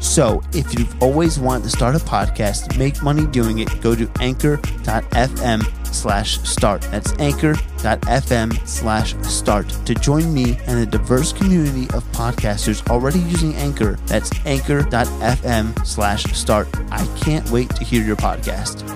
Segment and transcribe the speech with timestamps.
[0.00, 4.10] So, if you've always wanted to start a podcast, make money doing it, go to
[4.20, 6.82] anchor.fm slash start.
[6.82, 13.54] That's anchor.fm slash start to join me and a diverse community of podcasters already using
[13.54, 13.98] Anchor.
[14.06, 16.68] That's anchor.fm slash start.
[16.90, 18.86] I can't wait to hear your podcast.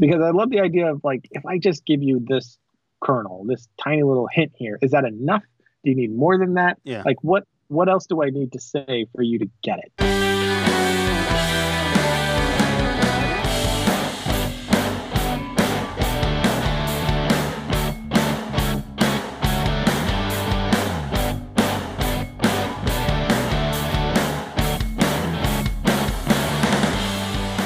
[0.00, 2.58] because I love the idea of like if I just give you this
[3.00, 5.42] kernel, this tiny little hint here, is that enough?
[5.82, 6.78] Do you need more than that?
[6.84, 7.02] Yeah.
[7.06, 9.92] Like what what else do I need to say for you to get it?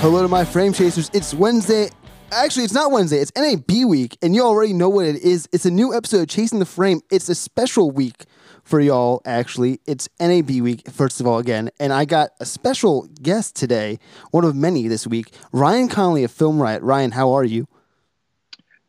[0.00, 1.10] Hello to my frame chasers.
[1.14, 1.88] It's Wednesday.
[2.36, 3.18] Actually, it's not Wednesday.
[3.18, 5.48] It's NAB week, and you already know what it is.
[5.52, 7.00] It's a new episode of Chasing the Frame.
[7.08, 8.24] It's a special week
[8.64, 9.78] for y'all, actually.
[9.86, 11.70] It's NAB week, first of all, again.
[11.78, 14.00] And I got a special guest today,
[14.32, 16.82] one of many this week, Ryan Connolly of Film Riot.
[16.82, 17.68] Ryan, how are you?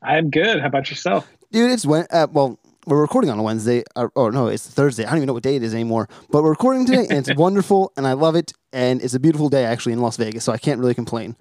[0.01, 0.59] I'm good.
[0.59, 1.31] How about yourself?
[1.51, 2.57] Dude, it's when, uh, well,
[2.87, 3.83] we're recording on a Wednesday.
[3.95, 5.03] Or, oh, no, it's Thursday.
[5.05, 6.09] I don't even know what day it is anymore.
[6.31, 8.53] But we're recording today, and it's wonderful, and I love it.
[8.73, 11.35] And it's a beautiful day, actually, in Las Vegas, so I can't really complain.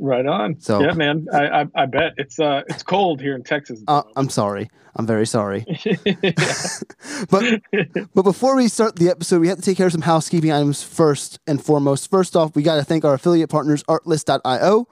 [0.00, 0.58] Right on.
[0.60, 1.26] So- yeah, man.
[1.32, 3.82] I, I I bet it's uh it's cold here in Texas.
[3.86, 4.70] Uh, I'm sorry.
[4.96, 5.64] I'm very sorry.
[7.30, 7.62] but
[8.14, 10.82] but before we start the episode, we have to take care of some housekeeping items
[10.82, 12.10] first and foremost.
[12.10, 14.88] First off, we got to thank our affiliate partners, Artlist.io.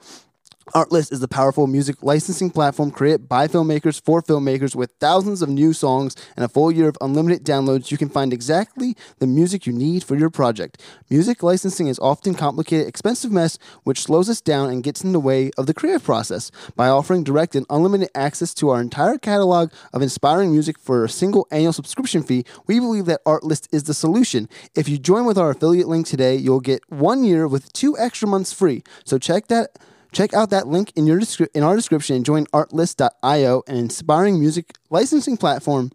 [0.75, 5.49] Artlist is the powerful music licensing platform created by filmmakers for filmmakers with thousands of
[5.49, 7.89] new songs and a full year of unlimited downloads.
[7.89, 10.79] You can find exactly the music you need for your project.
[11.09, 15.19] Music licensing is often complicated, expensive mess which slows us down and gets in the
[15.19, 16.51] way of the creative process.
[16.75, 21.09] By offering direct and unlimited access to our entire catalog of inspiring music for a
[21.09, 24.47] single annual subscription fee, we believe that Artlist is the solution.
[24.75, 28.27] If you join with our affiliate link today, you'll get one year with two extra
[28.27, 28.83] months free.
[29.03, 29.79] So check that
[30.11, 34.39] Check out that link in your descri- in our description and join Artlist.io, an inspiring
[34.39, 35.91] music licensing platform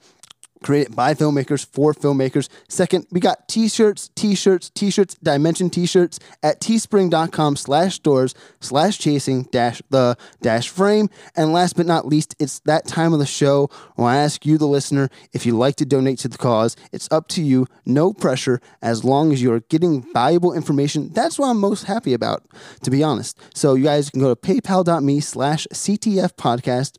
[0.65, 2.49] created by filmmakers for filmmakers.
[2.69, 9.83] Second, we got t-shirts, t-shirts, t-shirts, dimension t-shirts at teespring.com slash stores slash chasing dash
[9.91, 11.11] the dash frame.
[11.37, 14.57] And last but not least, it's that time of the show where I ask you,
[14.57, 16.77] the listener, if you'd like to donate to the cause.
[16.93, 21.11] It's up to you, no pressure, as long as you're getting valuable information.
[21.13, 22.43] That's what I'm most happy about,
[22.83, 23.39] to be honest.
[23.55, 26.97] So you guys can go to paypal.me slash CTF podcast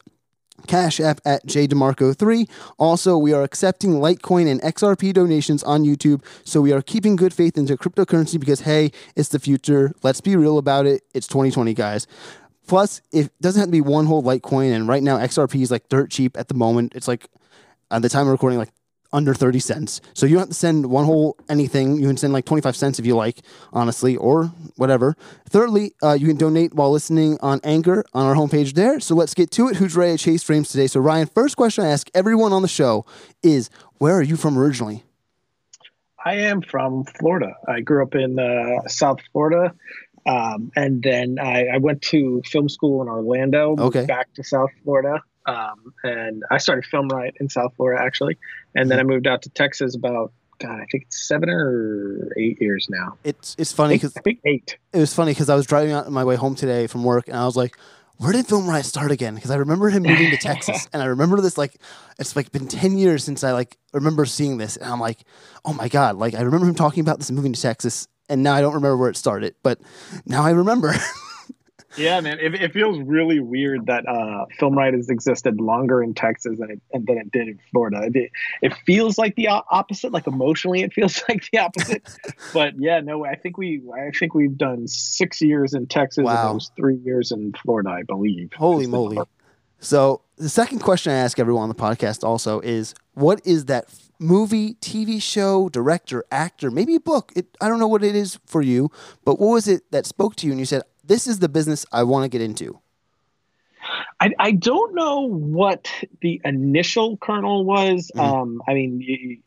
[0.66, 2.50] Cash App at JDemarco3.
[2.78, 6.24] Also, we are accepting Litecoin and XRP donations on YouTube.
[6.44, 9.94] So we are keeping good faith into cryptocurrency because, hey, it's the future.
[10.04, 11.04] Let's be real about it.
[11.14, 12.08] It's 2020, guys.
[12.68, 14.74] Plus, it doesn't have to be one whole Litecoin.
[14.74, 16.94] And right now, XRP is like dirt cheap at the moment.
[16.96, 17.30] It's like,
[17.92, 18.72] at the time of recording, like
[19.16, 20.02] under 30 cents.
[20.14, 21.96] So you don't have to send one whole anything.
[21.98, 23.40] You can send like 25 cents if you like,
[23.72, 25.16] honestly, or whatever.
[25.50, 29.00] Thirdly, uh, you can donate while listening on Anchor on our homepage there.
[29.00, 29.78] So let's get to it.
[29.78, 30.88] Who's ready to chase frames today?
[30.88, 33.06] So, Ryan, first question I ask everyone on the show
[33.42, 35.04] is where are you from originally?
[36.24, 37.54] I am from Florida.
[37.68, 39.74] I grew up in uh, South Florida.
[40.28, 44.06] Um, and then I, I went to film school in Orlando, Okay.
[44.08, 45.22] back to South Florida.
[45.46, 48.38] Um, and I started Film Riot in South Florida, actually.
[48.74, 52.62] And then I moved out to Texas about, God, I think it's seven or eight
[52.62, 53.18] years now.
[53.24, 54.78] It's it's funny because think, I think eight.
[54.94, 57.38] it was funny because I was driving on my way home today from work and
[57.38, 57.78] I was like,
[58.18, 59.36] where did Film Riot start again?
[59.36, 61.76] Because I remember him moving to Texas and I remember this like
[62.18, 65.20] it's like been ten years since I like remember seeing this and I'm like,
[65.66, 68.54] oh my god, like I remember him talking about this moving to Texas and now
[68.54, 69.80] I don't remember where it started, but
[70.26, 70.96] now I remember.
[71.98, 72.40] yeah, man.
[72.40, 76.72] It, it, feels really weird that uh, Film Riot has existed longer in Texas than
[76.72, 78.10] it, than it did in Florida.
[78.14, 78.32] It,
[78.62, 80.12] it feels like the opposite.
[80.12, 82.08] Like emotionally, it feels like the opposite.
[82.54, 86.52] but yeah, no, I think we I think we've done six years in Texas wow.
[86.52, 88.52] and three years in Florida, I believe.
[88.54, 89.18] Holy moly!
[89.80, 93.86] So the second question I ask everyone on the podcast also is, what is that
[94.20, 97.32] movie, TV show, director, actor, maybe a book?
[97.36, 98.90] It, I don't know what it is for you,
[99.24, 101.86] but what was it that spoke to you and you said, this is the business
[101.92, 102.80] I want to get into?
[104.20, 105.92] I, I don't know what
[106.22, 108.12] the initial kernel was.
[108.16, 108.20] Mm-hmm.
[108.20, 109.44] Um, I mean,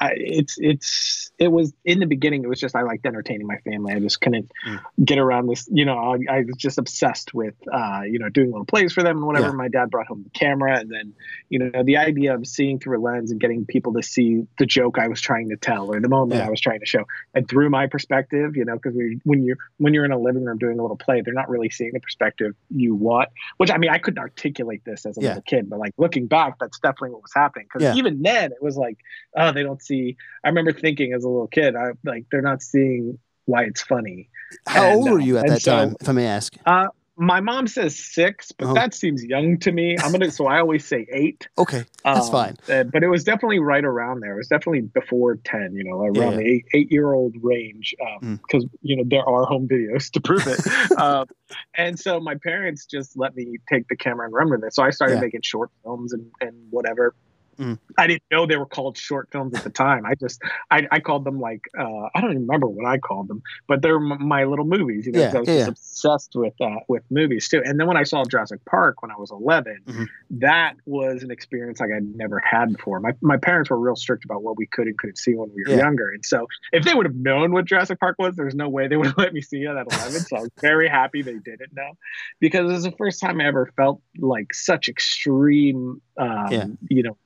[0.00, 2.42] I, it's it's it was in the beginning.
[2.42, 3.92] It was just I liked entertaining my family.
[3.92, 4.80] I just couldn't mm.
[5.04, 5.68] get around this.
[5.70, 9.02] You know, I, I, was just obsessed with uh, you know doing little plays for
[9.02, 9.48] them and whatever.
[9.48, 9.52] Yeah.
[9.52, 11.12] My dad brought home the camera, and then
[11.50, 14.64] you know the idea of seeing through a lens and getting people to see the
[14.64, 16.46] joke I was trying to tell or the moment yeah.
[16.46, 17.04] I was trying to show,
[17.34, 20.56] and through my perspective, you know, because when you when you're in a living room
[20.56, 23.28] doing a little play, they're not really seeing the perspective you want.
[23.58, 25.28] Which I mean, I couldn't articulate this as a yeah.
[25.28, 27.66] little kid, but like looking back, that's definitely what was happening.
[27.70, 28.96] Because even then, it was like,
[29.36, 30.16] oh, they don't see.
[30.44, 34.28] I remember thinking as a little kid, I like they're not seeing why it's funny.
[34.66, 36.54] How and, old were you at that so, time, if I may ask?
[36.64, 38.74] Uh, my mom says six, but uh-huh.
[38.74, 39.94] that seems young to me.
[39.98, 41.48] I'm gonna, so I always say eight.
[41.58, 42.56] Okay, that's um, fine.
[42.66, 44.34] Uh, but it was definitely right around there.
[44.34, 45.74] It was definitely before ten.
[45.74, 46.36] You know, around yeah.
[46.36, 48.70] the eight, eight year old range, because um, mm.
[48.80, 50.60] you know there are home videos to prove it.
[50.98, 51.26] um,
[51.74, 54.74] and so my parents just let me take the camera and run with it.
[54.74, 55.20] So I started yeah.
[55.20, 57.14] making short films and and whatever.
[57.60, 57.78] Mm.
[57.98, 60.06] I didn't know they were called short films at the time.
[60.06, 60.40] I just
[60.70, 63.82] I, I called them like uh, I don't even remember what I called them, but
[63.82, 65.04] they're m- my little movies.
[65.04, 67.60] You know, yeah, I was yeah, just obsessed with uh, with movies too.
[67.62, 70.04] And then when I saw Jurassic Park when I was 11, mm-hmm.
[70.38, 72.98] that was an experience like I'd never had before.
[73.00, 75.62] My my parents were real strict about what we could and couldn't see when we
[75.64, 78.70] were younger, and so if they would have known what Jurassic Park was, there's no
[78.70, 80.20] way they would have let me see it at 11.
[80.20, 81.92] so I was very happy they didn't know
[82.40, 87.18] because it was the first time I ever felt like such extreme, um, you know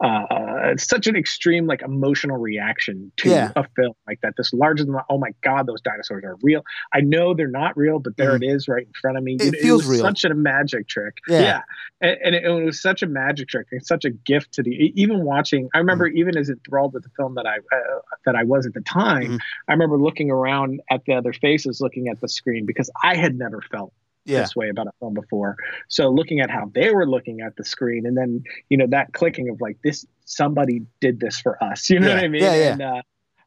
[0.00, 3.52] uh, such an extreme like emotional reaction to yeah.
[3.56, 4.34] a film like that.
[4.36, 6.64] This larger than oh my god, those dinosaurs are real.
[6.92, 8.42] I know they're not real, but there mm.
[8.42, 9.36] it is right in front of me.
[9.36, 10.02] It, it feels it real.
[10.02, 11.18] Such a magic trick.
[11.28, 11.60] Yeah, yeah.
[12.00, 14.70] And, and it, it, was such a magic trick and such a gift to the
[14.94, 15.68] even watching.
[15.74, 16.16] I remember mm.
[16.16, 19.32] even as enthralled with the film that I uh, that I was at the time.
[19.32, 19.38] Mm.
[19.68, 23.36] I remember looking around at the other faces, looking at the screen because I had
[23.36, 23.92] never felt
[24.24, 24.40] yeah.
[24.40, 25.56] this way about a film before.
[25.88, 29.12] So looking at how they were looking at the screen, and then you know that
[29.12, 31.90] clicking of like this, somebody did this for us.
[31.90, 32.14] You know yeah.
[32.14, 32.42] what I mean?
[32.42, 32.72] Yeah, yeah.
[32.72, 33.02] And, uh,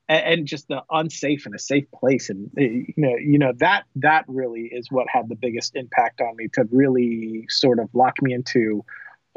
[0.08, 3.86] and just the unsafe and a safe place, and uh, you know, you know that
[3.96, 8.22] that really is what had the biggest impact on me to really sort of lock
[8.22, 8.84] me into.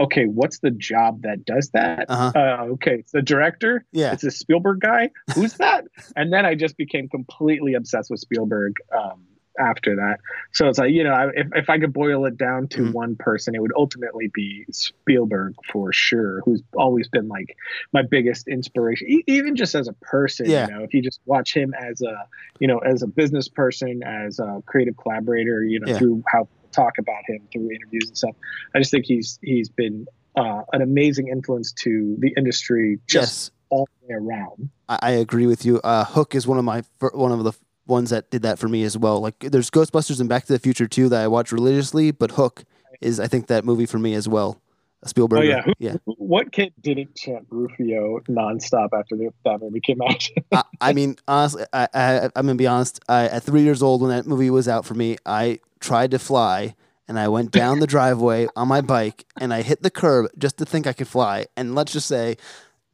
[0.01, 2.05] Okay, what's the job that does that?
[2.09, 2.33] Uh-huh.
[2.37, 3.85] Uh, okay, it's the director.
[3.93, 5.11] Yeah, it's a Spielberg guy.
[5.35, 5.87] Who's that?
[6.17, 8.75] and then I just became completely obsessed with Spielberg.
[8.97, 9.25] Um,
[9.59, 10.19] after that.
[10.53, 13.17] So it's like, you know, if, if I could boil it down to mm one
[13.17, 17.55] person, it would ultimately be Spielberg for sure, who's always been like
[17.93, 20.49] my biggest inspiration, e- even just as a person.
[20.49, 20.67] Yeah.
[20.67, 22.27] You know, if you just watch him as a,
[22.59, 25.99] you know, as a business person, as a creative collaborator, you know, yeah.
[25.99, 28.35] through how people talk about him through interviews and stuff,
[28.75, 33.51] I just think he's he's been uh, an amazing influence to the industry just yes.
[33.71, 34.71] all the way around.
[34.89, 35.81] I, I agree with you.
[35.83, 36.83] Uh, Hook is one of my
[37.13, 37.53] one of the
[37.89, 39.21] ones that did that for me as well.
[39.21, 42.65] Like there's Ghostbusters and Back to the Future too that I watch religiously, but Hook
[43.01, 44.61] is I think that movie for me as well.
[45.05, 45.39] Spielberg.
[45.39, 45.97] Oh yeah, yeah.
[46.05, 50.29] What kid didn't chant Rufio nonstop after the, that movie came out?
[50.53, 53.01] I, I, mean, honestly, I, I am gonna be honest.
[53.09, 56.19] I, at three years old when that movie was out for me, I tried to
[56.19, 56.75] fly
[57.07, 60.59] and I went down the driveway on my bike and I hit the curb just
[60.59, 61.47] to think I could fly.
[61.57, 62.37] And let's just say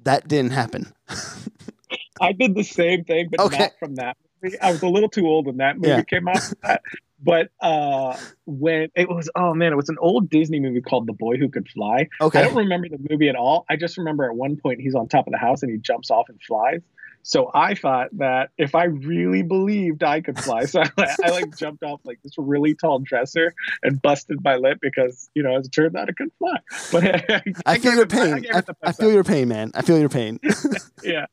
[0.01, 0.93] that didn't happen.
[2.21, 3.59] I did the same thing, but okay.
[3.59, 4.17] not from that
[4.61, 6.03] I was a little too old when that movie yeah.
[6.03, 6.81] came out.
[7.25, 11.15] But uh, when it was, oh man, it was an old Disney movie called The
[11.15, 12.09] Boy Who Could Fly.
[12.21, 12.39] Okay.
[12.39, 13.65] I don't remember the movie at all.
[13.71, 16.11] I just remember at one point he's on top of the house and he jumps
[16.11, 16.83] off and flies.
[17.27, 21.57] So I thought that if I really believed I could fly, so I, I, like
[21.59, 25.67] jumped off like this really tall dresser and busted my lip because you know as
[25.67, 26.59] it turned out I couldn't fly.
[26.93, 28.47] But I, I feel your pain.
[28.83, 29.71] I, feel your pain, man.
[29.75, 30.39] I feel your pain.
[31.03, 31.25] yeah.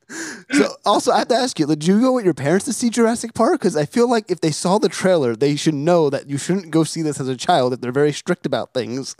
[0.50, 2.88] So also I have to ask you, did you go with your parents to see
[2.88, 3.60] Jurassic Park?
[3.60, 6.70] Because I feel like if they saw the trailer, they should know that you shouldn't
[6.70, 9.14] go see this as a child if they're very strict about things.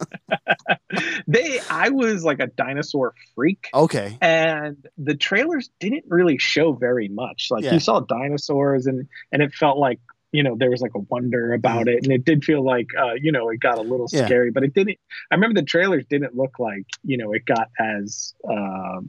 [1.26, 3.68] they, I was like a dinosaur freak.
[3.74, 4.16] Okay.
[4.22, 7.48] And the trailers didn't really show show very much.
[7.50, 7.74] Like yeah.
[7.74, 10.00] you saw dinosaurs and and it felt like
[10.32, 11.94] you know there was like a wonder about mm.
[11.94, 14.64] it and it did feel like uh, you know it got a little scary but
[14.64, 14.98] it didn't
[15.30, 19.00] i remember the trailers didn't look like you know it got as uh,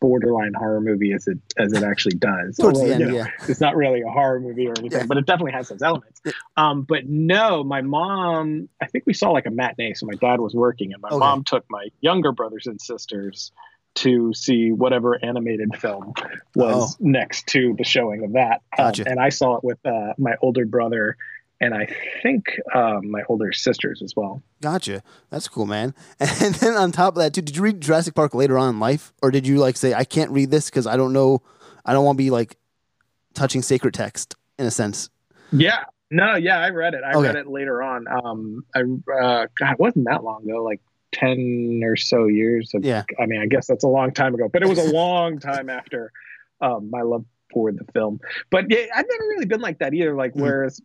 [0.00, 2.58] borderline horror movie as it as it actually does.
[2.60, 3.26] Although, end, you know, yeah.
[3.48, 5.06] It's not really a horror movie or anything, yeah.
[5.06, 6.20] but it definitely has those elements.
[6.56, 9.94] Um, but no, my mom, I think we saw like a matinee.
[9.94, 11.18] So my dad was working, and my okay.
[11.18, 13.52] mom took my younger brothers and sisters
[14.02, 16.14] to see whatever animated film
[16.54, 16.96] was oh.
[17.00, 18.62] next to the showing of that.
[18.78, 19.02] Um, gotcha.
[19.02, 21.16] Um, and I saw it with uh, my older brother
[21.60, 21.88] and I
[22.22, 24.42] think um, my older sisters as well.
[24.60, 25.02] Gotcha.
[25.30, 25.94] That's cool, man.
[26.20, 28.80] And then on top of that, too, did you read Jurassic Park later on in
[28.80, 31.42] life, or did you like say, "I can't read this because I don't know,
[31.84, 32.56] I don't want to be like
[33.34, 35.10] touching sacred text in a sense"?
[35.52, 35.84] Yeah.
[36.10, 36.36] No.
[36.36, 37.02] Yeah, I read it.
[37.04, 37.26] I okay.
[37.26, 38.06] read it later on.
[38.08, 40.62] Um, I uh, God, it wasn't that long ago.
[40.62, 40.80] Like
[41.12, 42.72] 10 or so years.
[42.74, 43.04] Of, yeah.
[43.18, 45.70] I mean, I guess that's a long time ago, but it was a long time
[45.70, 46.12] after
[46.60, 48.20] um, my love for the film.
[48.50, 50.14] But yeah, I've never really been like that either.
[50.14, 50.42] Like, mm.
[50.42, 50.80] whereas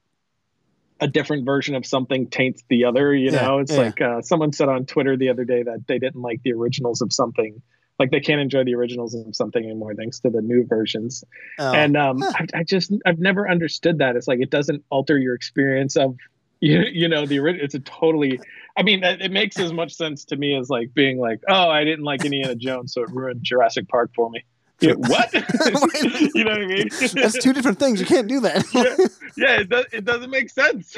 [0.99, 3.77] a different version of something taints the other, you know, it's yeah.
[3.77, 7.01] like uh, someone said on Twitter the other day that they didn't like the originals
[7.01, 7.61] of something.
[7.99, 11.23] Like they can't enjoy the originals of something anymore thanks to the new versions.
[11.59, 11.73] Oh.
[11.73, 12.31] And um, huh.
[12.35, 14.15] I, I just, I've never understood that.
[14.15, 16.15] It's like, it doesn't alter your experience of
[16.63, 18.39] you, you know the original it's a totally
[18.77, 21.83] i mean it, makes as much sense to me as like being like oh i
[21.83, 24.43] didn't like indiana jones so it ruined jurassic park for me.
[24.83, 25.33] What?
[26.35, 26.89] You know what i mean?
[27.13, 28.01] That's two different things.
[28.01, 28.65] You can't do that.
[28.73, 29.05] Yeah,
[29.37, 30.97] yeah it, does, it doesn't make sense.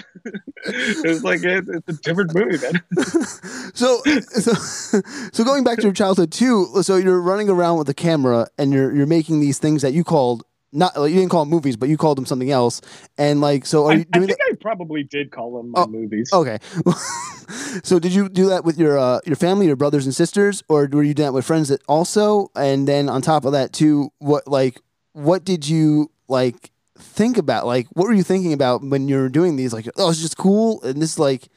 [0.66, 2.82] It's like it, it's a different movie man.
[3.76, 4.54] So, so
[5.34, 8.74] so going back to your childhood too so you're running around with a camera and
[8.74, 10.44] you're you're making these things that you called
[10.76, 12.82] not like, you didn't call them movies, but you called them something else.
[13.18, 14.24] And like, so are I, you doing?
[14.26, 14.52] I think that?
[14.52, 16.32] I probably did call them oh, movies.
[16.32, 16.60] Okay.
[17.84, 20.88] so did you do that with your uh, your family, your brothers and sisters, or
[20.92, 22.52] were you doing that with friends that also?
[22.56, 24.82] And then on top of that too, what like
[25.14, 27.66] what did you like think about?
[27.66, 29.74] Like, what were you thinking about when you were doing these?
[29.74, 31.48] Like, oh, it's just cool, and this like.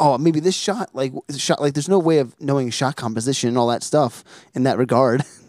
[0.00, 3.58] Oh, maybe this shot, like shot, like there's no way of knowing shot composition and
[3.58, 5.22] all that stuff in that regard.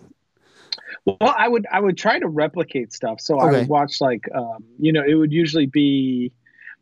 [1.06, 3.20] Well, I would I would try to replicate stuff.
[3.20, 3.44] So okay.
[3.44, 6.32] I would watch like um, you know, it would usually be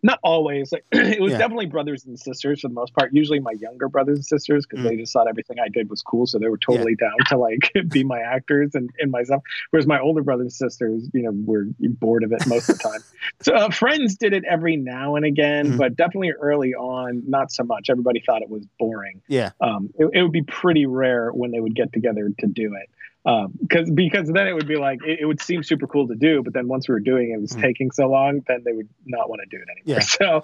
[0.03, 1.37] not always like it was yeah.
[1.37, 4.83] definitely brothers and sisters for the most part usually my younger brothers and sisters because
[4.83, 4.89] mm.
[4.89, 7.09] they just thought everything i did was cool so they were totally yeah.
[7.09, 11.09] down to like be my actors and, and myself whereas my older brothers and sisters
[11.13, 13.01] you know were bored of it most of the time
[13.41, 15.77] so uh, friends did it every now and again mm.
[15.77, 20.09] but definitely early on not so much everybody thought it was boring yeah um, it,
[20.13, 22.89] it would be pretty rare when they would get together to do it
[23.23, 26.15] because um, because then it would be like it, it, would seem super cool to
[26.15, 27.61] do, but then once we were doing it, it was mm.
[27.61, 30.01] taking so long, then they would not want to do it anymore.
[30.01, 30.41] Yeah.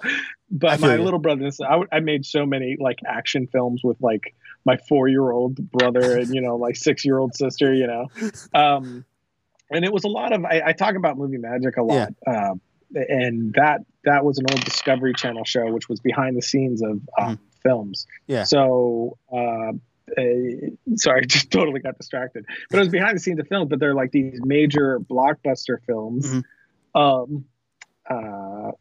[0.50, 1.02] but my you.
[1.02, 5.30] little brother, I, I made so many like action films with like my four year
[5.30, 8.06] old brother and you know my six year old sister, you know,
[8.54, 9.04] um,
[9.70, 12.14] and it was a lot of I, I talk about movie magic a lot.
[12.26, 12.32] Yeah.
[12.32, 12.54] Uh,
[12.94, 17.00] and that that was an old Discovery Channel show, which was behind the scenes of
[17.18, 17.38] um, mm.
[17.62, 18.06] films.
[18.26, 18.44] Yeah.
[18.44, 19.72] So uh,
[20.96, 22.44] sorry, just totally got distracted.
[22.70, 26.26] But it was behind the scenes of films, but they're like these major blockbuster films,
[26.26, 27.00] mm-hmm.
[27.00, 27.44] um,
[28.08, 28.72] uh,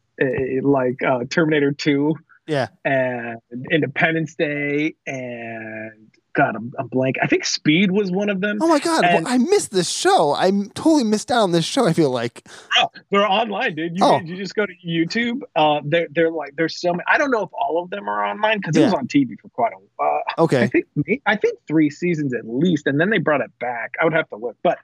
[0.62, 2.16] like uh, Terminator Two,
[2.48, 3.40] yeah, and
[3.72, 6.07] Independence Day, and
[6.38, 7.16] God, I'm, I'm blank.
[7.20, 8.60] I think Speed was one of them.
[8.62, 10.34] Oh my God, and, well, I missed this show.
[10.34, 11.88] I totally missed out on this show.
[11.88, 12.48] I feel like.
[12.78, 13.98] Oh, they're online, dude.
[13.98, 14.20] You, oh.
[14.20, 15.42] you just go to YouTube.
[15.56, 17.04] Uh, they're they're like there's so many.
[17.08, 18.84] I don't know if all of them are online because yeah.
[18.84, 20.22] it was on TV for quite a while.
[20.38, 20.62] Uh, okay.
[20.62, 20.86] I think
[21.26, 23.96] I think three seasons at least, and then they brought it back.
[24.00, 24.78] I would have to look, but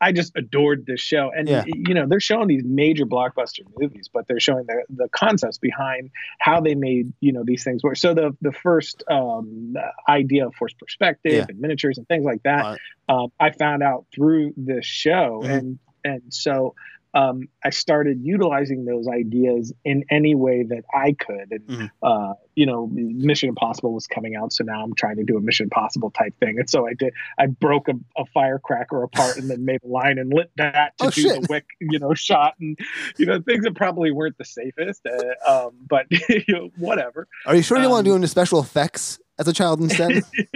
[0.00, 1.64] I just adored this show, and yeah.
[1.66, 6.10] you know they're showing these major blockbuster movies, but they're showing the the concepts behind
[6.38, 7.96] how they made you know these things work.
[7.96, 9.74] So the the first um,
[10.08, 11.46] idea of force perspective yeah.
[11.48, 12.78] and miniatures and things like that.
[13.08, 15.50] Um, I found out through this show, mm-hmm.
[15.50, 16.74] and and so
[17.12, 21.50] um, I started utilizing those ideas in any way that I could.
[21.50, 21.86] And, mm-hmm.
[22.02, 24.52] uh, you know, Mission Impossible was coming out.
[24.52, 26.58] So now I'm trying to do a Mission Impossible type thing.
[26.58, 30.18] And so I did, I broke a, a firecracker apart and then made a line
[30.18, 31.42] and lit that to oh, do shit.
[31.42, 32.78] the wick, you know, shot and,
[33.18, 37.26] you know, things that probably weren't the safest, uh, um, but you know, whatever.
[37.46, 40.22] Are you sure you um, want to do any special effects as a child instead?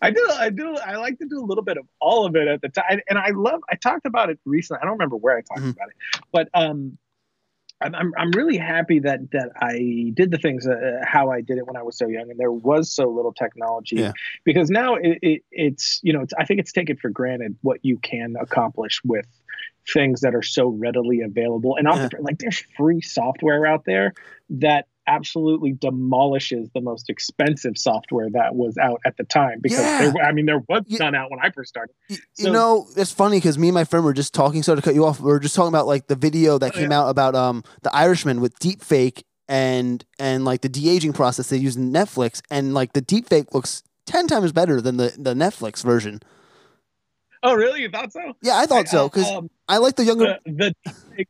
[0.00, 0.30] I do.
[0.38, 0.76] I do.
[0.76, 3.18] I like to do a little bit of all of it at the time, and
[3.18, 3.60] I love.
[3.70, 4.78] I talked about it recently.
[4.80, 5.70] I don't remember where I talked mm-hmm.
[5.70, 6.96] about it, but um,
[7.80, 11.66] I'm I'm really happy that that I did the things uh, how I did it
[11.66, 13.96] when I was so young, and there was so little technology.
[13.96, 14.12] Yeah.
[14.44, 17.80] Because now it, it, it's you know it's, I think it's taken for granted what
[17.82, 19.26] you can accomplish with
[19.92, 22.18] things that are so readily available, and often yeah.
[22.20, 24.14] like there's free software out there
[24.50, 30.10] that absolutely demolishes the most expensive software that was out at the time because yeah.
[30.10, 31.94] there, I mean there was you, none out when I first started.
[32.08, 34.62] You, so, you know, it's funny because me and my friend were just talking.
[34.62, 35.20] So to cut you off.
[35.20, 37.00] We were just talking about like the video that oh, came yeah.
[37.00, 41.48] out about um the Irishman with deep fake and and like the de aging process
[41.48, 45.14] they use in Netflix and like the deep fake looks ten times better than the
[45.18, 46.20] the Netflix version.
[47.42, 47.82] Oh, really?
[47.82, 48.34] You thought so?
[48.40, 50.38] Yeah, I thought so because um, I like the younger.
[50.46, 51.26] The, the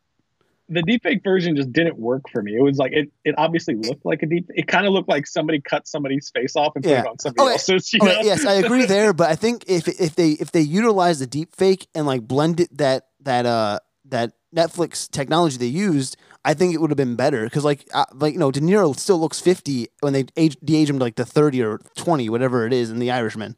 [0.68, 2.54] the deepfake version just didn't work for me.
[2.54, 4.46] It was like it, it obviously looked like a deep.
[4.54, 7.52] It kind of looked like somebody cut somebody's face off and put it on somebody
[7.52, 7.92] else's.
[7.92, 8.20] You know?
[8.22, 9.12] yes, I agree there.
[9.12, 13.08] But I think if if they if they utilize the deepfake and like blended that
[13.20, 17.64] that uh that Netflix technology they used, I think it would have been better because
[17.64, 20.98] like uh, like you know De Niro still looks fifty when they age de-age him
[20.98, 23.56] to like the thirty or twenty whatever it is in The Irishman.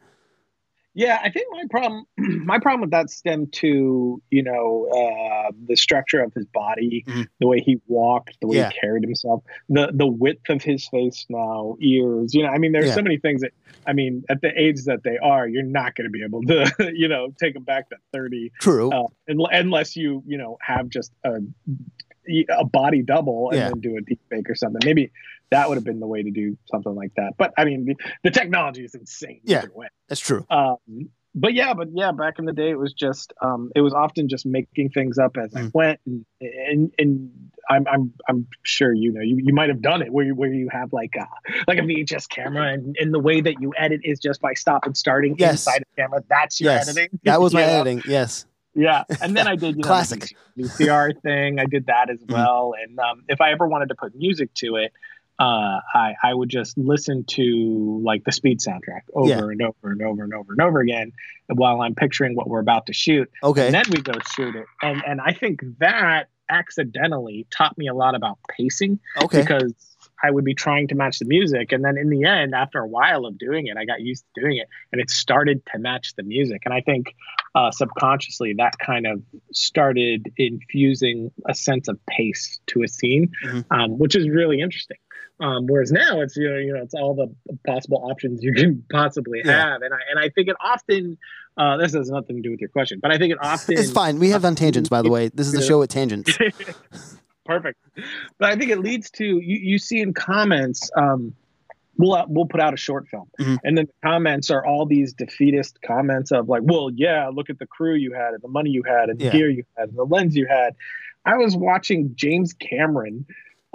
[0.97, 2.07] Yeah, I think my problem
[2.47, 7.23] my problem with that stemmed to you know uh, the structure of his body, mm-hmm.
[7.39, 8.71] the way he walked, the way yeah.
[8.71, 12.33] he carried himself, the the width of his face now, ears.
[12.33, 12.95] You know, I mean, there's yeah.
[12.95, 13.53] so many things that
[13.87, 16.93] I mean, at the age that they are, you're not going to be able to
[16.97, 18.51] you know take them back to thirty.
[18.63, 18.91] True.
[18.91, 21.41] Uh, unless you you know have just a
[22.59, 23.69] a body double and yeah.
[23.69, 24.81] then do a deep fake or something.
[24.83, 25.13] Maybe
[25.51, 27.35] that would have been the way to do something like that.
[27.39, 29.41] But I mean, the, the technology is insane.
[29.45, 29.65] Yeah,
[30.09, 30.47] that's true.
[30.51, 33.93] Um, but yeah, but yeah, back in the day, it was just um, it was
[33.93, 35.67] often just making things up as mm.
[35.67, 37.31] I went, and, and and
[37.69, 40.53] I'm I'm I'm sure you know you, you might have done it where you where
[40.53, 41.27] you have like a
[41.69, 44.87] like a VHS camera, and, and the way that you edit is just by stop
[44.87, 45.53] and starting yes.
[45.53, 46.23] inside the camera.
[46.27, 46.89] That's your yes.
[46.89, 47.21] editing.
[47.25, 47.67] That was my know?
[47.67, 48.03] editing.
[48.11, 48.47] Yes.
[48.75, 51.61] Yeah, and then I did you know, classic VCR thing.
[51.61, 52.33] I did that as mm.
[52.33, 52.83] well, mm.
[52.83, 54.93] and um, if I ever wanted to put music to it,
[55.39, 59.39] uh, I I would just listen to like the Speed soundtrack over yeah.
[59.39, 61.13] and over and over and over and over again
[61.49, 63.31] while I'm picturing what we're about to shoot.
[63.43, 67.89] Okay, and then we go shoot it, and and I think that accidentally taught me
[67.89, 69.01] a lot about pacing.
[69.23, 69.75] Okay, because
[70.23, 71.73] I would be trying to match the music.
[71.73, 74.41] And then in the end, after a while of doing it, I got used to
[74.41, 76.63] doing it and it started to match the music.
[76.65, 77.15] And I think
[77.55, 83.61] uh, subconsciously that kind of started infusing a sense of pace to a scene, mm-hmm.
[83.71, 84.97] um, which is really interesting.
[85.39, 87.35] Um, whereas now it's you know you know it's all the
[87.67, 89.73] possible options you can possibly yeah.
[89.73, 91.19] have, and I and I think it often
[91.59, 93.91] uh, this has nothing to do with your question, but I think it often it's
[93.91, 94.19] fine.
[94.19, 95.29] We have done tangents, by the way.
[95.29, 96.39] This is the show with tangents.
[97.45, 97.79] Perfect,
[98.39, 99.41] but I think it leads to you.
[99.41, 100.91] You see in comments.
[100.97, 101.35] Um,
[101.99, 103.57] we'll uh, we'll put out a short film, mm-hmm.
[103.63, 107.59] and then the comments are all these defeatist comments of like, well, yeah, look at
[107.59, 109.33] the crew you had, and the money you had, and the yeah.
[109.33, 110.75] gear you had, and the lens you had.
[111.27, 113.27] I was watching James Cameron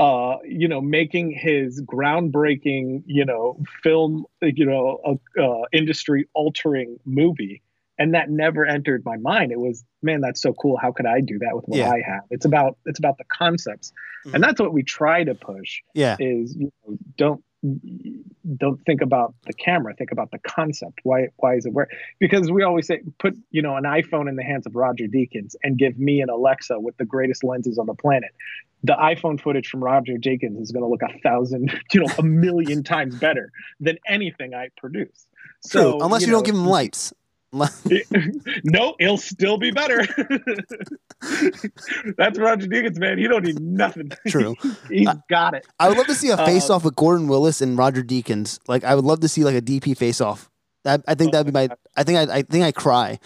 [0.01, 6.97] uh, you know, making his groundbreaking, you know, film, you know, uh, uh, industry altering
[7.05, 7.61] movie.
[7.99, 9.51] And that never entered my mind.
[9.51, 10.75] It was, man, that's so cool.
[10.75, 11.91] How could I do that with what yeah.
[11.91, 12.23] I have?
[12.31, 13.93] It's about, it's about the concepts,
[14.25, 14.33] mm-hmm.
[14.33, 15.81] and that's what we try to push.
[15.93, 17.43] Yeah, is you know, don't
[18.57, 20.99] don't think about the camera think about the concept.
[21.03, 21.87] Why why is it where?
[22.19, 25.55] Because we always say put you know an iphone in the hands of roger deakins
[25.63, 28.31] and give me an alexa with the greatest lenses on the planet.
[28.83, 32.23] The iphone footage from roger deakins is going to look a thousand you know a
[32.23, 35.27] million times better than anything i produce.
[35.61, 37.13] So True, unless you, know, don't give him lights
[38.63, 39.97] no, it'll still be better.
[42.17, 43.17] That's Roger Deakins, man.
[43.17, 44.11] He don't need nothing.
[44.27, 44.55] True.
[44.89, 45.67] He's got it.
[45.77, 48.59] I would love to see a face off uh, with Gordon Willis and Roger Deakins.
[48.67, 50.49] Like I would love to see like a DP face off.
[50.85, 51.69] That I think oh that'd be my.
[51.95, 53.19] I think I, I think I cry.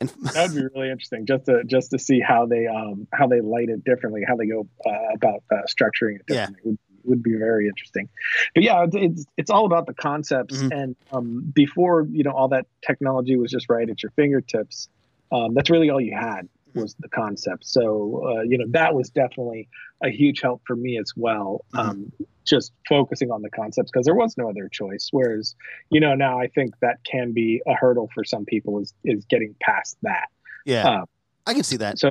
[0.00, 3.40] And that'd be really interesting just to just to see how they um how they
[3.40, 6.60] light it differently, how they go uh, about uh, structuring it differently.
[6.64, 6.78] Yeah would
[7.16, 8.08] be very interesting.
[8.54, 10.56] But yeah, it's it's all about the concepts.
[10.56, 10.72] Mm-hmm.
[10.72, 14.88] And um, before you know all that technology was just right at your fingertips.
[15.32, 17.66] Um, that's really all you had was the concept.
[17.66, 19.68] So uh, you know that was definitely
[20.02, 21.64] a huge help for me as well.
[21.74, 21.90] Mm-hmm.
[21.90, 22.12] Um,
[22.44, 25.08] just focusing on the concepts because there was no other choice.
[25.10, 25.54] Whereas
[25.90, 29.24] you know now I think that can be a hurdle for some people is is
[29.26, 30.28] getting past that.
[30.64, 31.04] Yeah, uh,
[31.46, 31.98] I can see that.
[31.98, 32.10] So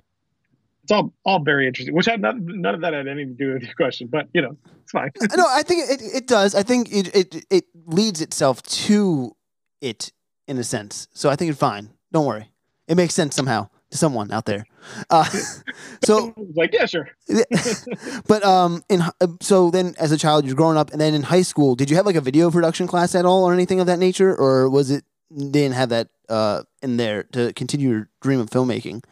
[0.90, 1.94] it's all all very interesting.
[1.94, 4.42] Which had none, none of that had anything to do with your question, but you
[4.42, 5.12] know, it's fine.
[5.38, 6.56] no, I think it, it does.
[6.56, 9.36] I think it, it it leads itself to
[9.82, 10.12] it
[10.48, 11.08] in a sense.
[11.14, 11.92] So I think it's fine.
[12.12, 12.50] Don't worry.
[12.88, 14.66] It makes sense somehow to someone out there.
[15.12, 15.26] Uh,
[16.04, 17.08] so like yeah, sure.
[18.28, 19.04] but um, in
[19.42, 21.98] so then as a child you're growing up, and then in high school, did you
[21.98, 24.90] have like a video production class at all or anything of that nature, or was
[24.90, 29.04] it didn't have that uh in there to continue your dream of filmmaking?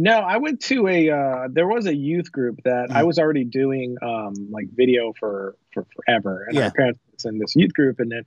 [0.00, 1.10] No, I went to a.
[1.10, 2.94] Uh, there was a youth group that mm.
[2.94, 6.66] I was already doing um, like video for for forever, and yeah.
[6.66, 8.22] my parents in this youth group, and then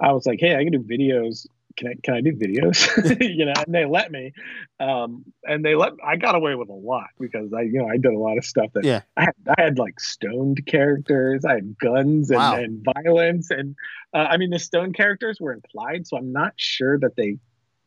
[0.00, 1.46] I was like, "Hey, I can do videos.
[1.76, 3.20] Can I can I do videos?
[3.36, 4.32] you know?" And they let me,
[4.80, 5.92] um, and they let.
[6.04, 8.44] I got away with a lot because I you know I did a lot of
[8.44, 9.02] stuff that yeah.
[9.16, 9.34] I had.
[9.56, 11.44] I had like stoned characters.
[11.44, 12.56] I had guns and, wow.
[12.56, 13.76] and violence, and
[14.12, 17.38] uh, I mean the stone characters were implied, so I'm not sure that they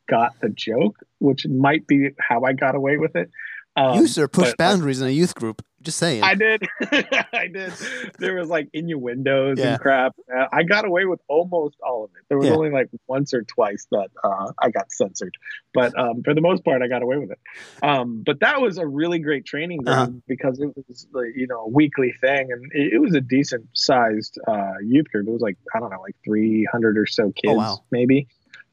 [0.07, 3.29] got the joke, which might be how I got away with it.
[3.77, 5.61] Um, you sir push boundaries in a youth group.
[5.85, 6.23] Just saying.
[6.23, 6.63] I did.
[6.81, 7.71] I did.
[8.17, 9.73] There was like innuendos yeah.
[9.73, 10.15] and crap.
[10.35, 12.25] Uh, I got away with almost all of it.
[12.27, 12.55] There was yeah.
[12.55, 15.35] only like once or twice that uh, I got censored,
[15.75, 17.39] but um, for the most part, I got away with it.
[17.83, 20.21] Um, but that was a really great training ground uh-huh.
[20.27, 23.67] because it was like, you know a weekly thing, and it, it was a decent
[23.73, 25.27] sized uh, youth group.
[25.27, 27.83] It was like I don't know, like three hundred or so kids, oh, wow.
[27.91, 28.27] maybe.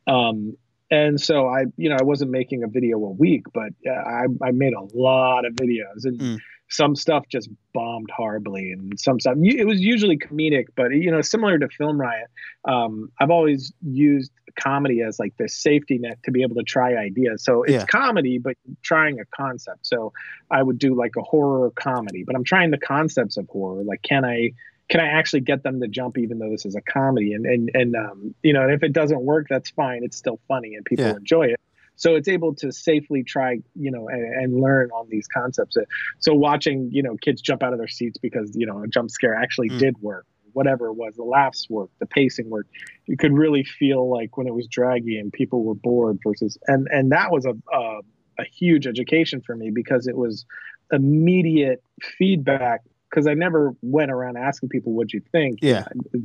[0.07, 0.57] Um,
[0.93, 4.25] and so I, you know, I wasn't making a video a week, but uh, I,
[4.43, 6.39] I made a lot of videos, and mm.
[6.69, 11.23] some stuff just bombed horribly, and some stuff it was usually comedic, but you know,
[11.23, 12.29] similar to Film Riot,
[12.67, 16.95] um, I've always used comedy as like the safety net to be able to try
[16.95, 17.43] ideas.
[17.43, 17.87] So it's yeah.
[17.87, 19.87] comedy, but trying a concept.
[19.87, 20.13] So
[20.51, 23.83] I would do like a horror comedy, but I'm trying the concepts of horror.
[23.83, 24.53] Like, can I
[24.89, 27.33] can I actually get them to jump even though this is a comedy?
[27.33, 30.03] And and and um, you know, and if it doesn't work, that's fine.
[30.05, 31.17] It's still funny and people yeah.
[31.17, 31.61] enjoy it.
[31.97, 35.77] So it's able to safely try, you know, and, and, learn on these concepts.
[36.19, 39.11] So watching, you know, kids jump out of their seats because you know a jump
[39.11, 39.79] scare actually mm.
[39.79, 40.27] did work.
[40.53, 42.71] Whatever it was, the laughs worked, the pacing worked.
[43.07, 46.89] You could really feel like when it was draggy and people were bored versus, and
[46.91, 48.01] and that was a a,
[48.39, 50.45] a huge education for me because it was
[50.91, 51.83] immediate
[52.19, 55.59] feedback because I never went around asking people what you think.
[55.61, 55.85] Yeah.
[56.15, 56.23] It,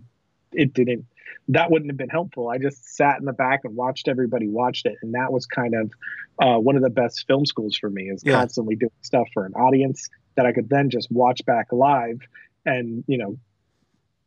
[0.53, 1.05] it, didn't,
[1.49, 2.49] that wouldn't have been helpful.
[2.49, 4.95] I just sat in the back and watched everybody watched it.
[5.01, 5.91] And that was kind of
[6.41, 8.39] uh, one of the best film schools for me is yeah.
[8.39, 12.21] constantly doing stuff for an audience that I could then just watch back live
[12.65, 13.37] and, you know,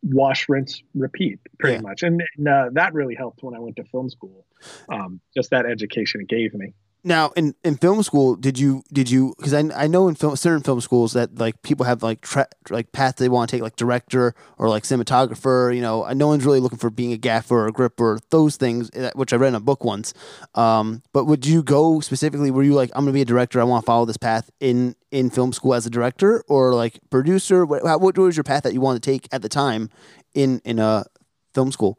[0.03, 1.81] wash, rinse, repeat pretty yeah.
[1.81, 2.03] much.
[2.03, 4.44] And, and uh, that really helped when I went to film school.
[4.90, 6.75] Um, just that education it gave me.
[7.02, 10.36] Now, in, in film school, did you did you because I, I know in film,
[10.36, 13.62] certain film schools that like people have like tra- like path they want to take
[13.62, 15.74] like director or like cinematographer.
[15.74, 18.90] You know, no one's really looking for being a gaffer or a gripper, those things,
[18.92, 20.12] eh, which I read in a book once.
[20.54, 22.50] Um, but would you go specifically?
[22.50, 23.60] Were you like, I'm gonna be a director.
[23.60, 27.00] I want to follow this path in in film school as a director or like
[27.08, 27.64] producer?
[27.64, 29.88] What, what was your path that you wanted to take at the time
[30.34, 31.06] in in a
[31.54, 31.98] film school?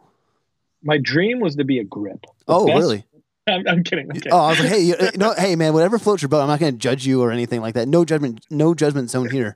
[0.83, 2.21] My dream was to be a grip.
[2.21, 3.05] The oh, really?
[3.47, 4.09] I'm, I'm kidding.
[4.31, 6.41] Oh, I was like, hey, you, no, hey, man, whatever floats your boat.
[6.41, 7.87] I'm not going to judge you or anything like that.
[7.87, 9.55] No judgment, no judgment zone here.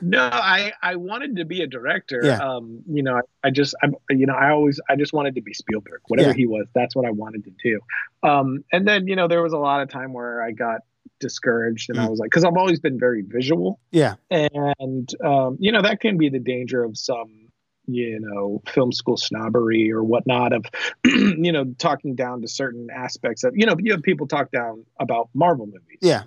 [0.00, 2.20] No, I I wanted to be a director.
[2.22, 2.38] Yeah.
[2.38, 5.42] Um, you know, I, I just I you know I always I just wanted to
[5.42, 6.02] be Spielberg.
[6.06, 6.36] Whatever yeah.
[6.36, 7.80] he was, that's what I wanted to do.
[8.22, 10.82] Um, and then you know there was a lot of time where I got
[11.18, 12.02] discouraged and mm.
[12.02, 13.80] I was like, because I've always been very visual.
[13.90, 14.14] Yeah.
[14.30, 17.47] And um, you know that can be the danger of some
[17.88, 20.64] you know film school snobbery or whatnot of
[21.04, 24.84] you know talking down to certain aspects of you know you have people talk down
[25.00, 25.98] about marvel movies.
[26.00, 26.22] Yeah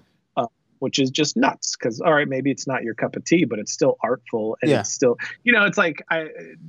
[0.82, 3.60] which is just nuts because all right maybe it's not your cup of tea but
[3.60, 4.82] it's still artful and yeah.
[4.82, 6.26] it's still you know it's like i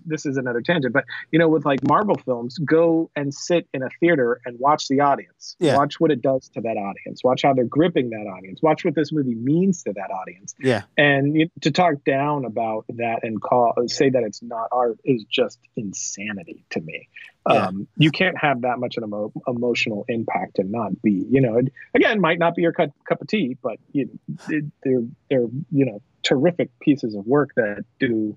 [0.06, 3.82] this is another tangent but you know with like marvel films go and sit in
[3.82, 5.56] a theater and watch the audience.
[5.58, 5.76] Yeah.
[5.76, 7.22] watch what it does to that audience.
[7.24, 8.60] Watch how they're gripping that audience.
[8.62, 10.54] Watch what this movie means to that audience.
[10.60, 10.82] Yeah.
[10.96, 15.24] And you, to talk down about that and call say that it's not art is
[15.30, 17.08] just insanity to me
[17.48, 17.66] yeah.
[17.66, 21.40] Um, you can't have that much of an emo- emotional impact and not be, you
[21.40, 24.08] know, it, again, might not be your cup, cup of tea, but you
[24.48, 28.36] it, they're, they're, you know, terrific pieces of work that do,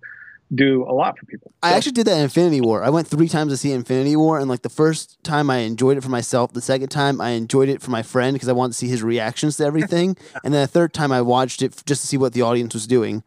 [0.53, 1.51] do a lot for people.
[1.61, 2.83] I actually did that in Infinity War.
[2.83, 5.97] I went three times to see Infinity War, and like the first time I enjoyed
[5.97, 6.53] it for myself.
[6.53, 9.03] The second time I enjoyed it for my friend because I wanted to see his
[9.03, 12.33] reactions to everything, and then the third time I watched it just to see what
[12.33, 13.23] the audience was doing.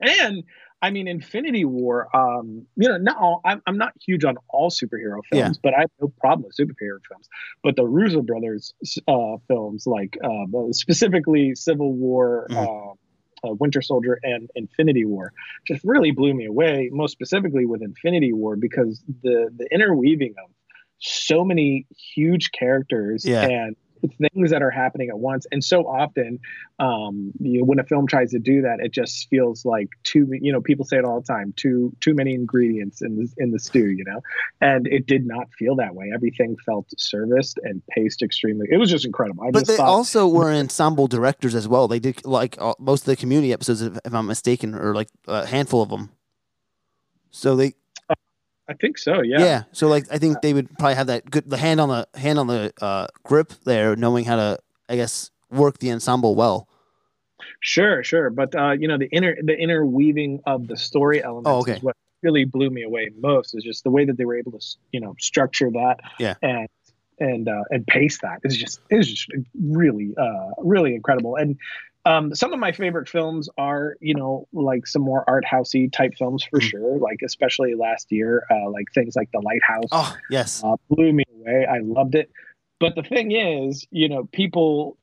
[0.00, 0.42] And
[0.84, 2.14] I mean, Infinity War.
[2.14, 5.60] Um, you know, not all, I'm, I'm not huge on all superhero films, yeah.
[5.62, 7.26] but I have no problem with superhero films.
[7.62, 8.74] But the Russo brothers
[9.08, 12.96] uh, films, like uh, specifically Civil War, mm.
[13.42, 15.32] uh, Winter Soldier, and Infinity War,
[15.66, 16.90] just really blew me away.
[16.92, 20.50] Most specifically with Infinity War, because the the interweaving of
[20.98, 23.44] so many huge characters yeah.
[23.44, 23.76] and
[24.08, 25.46] things that are happening at once.
[25.52, 26.38] And so often,
[26.78, 30.28] um, you know, when a film tries to do that, it just feels like too.
[30.32, 33.50] You know, people say it all the time: too too many ingredients in the in
[33.50, 33.86] the stew.
[33.90, 34.20] You know,
[34.60, 36.10] and it did not feel that way.
[36.14, 38.66] Everything felt serviced and paced extremely.
[38.70, 39.44] It was just incredible.
[39.44, 41.88] I but they thought, also were ensemble directors as well.
[41.88, 45.08] They did like uh, most of the community episodes, if, if I'm mistaken, or like
[45.26, 46.10] a handful of them.
[47.30, 47.74] So they
[48.68, 49.22] I think so.
[49.22, 49.40] Yeah.
[49.40, 49.62] Yeah.
[49.72, 52.38] So like, I think they would probably have that good the hand on the hand
[52.38, 56.68] on the uh, grip there, knowing how to, I guess, work the ensemble well.
[57.60, 61.48] Sure, sure, but uh, you know the inner the inner weaving of the story elements
[61.48, 61.72] oh, okay.
[61.72, 63.54] is what really blew me away most.
[63.54, 66.00] Is just the way that they were able to you know structure that.
[66.18, 66.34] Yeah.
[66.42, 66.68] And
[67.18, 71.56] and uh, and pace that is just is just really uh really incredible and
[72.06, 76.14] um, some of my favorite films are, you know, like some more art housey type
[76.18, 76.62] films for mm.
[76.62, 76.98] sure.
[76.98, 79.88] Like especially last year, uh, like things like The Lighthouse.
[79.90, 81.66] Oh yes, uh, blew me away.
[81.66, 82.30] I loved it.
[82.80, 84.98] but the thing is, you know, people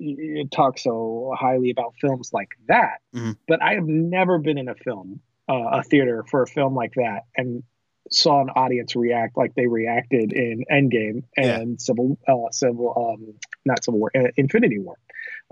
[0.52, 3.32] talk so highly about films like that, mm-hmm.
[3.48, 6.94] but I have never been in a film, uh, a theater for a film like
[6.96, 7.64] that, and
[8.12, 11.76] saw an audience react like they reacted in Endgame and yeah.
[11.78, 13.34] Civil, uh, Civil, um,
[13.66, 14.98] not Civil War, uh, Infinity War.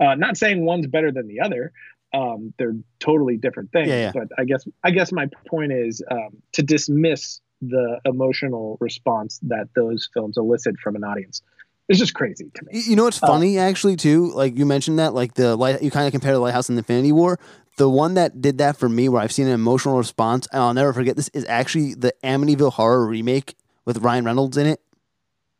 [0.00, 1.72] Uh, not saying one's better than the other.
[2.12, 3.88] Um, they're totally different things.
[3.88, 4.12] Yeah, yeah.
[4.12, 9.68] But I guess I guess my point is um, to dismiss the emotional response that
[9.76, 11.42] those films elicit from an audience.
[11.88, 12.82] It's just crazy to me.
[12.86, 14.30] You know what's uh, funny, actually, too?
[14.32, 16.80] Like you mentioned that, like the light, you kind of compare the Lighthouse and the
[16.80, 17.38] Infinity War.
[17.76, 20.74] The one that did that for me, where I've seen an emotional response, and I'll
[20.74, 24.80] never forget this, is actually the Amityville Horror remake with Ryan Reynolds in it.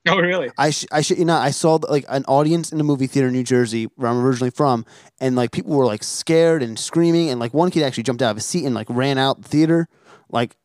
[0.08, 0.50] Oh, really?
[0.56, 1.42] I sh- I shit you not.
[1.42, 4.50] I saw like an audience in a movie theater in New Jersey, where I'm originally
[4.50, 4.86] from,
[5.20, 8.30] and like people were like scared and screaming, and like one kid actually jumped out
[8.30, 9.88] of his seat and like ran out the theater.
[10.30, 10.56] Like,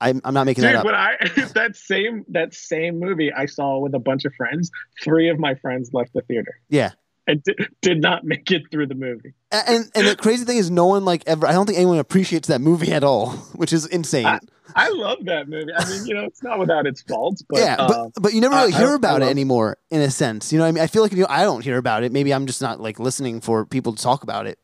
[0.00, 0.84] I'm, I'm not making Dude, that up.
[0.84, 1.16] But I
[1.54, 4.70] that same that same movie I saw with a bunch of friends.
[5.02, 6.60] Three of my friends left the theater.
[6.68, 6.90] Yeah,
[7.28, 9.34] and d- did not make it through the movie.
[9.52, 11.46] And and the crazy thing is, no one like ever.
[11.46, 14.26] I don't think anyone appreciates that movie at all, which is insane.
[14.26, 14.40] I,
[14.74, 15.70] I love that movie.
[15.76, 18.40] I mean, you know, it's not without its faults, but yeah, but, uh, but you
[18.40, 20.52] never really I, hear about it anymore, in a sense.
[20.52, 22.10] You know, I mean, I feel like you know, I don't hear about it.
[22.10, 24.58] Maybe I'm just not like listening for people to talk about it.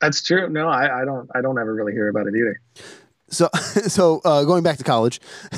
[0.00, 0.48] That's true.
[0.48, 1.30] No, I, I don't.
[1.34, 2.60] I don't ever really hear about it either.
[3.32, 3.48] So,
[3.88, 5.20] so uh, going back to college.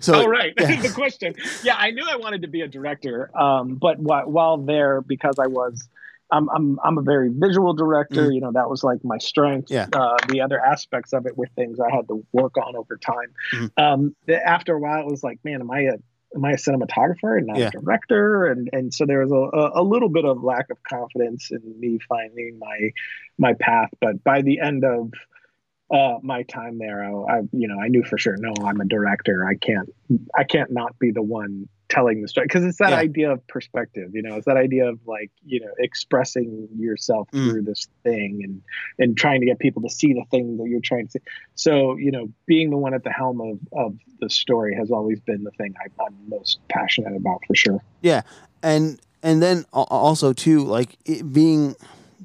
[0.00, 0.80] so, oh right, yeah.
[0.80, 1.34] the question.
[1.62, 5.36] Yeah, I knew I wanted to be a director, um, but wh- while there, because
[5.38, 5.88] I was,
[6.32, 8.28] I'm, I'm, I'm a very visual director.
[8.28, 8.34] Mm.
[8.34, 9.70] You know, that was like my strength.
[9.70, 9.86] Yeah.
[9.92, 13.34] Uh, the other aspects of it were things I had to work on over time.
[13.52, 13.70] Mm.
[13.76, 15.94] Um, after a while, it was like, man, am I a
[16.34, 17.68] am I a cinematographer and not yeah.
[17.68, 18.46] a director?
[18.46, 21.98] And and so there was a, a little bit of lack of confidence in me
[22.08, 22.90] finding my
[23.36, 23.90] my path.
[24.00, 25.12] But by the end of
[25.90, 28.36] uh, my time there, I, I, you know I knew for sure.
[28.36, 29.46] No, I'm a director.
[29.46, 29.92] I can't
[30.36, 32.98] I can't not be the one telling the story because it's that yeah.
[32.98, 34.10] idea of perspective.
[34.14, 37.50] You know, it's that idea of like you know expressing yourself mm.
[37.50, 38.62] through this thing and
[38.98, 41.18] and trying to get people to see the thing that you're trying to see.
[41.56, 45.20] So you know, being the one at the helm of of the story has always
[45.20, 47.82] been the thing I, I'm most passionate about for sure.
[48.00, 48.22] Yeah,
[48.62, 50.96] and and then also too like
[51.32, 51.74] being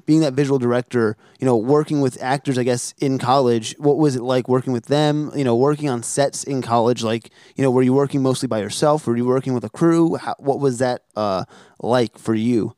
[0.06, 4.16] being that visual director, you know, working with actors, I guess, in college, what was
[4.16, 5.30] it like working with them?
[5.34, 8.60] You know, working on sets in college, like, you know, were you working mostly by
[8.60, 9.06] yourself?
[9.06, 10.16] Were you working with a crew?
[10.16, 11.44] How, what was that uh,
[11.80, 12.74] like for you?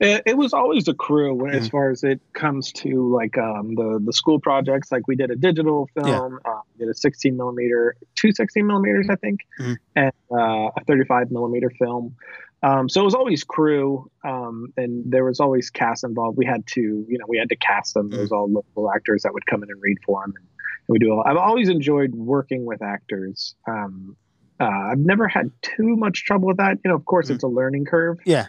[0.00, 1.54] It, it was always a crew mm.
[1.54, 4.92] as far as it comes to like um, the the school projects.
[4.92, 6.52] Like we did a digital film, yeah.
[6.52, 9.76] uh, did a 16 millimeter, two 16 millimeters, I think, mm.
[9.96, 12.14] and uh, a 35 millimeter film.
[12.62, 16.36] Um, so it was always crew, um, and there was always cast involved.
[16.36, 18.10] We had to, you know, we had to cast them.
[18.10, 20.88] There was all local actors that would come in and read for them, and, and
[20.88, 21.12] we do.
[21.12, 23.54] All, I've always enjoyed working with actors.
[23.68, 24.16] Um,
[24.60, 26.78] uh, I've never had too much trouble with that.
[26.84, 27.36] You know, of course, mm-hmm.
[27.36, 28.18] it's a learning curve.
[28.24, 28.46] Yeah,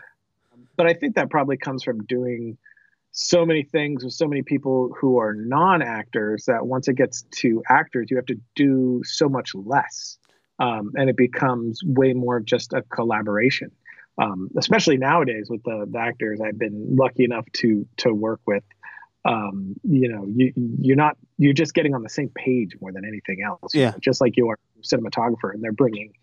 [0.75, 2.57] but I think that probably comes from doing
[3.11, 7.61] so many things with so many people who are non-actors that once it gets to
[7.69, 10.17] actors, you have to do so much less,
[10.57, 13.69] um, and it becomes way more of just a collaboration
[14.19, 18.63] um, especially nowadays with the, the, actors I've been lucky enough to to work with.
[19.25, 23.05] Um, you know, you you're not you're just getting on the same page more than
[23.05, 23.73] anything else.
[23.73, 23.91] Yeah.
[23.91, 26.13] Know, just like you are a cinematographer, and they're bringing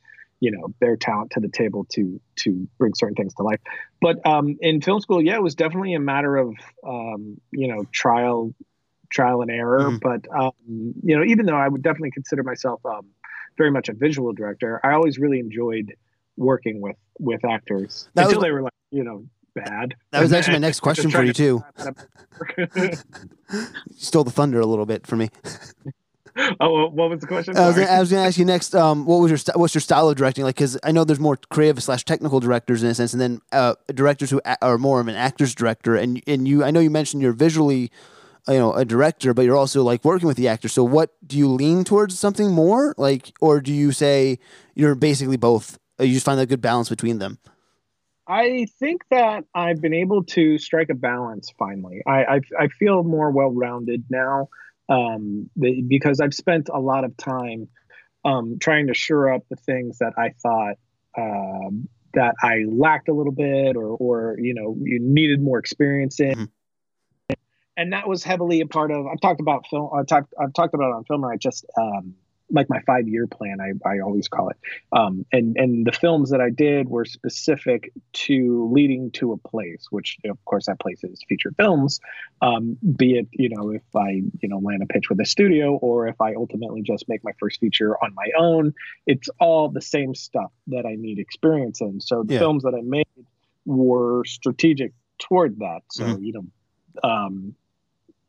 [0.40, 3.60] you know their talent to the table to to bring certain things to life.
[4.00, 6.54] But um, in film school, yeah, it was definitely a matter of
[6.86, 8.54] um, you know trial
[9.10, 9.80] trial and error.
[9.80, 9.96] Mm-hmm.
[10.02, 10.52] But um,
[11.02, 13.06] you know, even though I would definitely consider myself um,
[13.56, 15.94] very much a visual director, I always really enjoyed
[16.36, 19.94] working with with actors that until was, they were like you know bad.
[20.12, 21.64] That was actually my next question for you too.
[23.96, 25.30] Stole the thunder a little bit for me.
[26.60, 27.56] Oh, what was the question?
[27.56, 28.74] I was, gonna, I was, gonna, ask you next.
[28.74, 30.54] Um, what was your what's your style of directing like?
[30.54, 33.74] Because I know there's more creative slash technical directors in a sense, and then uh,
[33.94, 35.96] directors who are more of an actor's director.
[35.96, 37.90] And and you, I know you mentioned you're visually,
[38.48, 40.68] you know, a director, but you're also like working with the actor.
[40.68, 44.38] So what do you lean towards something more like, or do you say
[44.74, 45.78] you're basically both?
[46.04, 47.38] You just find a good balance between them?
[48.28, 52.02] I think that I've been able to strike a balance finally.
[52.06, 54.48] I I, I feel more well rounded now
[54.88, 55.48] um,
[55.88, 57.68] because I've spent a lot of time
[58.24, 60.76] um, trying to shore up the things that I thought
[61.16, 66.18] um, that I lacked a little bit or or you know you needed more experience
[66.20, 66.32] in.
[66.32, 66.44] Mm-hmm.
[67.78, 69.06] And that was heavily a part of.
[69.06, 69.90] I've talked about film.
[69.94, 70.32] I've talked.
[70.40, 71.24] I've talked about it on film.
[71.24, 72.14] And I just um,
[72.50, 73.58] like my five year plan.
[73.60, 74.56] I, I always call it.
[74.92, 79.86] Um, and and the films that I did were specific to leading to a place,
[79.90, 82.00] which of course that place is feature films.
[82.42, 85.76] Um, be it you know if I you know land a pitch with a studio
[85.76, 88.74] or if I ultimately just make my first feature on my own,
[89.06, 92.00] it's all the same stuff that I need experience in.
[92.00, 92.40] So the yeah.
[92.40, 93.06] films that I made
[93.64, 95.80] were strategic toward that.
[95.90, 96.24] So mm-hmm.
[96.24, 96.44] you know.
[97.04, 97.54] Um,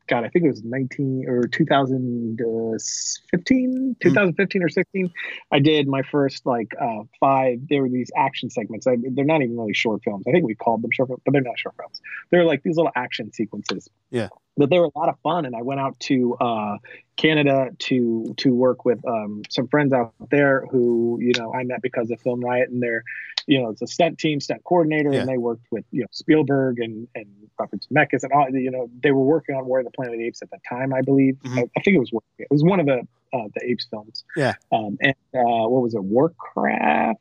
[0.08, 5.10] God, I think it was 19 or 2015, 2015 or 16.
[5.52, 7.60] I did my first like uh, five.
[7.68, 8.86] There were these action segments.
[8.86, 10.24] I, they're not even really short films.
[10.26, 12.00] I think we called them short films, but they're not short films.
[12.30, 13.88] They're like these little action sequences.
[14.10, 14.28] Yeah.
[14.58, 16.76] But they were a lot of fun, and I went out to uh,
[17.16, 21.80] Canada to to work with um, some friends out there who you know I met
[21.80, 23.04] because of Film Riot, and they're
[23.48, 25.20] you know, it's a stunt team, stunt coordinator, yeah.
[25.20, 27.26] and they worked with you know Spielberg and and
[27.58, 28.46] Robert Zemeckis and all.
[28.50, 30.58] You know, they were working on War of the Planet of the Apes at the
[30.68, 31.36] time, I believe.
[31.36, 31.58] Mm-hmm.
[31.58, 33.00] I, I, think it was it was one of the
[33.32, 34.24] uh, the Apes films.
[34.36, 34.54] Yeah.
[34.70, 37.18] Um, and uh, what was it, Warcraft?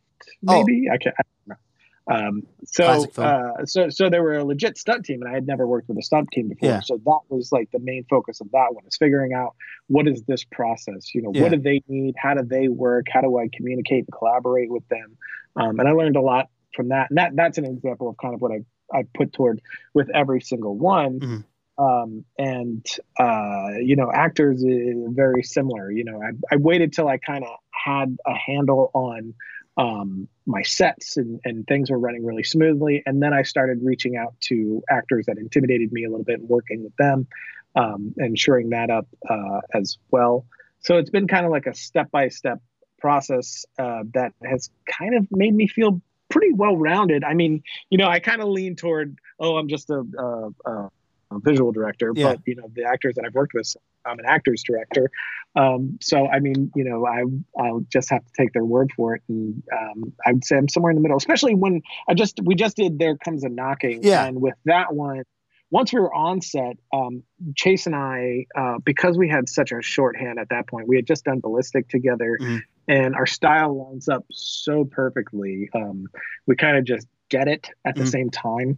[0.47, 0.63] Oh.
[0.65, 0.93] Maybe oh.
[0.93, 1.15] I can't.
[1.17, 1.63] I don't know.
[2.09, 5.67] Um, so, uh, so, so they were a legit stunt team, and I had never
[5.67, 6.69] worked with a stunt team before.
[6.69, 6.79] Yeah.
[6.79, 9.55] So that was like the main focus of that one is figuring out
[9.87, 11.13] what is this process.
[11.13, 11.43] You know, yeah.
[11.43, 12.15] what do they need?
[12.17, 13.07] How do they work?
[13.11, 15.17] How do I communicate and collaborate with them?
[15.57, 17.09] Um, and I learned a lot from that.
[17.09, 18.63] And that that's an example of kind of what I
[18.97, 19.61] I put toward
[19.93, 21.19] with every single one.
[21.19, 21.37] Mm-hmm.
[21.79, 22.85] Um, and
[23.19, 25.91] uh, you know, actors is very similar.
[25.91, 29.33] You know, I, I waited till I kind of had a handle on
[29.77, 33.03] um, my sets and, and things were running really smoothly.
[33.05, 36.83] And then I started reaching out to actors that intimidated me a little bit working
[36.83, 37.27] with them
[37.75, 40.45] um, and shoring that up uh, as well.
[40.79, 42.61] So it's been kind of like a step by step
[42.97, 47.23] process uh, that has kind of made me feel pretty well rounded.
[47.23, 50.89] I mean, you know, I kind of lean toward, oh, I'm just a, a, a
[51.31, 52.33] visual director, yeah.
[52.33, 55.11] but you know, the actors that I've worked with, I'm an actor's director.
[55.55, 57.23] Um, so, I mean, you know, I
[57.61, 60.91] I'll just have to take their word for it, and um, I'd say I'm somewhere
[60.91, 61.17] in the middle.
[61.17, 64.25] Especially when I just we just did There Comes a Knocking, yeah.
[64.25, 65.23] and with that one,
[65.69, 67.23] once we were on set, um,
[67.55, 71.07] Chase and I, uh, because we had such a shorthand at that point, we had
[71.07, 72.61] just done Ballistic together, mm.
[72.87, 75.69] and our style lines up so perfectly.
[75.73, 76.07] Um,
[76.45, 78.11] we kind of just get it at the mm.
[78.11, 78.77] same time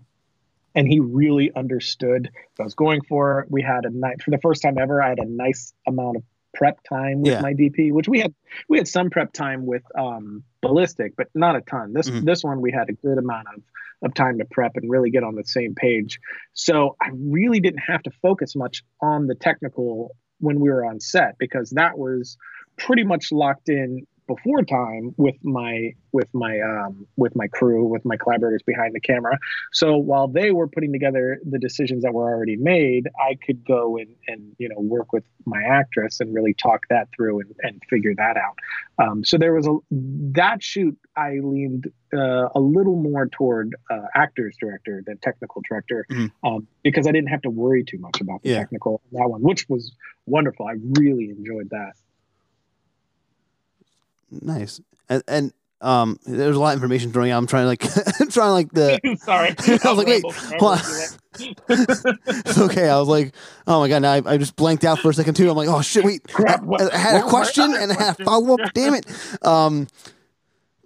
[0.75, 3.45] and he really understood what I was going for.
[3.49, 5.01] We had a night for the first time ever.
[5.01, 7.41] I had a nice amount of prep time with yeah.
[7.41, 8.33] my DP, which we had
[8.67, 11.93] we had some prep time with um, ballistic, but not a ton.
[11.93, 12.25] This mm-hmm.
[12.25, 13.61] this one we had a good amount of
[14.01, 16.19] of time to prep and really get on the same page.
[16.53, 21.01] So I really didn't have to focus much on the technical when we were on
[21.01, 22.37] set because that was
[22.77, 28.05] pretty much locked in before time with my with my um, with my crew with
[28.05, 29.37] my collaborators behind the camera
[29.73, 33.97] so while they were putting together the decisions that were already made i could go
[33.97, 37.81] and, and you know work with my actress and really talk that through and, and
[37.89, 38.55] figure that out
[39.03, 44.05] um, so there was a that shoot i leaned uh, a little more toward uh,
[44.15, 46.47] actors director than technical director mm-hmm.
[46.47, 48.59] um, because i didn't have to worry too much about the yeah.
[48.59, 49.91] technical that one which was
[50.27, 51.93] wonderful i really enjoyed that
[54.31, 54.81] Nice.
[55.09, 57.37] And, and um, there's a lot of information throwing out.
[57.37, 57.79] I'm trying to like,
[58.31, 58.99] trying to like the.
[59.21, 59.49] Sorry,
[59.85, 60.23] I was like, wait,
[61.69, 62.89] it's okay.
[62.89, 63.33] I was like,
[63.65, 65.49] oh my god, now I, I, just blanked out for a second too.
[65.49, 68.23] I'm like, oh shit, wait, Crap, I, I, had a question and I had a
[68.25, 68.73] follow up.
[68.73, 69.05] Damn it.
[69.45, 69.87] Um,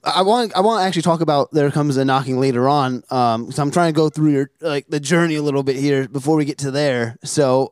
[0.03, 3.03] I want I want to actually talk about there comes a knocking later on.
[3.09, 6.07] Um, so I'm trying to go through your like the journey a little bit here
[6.07, 7.17] before we get to there.
[7.23, 7.69] So,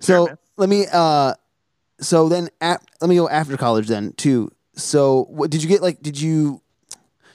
[0.00, 1.34] so sure, let me uh,
[2.00, 4.50] so then at, let me go after college then too.
[4.78, 5.82] So, what did you get?
[5.82, 6.62] Like, did you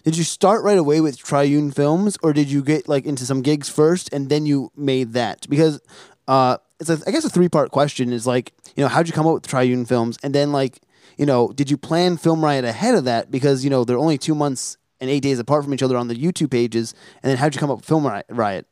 [0.03, 3.41] did you start right away with Triune Films, or did you get like into some
[3.41, 5.47] gigs first and then you made that?
[5.49, 5.81] Because
[6.27, 9.13] uh, it's a, I guess a three part question is like, you know, how'd you
[9.13, 10.81] come up with Triune Films, and then like,
[11.17, 13.31] you know, did you plan Film Riot ahead of that?
[13.31, 16.07] Because you know they're only two months and eight days apart from each other on
[16.07, 18.67] the YouTube pages, and then how'd you come up with Film Riot?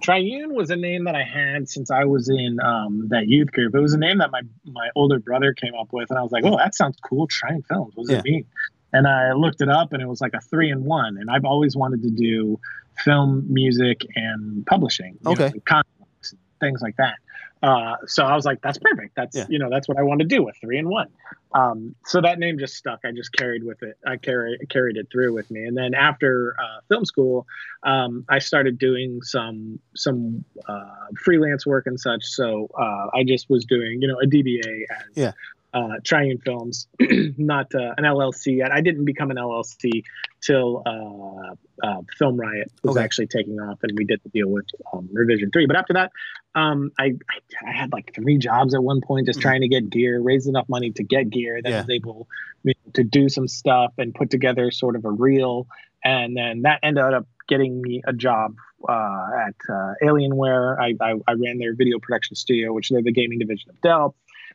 [0.00, 3.74] Triune was a name that I had since I was in um, that youth group.
[3.74, 6.32] It was a name that my my older brother came up with, and I was
[6.32, 7.92] like, "Oh, that sounds cool." Triune Films.
[7.94, 8.18] What does yeah.
[8.18, 8.44] it mean?
[8.92, 11.18] And I looked it up, and it was like a three in one.
[11.18, 12.58] And I've always wanted to do
[13.04, 15.18] film, music, and publishing.
[15.26, 15.48] Okay.
[15.48, 17.16] Know, comics, things like that.
[17.62, 19.16] Uh, so I was like, that's perfect.
[19.16, 19.46] That's yeah.
[19.48, 21.08] you know that's what I want to do with three and one.
[21.54, 23.00] Um, so that name just stuck.
[23.04, 23.96] I just carried with it.
[24.06, 25.64] I carry, carried it through with me.
[25.64, 27.46] And then after uh, film school,
[27.84, 32.24] um, I started doing some some uh, freelance work and such.
[32.24, 35.32] So uh, I just was doing you know a DBA as yeah.
[35.74, 38.72] Uh, Triune Films, not uh, an LLC yet.
[38.72, 40.02] I didn't become an LLC
[40.40, 43.04] till uh, uh, Film Riot was okay.
[43.04, 45.66] actually taking off, and we did the deal with um, Revision Three.
[45.66, 46.12] But after that,
[46.54, 49.48] um, I, I, I had like three jobs at one point, just mm-hmm.
[49.48, 51.60] trying to get gear, raise enough money to get gear.
[51.62, 51.80] Then yeah.
[51.80, 52.28] was able
[52.62, 55.66] you know, to do some stuff and put together sort of a reel,
[56.04, 58.54] and then that ended up getting me a job
[58.88, 60.78] uh, at uh, Alienware.
[60.78, 64.14] I, I, I, ran their video production studio, which they're the gaming division of Dell.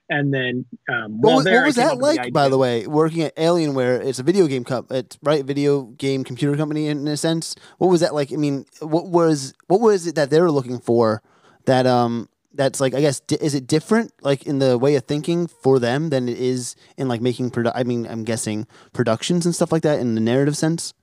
[0.10, 3.36] And then, um, what, there, what was that like, the by the way, working at
[3.36, 4.06] Alienware?
[4.06, 7.56] It's a video game cup, it's right, video game computer company in, in a sense.
[7.78, 8.32] What was that like?
[8.34, 11.22] I mean, what was what was it that they were looking for?
[11.66, 15.06] That um, that's like I guess di- is it different like in the way of
[15.06, 19.46] thinking for them than it is in like making produ- I mean, I'm guessing productions
[19.46, 20.94] and stuff like that in the narrative sense.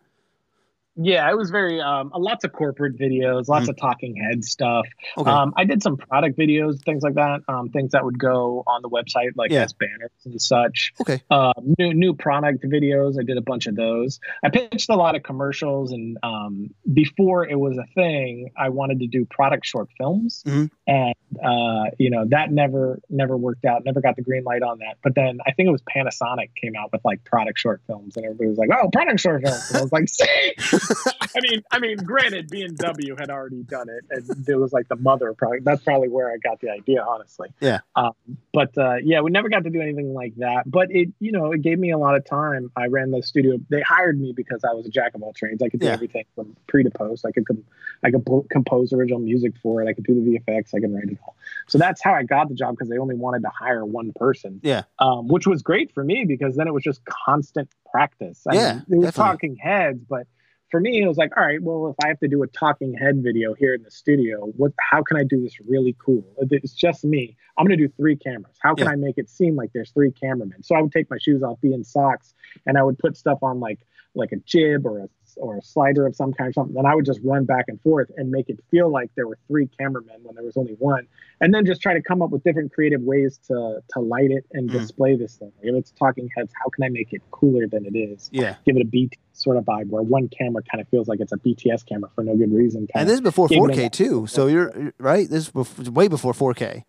[0.97, 3.71] Yeah, it was very um, lots of corporate videos, lots mm.
[3.71, 4.87] of talking head stuff.
[5.17, 5.31] Okay.
[5.31, 8.83] Um, I did some product videos, things like that, um, things that would go on
[8.83, 9.63] the website, like yeah.
[9.63, 10.93] as banners and such.
[11.01, 11.23] Okay.
[11.31, 14.19] Um, new new product videos, I did a bunch of those.
[14.43, 18.99] I pitched a lot of commercials, and um, before it was a thing, I wanted
[19.01, 20.67] to do product short films, mm-hmm.
[20.89, 23.85] and uh, you know that never never worked out.
[23.85, 24.97] Never got the green light on that.
[25.05, 28.27] But then I think it was Panasonic came out with like product short films, and
[28.27, 30.80] everybody was like, "Oh, product short films," and I was like, "See."
[31.21, 34.97] I mean, I mean, granted, BMW had already done it, and it was like the
[34.97, 35.65] mother product.
[35.65, 37.49] That's probably where I got the idea, honestly.
[37.61, 37.81] Yeah.
[37.97, 38.13] Um,
[38.53, 40.71] but uh, yeah, we never got to do anything like that.
[40.71, 42.71] But it, you know, it gave me a lot of time.
[42.77, 43.59] I ran the studio.
[43.69, 45.63] They hired me because I was a jack of all trades.
[45.63, 45.93] I could do yeah.
[45.93, 47.25] everything from pre to post.
[47.25, 47.65] I could, com-
[48.03, 49.89] I could po- compose original music for it.
[49.89, 50.75] I could do the VFX.
[50.75, 51.37] I could write it all.
[51.69, 54.61] So that's how I got the job because they only wanted to hire one person.
[54.63, 54.83] Yeah.
[54.99, 58.47] Um, which was great for me because then it was just constant practice.
[58.47, 58.73] I yeah.
[58.73, 60.27] Mean, they were talking heads, but
[60.71, 62.95] for me, it was like, all right, well, if I have to do a talking
[62.95, 64.73] head video here in the studio, what?
[64.79, 66.25] How can I do this really cool?
[66.39, 67.37] It's just me.
[67.59, 68.57] I'm going to do three cameras.
[68.61, 68.93] How can yeah.
[68.93, 70.63] I make it seem like there's three cameramen?
[70.63, 72.35] So I would take my shoes off, be in socks,
[72.67, 73.81] and I would put stuff on like
[74.15, 76.75] like a jib or a or a slider of some kind or something.
[76.75, 79.39] Then I would just run back and forth and make it feel like there were
[79.49, 81.07] three cameramen when there was only one.
[81.41, 84.45] And then just try to come up with different creative ways to to light it
[84.53, 84.73] and mm.
[84.73, 85.53] display this thing.
[85.63, 88.29] If it's talking heads, how can I make it cooler than it is?
[88.33, 88.57] Yeah.
[88.65, 91.33] Give it a beat sort of vibe where one camera kind of feels like it's
[91.33, 92.87] a BTS camera for no good reason.
[92.95, 94.27] And this is before 4K too.
[94.27, 95.29] So you're right.
[95.29, 96.85] This is before, way before 4K.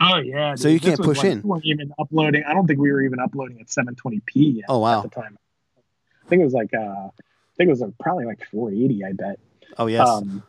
[0.00, 0.50] Oh yeah.
[0.50, 0.60] Dude.
[0.60, 1.42] So you can't push like, in.
[1.42, 2.44] We weren't even uploading.
[2.46, 4.56] I don't think we were even uploading at 720p.
[4.56, 4.98] Yet oh wow.
[4.98, 5.38] At the time,
[6.24, 7.08] I think it was like uh,
[7.56, 9.04] think it was like probably like 480.
[9.04, 9.38] I bet.
[9.78, 10.08] Oh yes.
[10.08, 10.42] Um,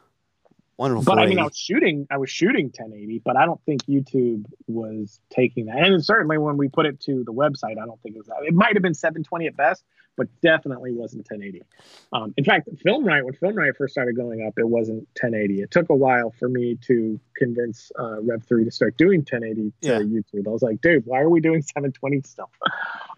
[0.78, 1.04] Wonderful.
[1.06, 2.06] But I mean, I was shooting.
[2.12, 5.78] I was shooting 1080, but I don't think YouTube was taking that.
[5.78, 8.38] And certainly when we put it to the website, I don't think it was that.
[8.44, 9.84] It might have been 720 at best,
[10.16, 11.64] but definitely wasn't 1080.
[12.14, 15.62] Um, in fact, Film Riot when Film Riot first started going up, it wasn't 1080.
[15.64, 19.88] It took a while for me to convince uh, Rev3 to start doing 1080 to
[19.88, 20.00] yeah.
[20.00, 20.48] YouTube.
[20.48, 22.50] I was like, dude, why are we doing 720 stuff?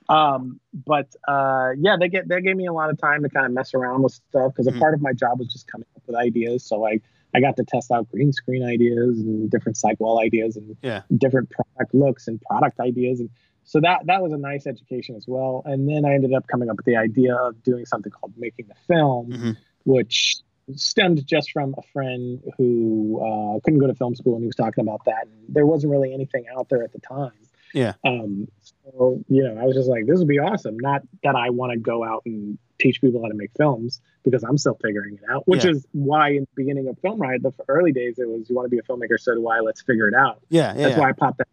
[0.10, 3.46] Um, but uh, yeah, they get they gave me a lot of time to kind
[3.46, 6.02] of mess around with stuff because a part of my job was just coming up
[6.08, 6.66] with ideas.
[6.66, 7.00] So I
[7.34, 11.04] I got to test out green screen ideas and different cycle ideas and yeah.
[11.16, 13.30] different product looks and product ideas and
[13.70, 15.62] so that that was a nice education as well.
[15.64, 18.66] And then I ended up coming up with the idea of doing something called making
[18.68, 19.52] the film, mm-hmm.
[19.84, 20.38] which
[20.76, 24.56] stemmed just from a friend who uh, couldn't go to film school and he was
[24.56, 25.28] talking about that.
[25.28, 27.32] And there wasn't really anything out there at the time.
[27.74, 27.94] Yeah.
[28.06, 30.78] Um, so, you know, I was just like, this would be awesome.
[30.80, 34.44] Not that I want to go out and teach people how to make films because
[34.44, 35.72] I'm still figuring it out, which yeah.
[35.72, 38.66] is why in the beginning of Film Riot, the early days, it was, you want
[38.66, 40.42] to be a filmmaker, so do I, let's figure it out.
[40.50, 40.74] Yeah.
[40.74, 41.00] yeah That's yeah.
[41.00, 41.48] why I popped that.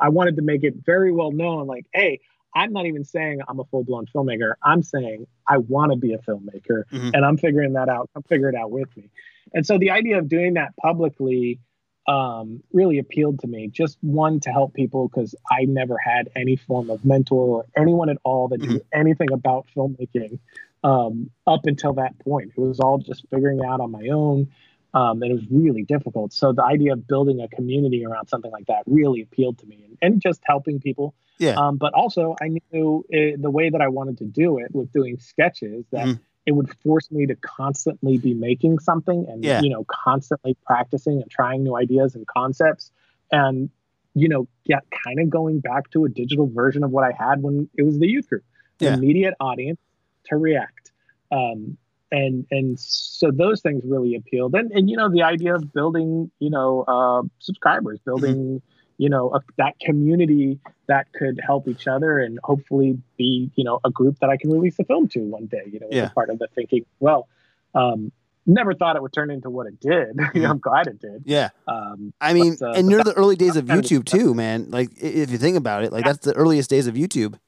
[0.00, 2.20] I wanted to make it very well known, like, hey,
[2.54, 4.54] I'm not even saying I'm a full blown filmmaker.
[4.62, 7.10] I'm saying I want to be a filmmaker mm-hmm.
[7.12, 8.08] and I'm figuring that out.
[8.16, 9.10] I'm figuring it out with me.
[9.52, 11.60] And so the idea of doing that publicly
[12.08, 13.68] um, really appealed to me.
[13.68, 18.08] Just one to help people because I never had any form of mentor or anyone
[18.10, 18.74] at all that mm-hmm.
[18.74, 20.38] knew anything about filmmaking
[20.84, 22.52] um, up until that point.
[22.56, 24.48] It was all just figuring out on my own.
[24.94, 26.32] Um, and it was really difficult.
[26.32, 29.84] So the idea of building a community around something like that really appealed to me,
[29.84, 31.14] and, and just helping people.
[31.38, 31.50] Yeah.
[31.50, 34.90] Um, but also, I knew it, the way that I wanted to do it with
[34.92, 39.60] doing sketches that mm it would force me to constantly be making something and yeah.
[39.60, 42.90] you know constantly practicing and trying new ideas and concepts
[43.32, 43.68] and
[44.14, 47.42] you know get kind of going back to a digital version of what i had
[47.42, 48.44] when it was the youth group
[48.78, 48.94] yeah.
[48.94, 49.80] immediate audience
[50.24, 50.92] to react
[51.32, 51.76] um,
[52.12, 56.30] and and so those things really appealed and and you know the idea of building
[56.38, 61.86] you know uh, subscribers building mm-hmm you know a, that community that could help each
[61.86, 65.20] other and hopefully be you know a group that I can release a film to
[65.20, 65.62] one day.
[65.70, 66.08] You know, yeah.
[66.08, 66.84] part of the thinking.
[67.00, 67.28] Well,
[67.74, 68.12] um,
[68.46, 70.16] never thought it would turn into what it did.
[70.36, 70.44] Mm-hmm.
[70.44, 71.22] I'm glad it did.
[71.24, 71.50] Yeah.
[71.66, 74.70] Um, I mean, but, uh, and you're the early days of YouTube too, man.
[74.70, 77.38] Like if you think about it, like that's the earliest days of YouTube.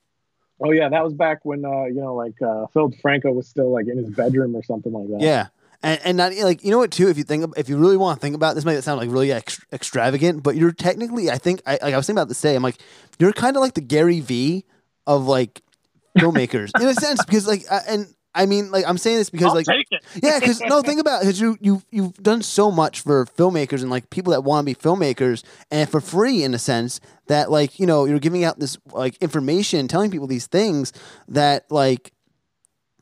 [0.60, 3.70] oh yeah, that was back when uh, you know, like uh, Phil DeFranco was still
[3.72, 5.20] like in his bedroom or something like that.
[5.20, 5.48] Yeah.
[5.80, 8.18] And, and not like you know what too if you think if you really want
[8.18, 11.38] to think about it, this might sound like really ex- extravagant but you're technically I
[11.38, 12.78] think I like I was thinking about this today I'm like
[13.20, 14.64] you're kind of like the Gary V
[15.06, 15.62] of like
[16.18, 19.48] filmmakers in a sense because like uh, and I mean like I'm saying this because
[19.48, 19.66] I'll like
[20.22, 23.90] yeah, because no, think about because you you you've done so much for filmmakers and
[23.90, 27.80] like people that want to be filmmakers and for free in a sense that like
[27.80, 30.92] you know you're giving out this like information, telling people these things
[31.26, 32.12] that like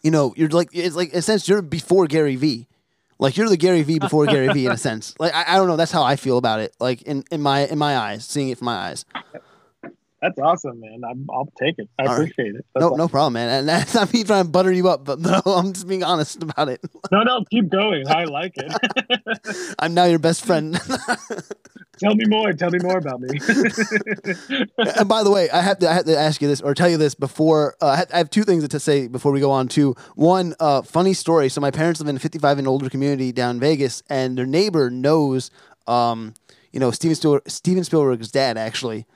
[0.07, 2.69] you know you're like it's like in a sense you're before Gary V.
[3.19, 5.15] Like you're the Gary V before Gary V in a sense.
[5.19, 6.77] Like I, I don't know, that's how I feel about it.
[6.79, 9.05] Like in, in my in my eyes, seeing it from my eyes.
[10.27, 11.03] That's awesome, man.
[11.09, 11.89] I'm, I'll take it.
[11.99, 12.15] I All right.
[12.15, 12.67] appreciate it.
[12.75, 12.99] That's No, awesome.
[12.99, 13.49] no problem, man.
[13.49, 16.43] And that's not me trying to butter you up, but no, I'm just being honest
[16.43, 16.81] about it.
[17.13, 18.09] no, no, keep going.
[18.09, 19.75] I like it.
[19.79, 20.75] I'm now your best friend.
[21.99, 22.53] tell me more.
[22.55, 23.39] Tell me more about me.
[24.99, 26.89] and by the way, I have to I have to ask you this or tell
[26.89, 27.77] you this before.
[27.81, 29.69] Uh, I, have, I have two things to say before we go on.
[29.69, 31.49] To one, uh, funny story.
[31.49, 34.47] So my parents live in a 55 and older community down in Vegas, and their
[34.47, 35.51] neighbor knows,
[35.87, 36.35] um,
[36.73, 39.07] you know, Steven Spielberg, Steven Spielberg's dad actually.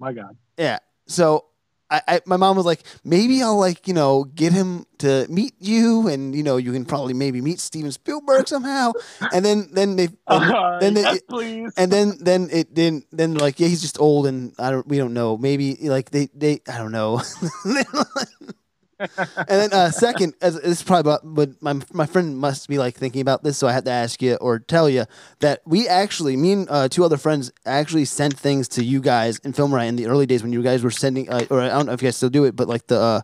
[0.00, 0.36] My God.
[0.58, 0.78] Yeah.
[1.06, 1.44] So
[1.90, 5.54] I, I, my mom was like, maybe I'll like, you know, get him to meet
[5.58, 8.92] you, and you know, you can probably maybe meet Steven Spielberg somehow.
[9.32, 11.72] And then, then they, and, Uh, then yes, please.
[11.76, 14.98] and then then it didn't then like yeah he's just old and I don't we
[14.98, 17.20] don't know maybe like they they I don't know
[19.00, 22.76] and then uh second as this is probably about but my my friend must be
[22.78, 25.04] like thinking about this so I had to ask you or tell you
[25.40, 29.38] that we actually me and uh, two other friends actually sent things to you guys
[29.40, 31.68] in Film Riot in the early days when you guys were sending uh, or I
[31.68, 33.20] don't know if you guys still do it but like the uh,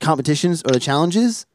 [0.00, 1.46] competitions or the challenges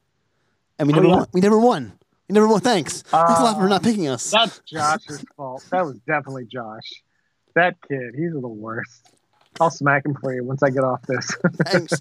[0.78, 1.16] and we Oh, never yeah.
[1.16, 1.92] won we never won
[2.28, 5.64] we never won thanks thanks a lot for Uh, not picking us That's Josh's fault.
[5.70, 7.02] That was definitely Josh.
[7.54, 9.10] That kid, he's the worst.
[9.60, 11.30] I'll smack him for you once I get off this.
[11.66, 12.00] Thanks.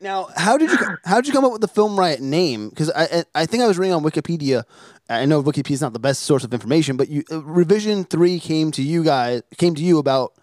[0.00, 2.68] now, how did you how did you come up with the Film Riot name?
[2.68, 4.64] Because I I- I think I was reading on Wikipedia.
[5.08, 8.38] I know Wikipedia is not the best source of information, but you uh, Revision Three
[8.40, 10.34] came to you guys came to you about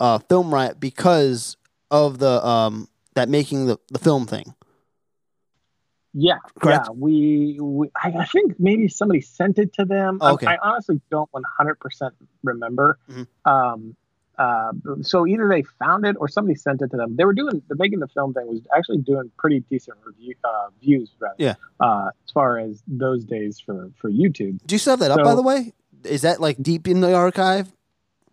[0.00, 1.56] uh, Film Riot because
[1.90, 4.54] of the um that making the, the film thing.
[6.14, 6.86] yeah, Correct?
[6.88, 6.92] yeah.
[6.94, 10.18] We, we I, I think maybe somebody sent it to them.
[10.20, 10.46] I- Okay.
[10.46, 12.10] I, honestly don't 100%
[12.42, 12.98] remember.
[13.10, 13.26] Mhm.
[13.44, 13.96] Um,
[14.38, 14.72] uh,
[15.02, 17.16] so either they found it or somebody sent it to them.
[17.16, 20.68] They were doing the making the film thing was actually doing pretty decent review uh,
[20.80, 21.34] views, rather.
[21.38, 21.54] Yeah.
[21.80, 24.58] Uh, as far as those days for for YouTube.
[24.66, 25.72] Do you still have that up by the way?
[26.04, 27.72] Is that like deep in the archive?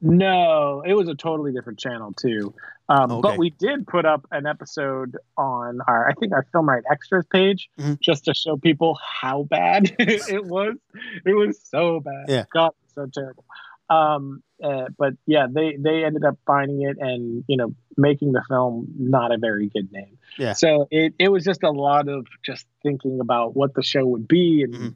[0.02, 2.54] No, it was a totally different channel too.
[2.88, 3.22] Um, Okay.
[3.22, 7.26] But we did put up an episode on our, I think our Film Riot Extras
[7.32, 8.00] page, Mhm.
[8.00, 10.76] just to show people how bad it was.
[11.26, 12.26] It was so bad.
[12.30, 12.46] Yeah.
[12.52, 13.44] God, so terrible.
[13.90, 18.44] Um, uh, but yeah, they they ended up finding it and you know making the
[18.50, 20.18] film not a very good name.
[20.38, 20.54] Yeah.
[20.54, 24.28] So it it was just a lot of just thinking about what the show would
[24.28, 24.74] be and.
[24.74, 24.96] Mhm.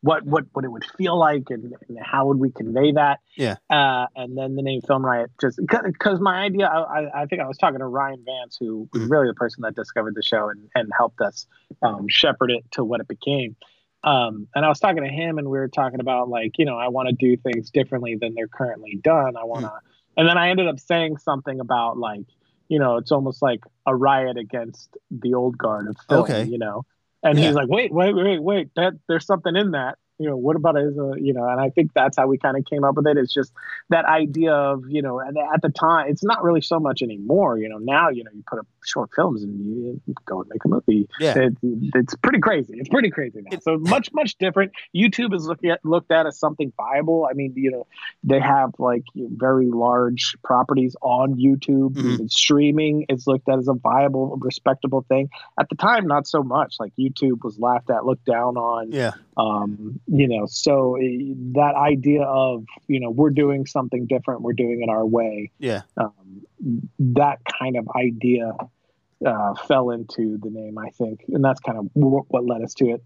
[0.00, 3.56] What, what what it would feel like and, and how would we convey that Yeah.
[3.70, 7.46] uh, and then the name Film Riot just because my idea, I, I- think I
[7.48, 9.10] was talking to Ryan Vance, who was Mhm.
[9.10, 11.46] really the person that discovered the show and, and helped us
[11.80, 13.56] um, shepherd it to what it became.
[14.04, 16.76] Um, and I was talking to him, and we were talking about like, you know,
[16.76, 19.36] I want to do things differently than they're currently done.
[19.36, 19.72] I want to,
[20.16, 22.26] and then I ended up saying something about like,
[22.68, 26.44] you know, it's almost like a riot against the old guard of film, Okay.
[26.44, 26.84] you know.
[27.22, 27.46] And Yeah.
[27.46, 29.96] he's like, wait, wait, wait, wait, that there's something in that.
[30.18, 32.38] You know, what about it as a, you know, and I think that's how we
[32.38, 33.16] kind of came up with it.
[33.16, 33.52] It's just
[33.88, 37.58] that idea of, you know, at, at the time, it's not really so much anymore.
[37.58, 40.64] You know, now, you know, you put up short films and you go and make
[40.64, 41.08] a movie.
[41.18, 41.34] Yeah.
[41.36, 41.54] It,
[41.96, 42.74] it's pretty crazy.
[42.78, 43.58] It's pretty crazy now.
[43.60, 44.70] So much, much different.
[44.94, 47.26] YouTube is looking at, looked at as something viable.
[47.28, 47.86] I mean, you know,
[48.22, 51.94] they have like very large properties on YouTube.
[51.94, 52.14] Mhm.
[52.14, 55.28] Even streaming is looked at as a viable, respectable thing.
[55.58, 56.76] At the time, not so much.
[56.78, 59.12] Like YouTube was laughed at, looked down on Yeah.
[59.36, 64.52] um, you know so eh, that idea of you know we're doing something different we're
[64.52, 65.82] doing it our way Yeah.
[65.96, 66.42] um,
[66.98, 68.52] that kind of idea
[69.24, 72.74] uh, fell into the name i think and that's kind of w- what led us
[72.74, 73.02] to it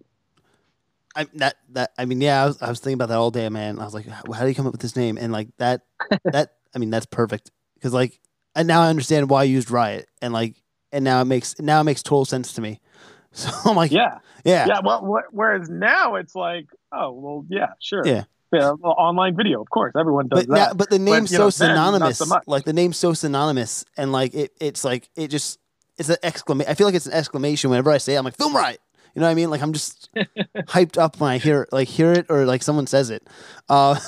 [1.16, 3.48] I that that I mean, yeah, I was, I was thinking about that all day,
[3.48, 3.78] man.
[3.80, 5.16] I was like, how, how do you come up with this name?
[5.18, 5.80] And like that
[6.24, 8.20] that I mean, that's perfect because like
[8.54, 11.80] and now I understand why you used Riot and like and now it makes now
[11.80, 12.80] it makes total sense to me.
[13.32, 17.68] So I'm like, yeah, yeah yeah, well wh- whereas now it's like oh well yeah
[17.80, 18.24] sure Yeah.
[18.52, 21.50] yeah well, online video of course everyone does but now, that but the name's know,
[21.50, 22.18] so then, synonymous.
[22.18, 25.58] so like the name's so synonymous, and like it, it's like it just
[25.98, 26.70] it's an exclamation.
[26.70, 28.18] I feel like it's an exclamation whenever I say it.
[28.18, 28.80] I'm like, Film Riot.
[29.14, 29.50] You know what I mean?
[29.50, 30.08] Like I'm just
[30.68, 33.26] hyped up when I hear like hear it or like someone says it.
[33.68, 33.98] Uh,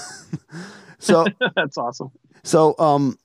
[0.99, 1.26] so
[1.57, 2.12] that's awesome.
[2.45, 3.18] So um,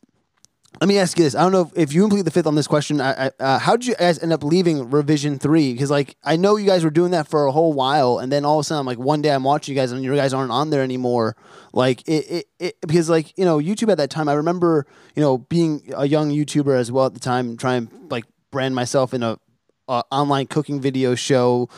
[0.82, 1.36] let me ask you this.
[1.36, 3.00] I don't know if, if you complete the fifth on this question.
[3.00, 5.74] I, I, uh, how did you guys end up leaving Revision Three?
[5.74, 8.44] Because like I know you guys were doing that for a whole while, and then
[8.46, 10.52] all of a sudden, like one day I'm watching you guys, and you guys aren't
[10.52, 11.36] on there anymore.
[11.74, 14.28] Like it, it, it, because like you know YouTube at that time.
[14.28, 18.26] I remember you know being a young YouTuber as well at the time, trying like
[18.52, 19.38] brand myself in a,
[19.88, 21.70] a online cooking video show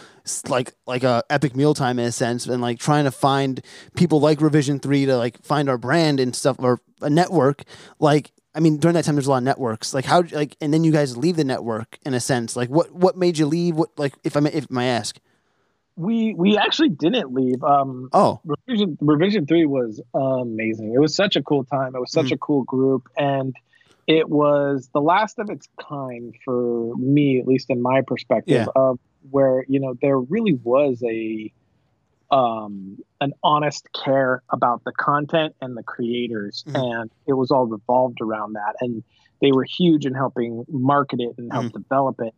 [0.49, 3.61] like like a epic mealtime in a sense and like trying to find
[3.95, 7.63] people like revision 3 to like find our brand and stuff or a network
[7.99, 9.93] like I mean, during that time, there's a lot of networks.
[9.93, 12.55] Like how, like, and then you guys leave the network in a sense.
[12.55, 13.75] Like, what, what made you leave?
[13.75, 15.19] What, like, if I may, if I ask,
[15.95, 17.63] we we actually didn't leave.
[17.63, 20.93] Um, oh, revision revision three was amazing.
[20.93, 21.95] It was such a cool time.
[21.95, 23.55] It was such mm a cool group, and
[24.05, 28.81] it was the last of its kind for me, at least in my perspective, yeah.
[28.81, 28.99] of
[29.31, 31.51] where you know there really was a
[32.31, 36.75] um, an honest care about the content and the creators, mm-hmm.
[36.75, 38.75] and it was all revolved around that.
[38.81, 39.03] And
[39.41, 41.77] they were huge in helping market it and help mm-hmm.
[41.77, 42.33] develop it.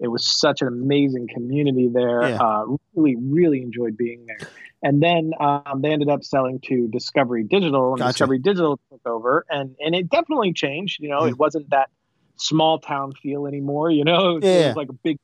[0.00, 2.28] It was such an amazing community there.
[2.28, 2.42] Yeah.
[2.42, 4.48] Uh, really, really enjoyed being there.
[4.82, 8.12] And then um, they ended up selling to Discovery Digital, and gotcha.
[8.14, 11.00] Discovery Digital took over, and and it definitely changed.
[11.00, 11.28] You know, mm-hmm.
[11.28, 11.88] it wasn't that
[12.36, 13.92] small town feel anymore.
[13.92, 14.50] You know, it, yeah.
[14.50, 15.18] it was like a big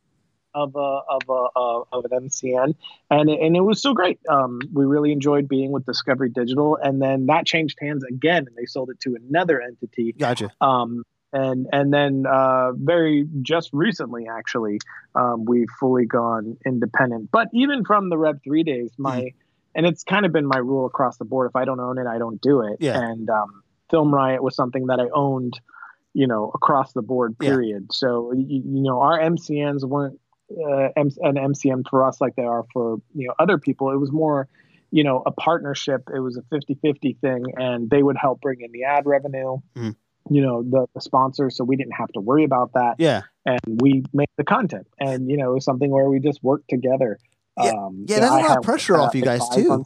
[0.54, 2.74] of a of a of an MCN,
[3.10, 4.18] and and it was so great.
[4.28, 8.56] Um, we really enjoyed being with Discovery Digital, and then that changed hands again, and
[8.56, 10.12] they sold it to another entity.
[10.12, 10.50] Gotcha.
[10.60, 14.80] Um, and and then uh, very just recently, actually,
[15.14, 17.30] um, we've fully gone independent.
[17.30, 19.34] But even from the Rev three days, my mm.
[19.74, 21.50] and it's kind of been my rule across the board.
[21.50, 22.78] If I don't own it, I don't do it.
[22.80, 22.98] Yeah.
[22.98, 25.60] And um, Film Riot was something that I owned
[26.14, 27.92] you know across the board period yeah.
[27.92, 30.18] so you, you, know our mcns weren't
[30.50, 33.90] uh, an MCN for us like they are for you know other people.
[33.90, 34.48] It was more,
[34.90, 36.08] you know, a partnership.
[36.14, 39.58] It was a 50-50 thing, and they would help bring in the ad revenue.
[39.76, 39.96] Mm.
[40.30, 42.96] You know, the, the sponsors, so we didn't have to worry about that.
[42.98, 46.42] Yeah, and we made the content, and you know, it was something where we just
[46.42, 47.18] worked together.
[47.56, 49.84] Yeah, um, yeah, that's a lot of pressure off you guys too.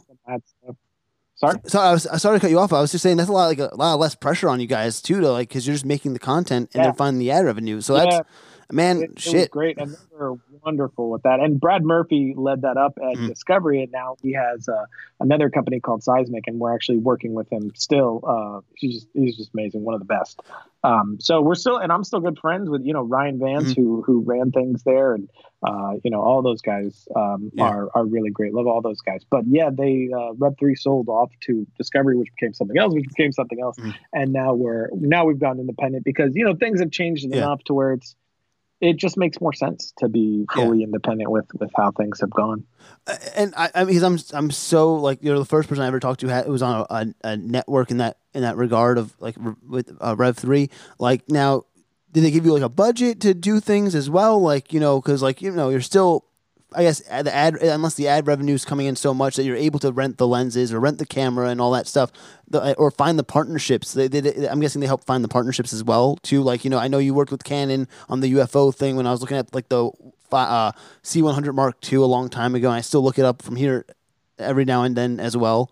[1.35, 2.71] Sorry, so I was sorry to cut you off.
[2.71, 5.01] I was just saying that's a lot like a lot less pressure on you guys
[5.01, 6.83] too, to like because you're just making the content and yeah.
[6.83, 7.81] they're finding the ad revenue.
[7.81, 8.03] So yeah.
[8.03, 8.29] that's
[8.73, 11.39] man, it, shit, great, and they were wonderful with that.
[11.39, 13.27] And Brad Murphy led that up at mm.
[13.27, 14.85] Discovery, and now he has uh,
[15.19, 18.21] another company called Seismic, and we're actually working with him still.
[18.27, 20.39] Uh, he's just he's just amazing, one of the best.
[20.83, 23.81] Um, so we're still, and I'm still good friends with you know Ryan Vance, mm-hmm.
[23.81, 25.29] who who ran things there, and
[25.65, 27.63] uh, you know all those guys um, yeah.
[27.63, 28.53] are are really great.
[28.53, 29.21] Love all those guys.
[29.29, 33.31] But yeah, they uh, three sold off to Discovery, which became something else, which became
[33.31, 33.91] something else, mm-hmm.
[34.13, 37.37] and now we're now we've gone independent because you know things have changed yeah.
[37.37, 38.15] enough to where it's
[38.83, 40.85] it just makes more sense to be fully yeah.
[40.85, 42.65] independent with with how things have gone.
[43.33, 46.19] And I, I mean, I'm I'm so like you're the first person I ever talked
[46.19, 49.13] to had it was on a, a, a network in that in that regard of
[49.21, 49.35] like
[49.67, 50.69] with uh, Rev three.
[50.99, 51.63] Like now,
[52.11, 54.41] did they give you like a budget to do things as well?
[54.41, 56.25] Like you know, because like you know, you're still
[56.75, 59.55] I guess the ad unless the ad revenue is coming in so much that you're
[59.55, 62.11] able to rent the lenses or rent the camera and all that stuff,
[62.47, 63.93] the, or find the partnerships.
[63.93, 66.41] They, they, I'm guessing they help find the partnerships as well too.
[66.41, 69.11] Like you know, I know you worked with Canon on the UFO thing when I
[69.11, 69.91] was looking at like the
[70.31, 70.71] uh,
[71.03, 72.69] C100 Mark II a long time ago.
[72.69, 73.85] And I still look it up from here
[74.39, 75.71] every now and then as well.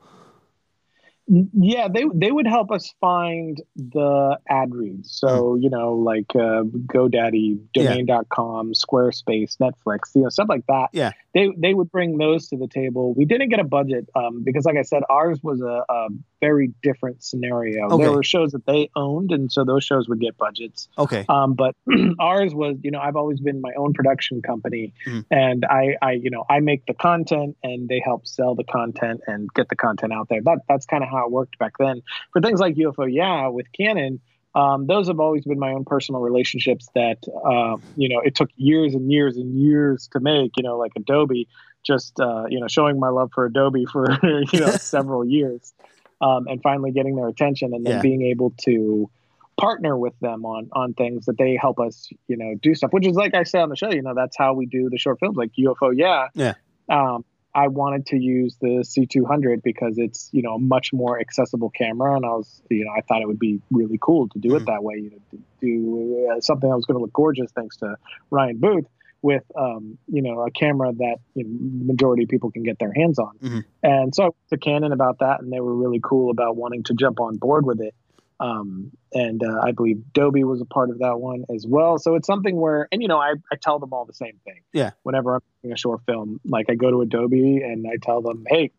[1.53, 5.11] Yeah, they they would help us find the ad reads.
[5.11, 5.63] So, mm.
[5.63, 8.73] you know, like uh, GoDaddy, domain.com, yeah.
[8.73, 10.89] Squarespace, Netflix, you know, stuff like that.
[10.91, 11.11] Yeah.
[11.33, 13.13] They they would bring those to the table.
[13.13, 16.07] We didn't get a budget um, because like I said, ours was a, a
[16.41, 17.87] very different scenario.
[17.89, 18.03] Okay.
[18.03, 20.89] There were shows that they owned, and so those shows would get budgets.
[20.97, 21.25] Okay.
[21.29, 21.75] Um, but
[22.19, 25.25] ours was, you know, I've always been my own production company, mm.
[25.31, 29.21] and I, I, you know, I make the content, and they help sell the content
[29.27, 30.41] and get the content out there.
[30.43, 32.01] That that's kind of how it worked back then.
[32.33, 34.19] For things like UFO, yeah, with Canon.
[34.53, 38.49] Um, those have always been my own personal relationships that uh, you know it took
[38.57, 41.47] years and years and years to make you know like adobe
[41.83, 44.17] just uh, you know showing my love for adobe for
[44.51, 45.73] you know several years
[46.19, 48.01] um, and finally getting their attention and then yeah.
[48.01, 49.09] being able to
[49.57, 53.05] partner with them on on things that they help us you know do stuff which
[53.05, 55.19] is like i said on the show you know that's how we do the short
[55.19, 56.53] films like ufo yeah yeah
[56.89, 57.23] um,
[57.53, 62.15] i wanted to use the c200 because it's you know a much more accessible camera
[62.15, 64.57] and i was you know i thought it would be really cool to do mm-hmm.
[64.57, 67.77] it that way you know do uh, something that was going to look gorgeous thanks
[67.77, 67.95] to
[68.29, 68.85] ryan booth
[69.21, 71.49] with um, you know a camera that you know,
[71.85, 73.37] majority of people can get their hands on.
[73.37, 73.59] Mm-hmm.
[73.83, 77.19] And so to Canon about that, and they were really cool about wanting to jump
[77.19, 77.93] on board with it.
[78.41, 81.99] Um, and uh, I believe Adobe was a part of that one as well.
[81.99, 84.61] So it's something where, and you know, I, I tell them all the same thing.
[84.73, 84.91] Yeah.
[85.03, 88.43] Whenever I'm making a short film, like I go to Adobe and I tell them,
[88.47, 88.71] hey,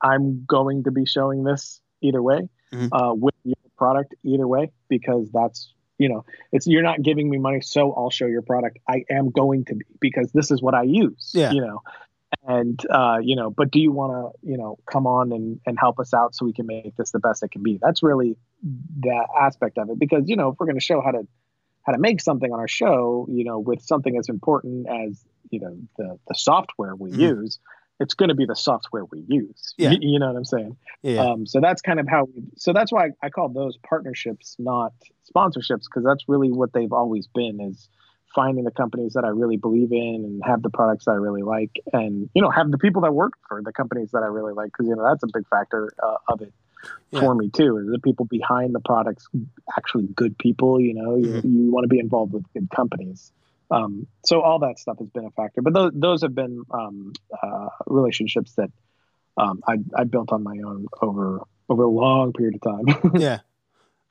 [0.00, 2.92] I'm going to be showing this either way mm-hmm.
[2.92, 7.38] uh, with your product either way because that's you know it's you're not giving me
[7.38, 10.74] money so i'll show your product i am going to be because this is what
[10.74, 11.52] i use yeah.
[11.52, 11.82] you know
[12.46, 15.78] and uh, you know but do you want to you know come on and, and
[15.78, 18.36] help us out so we can make this the best it can be that's really
[19.00, 21.26] that aspect of it because you know if we're going to show how to
[21.84, 25.60] how to make something on our show you know with something as important as you
[25.60, 27.20] know the the software we mm-hmm.
[27.20, 27.58] use
[28.00, 29.74] it's going to be the software we use.
[29.78, 29.90] Yeah.
[29.90, 30.76] You, you know what I'm saying?
[31.02, 31.20] Yeah.
[31.20, 34.92] Um, so that's kind of how, we, so that's why I call those partnerships, not
[35.34, 37.88] sponsorships, because that's really what they've always been is
[38.34, 41.42] finding the companies that I really believe in and have the products that I really
[41.42, 44.54] like and, you know, have the people that work for the companies that I really
[44.54, 44.72] like.
[44.72, 46.52] Cause, you know, that's a big factor uh, of it
[47.10, 47.20] yeah.
[47.20, 49.28] for me too, is the people behind the products,
[49.76, 51.46] actually good people, you know, mm-hmm.
[51.46, 53.32] you, you want to be involved with good companies.
[53.70, 57.14] Um, so all that stuff has been a factor, but those those have been um,
[57.42, 58.70] uh, relationships that
[59.38, 63.12] um, I, I built on my own over over a long period of time.
[63.18, 63.38] yeah,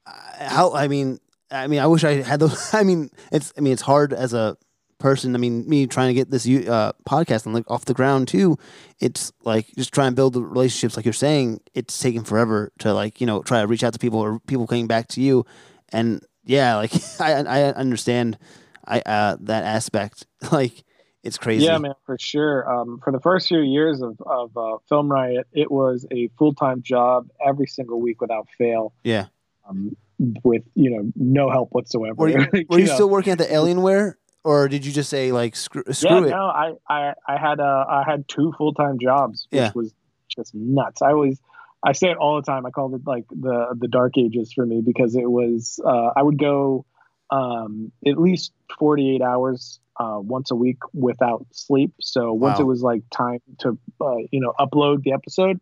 [0.05, 1.19] how I mean,
[1.51, 2.73] I mean, I wish I had those.
[2.73, 4.57] I mean, it's I mean, it's hard as a
[4.99, 5.35] person.
[5.35, 8.57] I mean, me trying to get this uh, podcast and like off the ground too.
[8.99, 11.61] It's like just trying to build the relationships, like you're saying.
[11.73, 14.67] It's taking forever to like you know try to reach out to people or people
[14.67, 15.45] coming back to you,
[15.89, 18.37] and yeah, like I I understand
[18.85, 20.25] I uh, that aspect.
[20.51, 20.83] Like
[21.23, 21.65] it's crazy.
[21.65, 22.67] Yeah, man, for sure.
[22.67, 26.53] Um, for the first few years of of uh, Film Riot, it was a full
[26.53, 28.93] time job every single week without fail.
[29.03, 29.27] Yeah.
[29.69, 29.95] Um,
[30.43, 32.15] with you know no help whatsoever.
[32.15, 32.37] Were you,
[32.69, 35.83] were you, you still working at the Alienware, or did you just say like screw,
[35.91, 36.29] screw yeah, it?
[36.29, 39.71] No, I I I had uh I had two full time jobs, which yeah.
[39.73, 39.93] was
[40.29, 41.01] just nuts.
[41.01, 41.39] I always
[41.83, 42.65] I say it all the time.
[42.65, 46.21] I called it like the the dark ages for me because it was uh, I
[46.21, 46.85] would go
[47.31, 51.93] um, at least 48 hours uh, once a week without sleep.
[52.01, 52.65] So once wow.
[52.65, 55.59] it was like time to, uh, you know, upload the episode,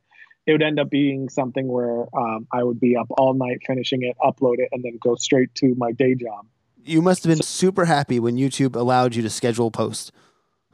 [0.49, 4.01] it would end up being something where um, I would be up all night finishing
[4.01, 6.47] it, upload it, and then go straight to my day job.
[6.83, 10.11] You must have been so, super happy when YouTube allowed you to schedule posts.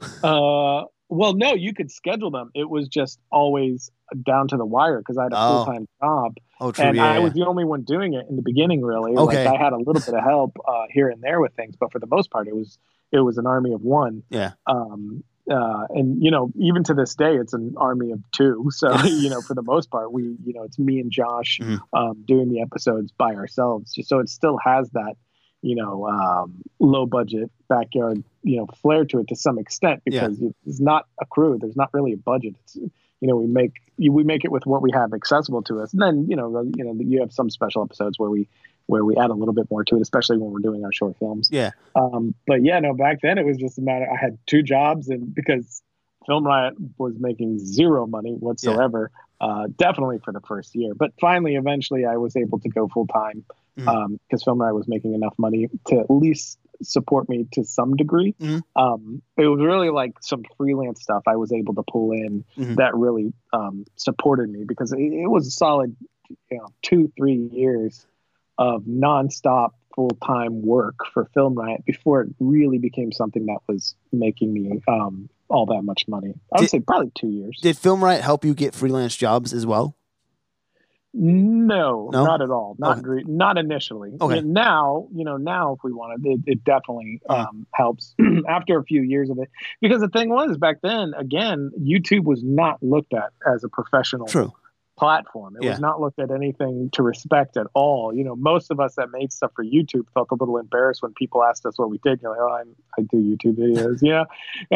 [0.24, 2.50] uh, well, no, you could schedule them.
[2.54, 3.90] It was just always
[4.24, 5.64] down to the wire because I had a oh.
[5.64, 6.36] full time job.
[6.58, 6.86] Oh, true.
[6.86, 7.18] And yeah, I yeah.
[7.18, 9.12] was the only one doing it in the beginning, really.
[9.14, 9.44] Okay.
[9.44, 11.92] Like I had a little bit of help uh, here and there with things, but
[11.92, 12.78] for the most part, it was
[13.12, 14.22] it was an army of one.
[14.30, 14.52] Yeah.
[14.66, 18.68] Um, uh, and you know, even to this day, it's an army of two.
[18.76, 21.76] So you know, for the most part, we you know, it's me and Josh mm-hmm.
[21.96, 23.94] um, doing the episodes by ourselves.
[24.02, 25.14] So it still has that
[25.62, 30.38] you know um, low budget backyard you know flair to it to some extent because
[30.40, 30.50] yeah.
[30.66, 31.58] it's not a crew.
[31.60, 32.54] There's not really a budget.
[32.62, 35.92] It's you know we make we make it with what we have accessible to us,
[35.92, 38.48] and then you know you know you have some special episodes where we
[38.86, 41.16] where we add a little bit more to it, especially when we're doing our short
[41.18, 41.48] films.
[41.52, 41.70] Yeah.
[41.94, 44.06] Um, but yeah, no, back then it was just a matter.
[44.10, 45.82] I had two jobs, and because
[46.26, 49.10] Film Riot was making zero money whatsoever,
[49.40, 49.46] yeah.
[49.46, 50.94] uh, definitely for the first year.
[50.94, 53.44] But finally, eventually, I was able to go full time
[53.76, 54.04] because mm.
[54.04, 58.34] um, Film Riot was making enough money to at least support me to some degree.
[58.40, 58.62] Mm.
[58.74, 62.74] Um, it was really like some freelance stuff I was able to pull in mm-hmm.
[62.74, 65.96] that really um, supported me because it, it was a solid,
[66.50, 68.06] you know, two three years
[68.58, 73.94] of nonstop full time work for Film Riot before it really became something that was
[74.12, 76.34] making me um, all that much money.
[76.52, 77.58] I would did, say probably two years.
[77.60, 79.96] Did Film Riot help you get freelance jobs as well?
[81.18, 82.24] No, no?
[82.26, 82.76] not at all.
[82.78, 83.24] Not okay.
[83.26, 84.12] not initially.
[84.20, 84.42] Okay.
[84.42, 88.14] now, you know, now if we wanted, it, it definitely um, helps
[88.48, 89.48] after a few years of it.
[89.80, 94.26] Because the thing was, back then, again, YouTube was not looked at as a professional
[94.26, 94.52] True
[94.96, 95.56] platform.
[95.56, 95.70] It yeah.
[95.70, 98.14] was not looked at anything to respect at all.
[98.14, 101.12] You know, most of us that made stuff for YouTube felt a little embarrassed when
[101.14, 102.20] people asked us what we did.
[102.22, 104.24] You're like, oh, I'm, i do YouTube videos, yeah,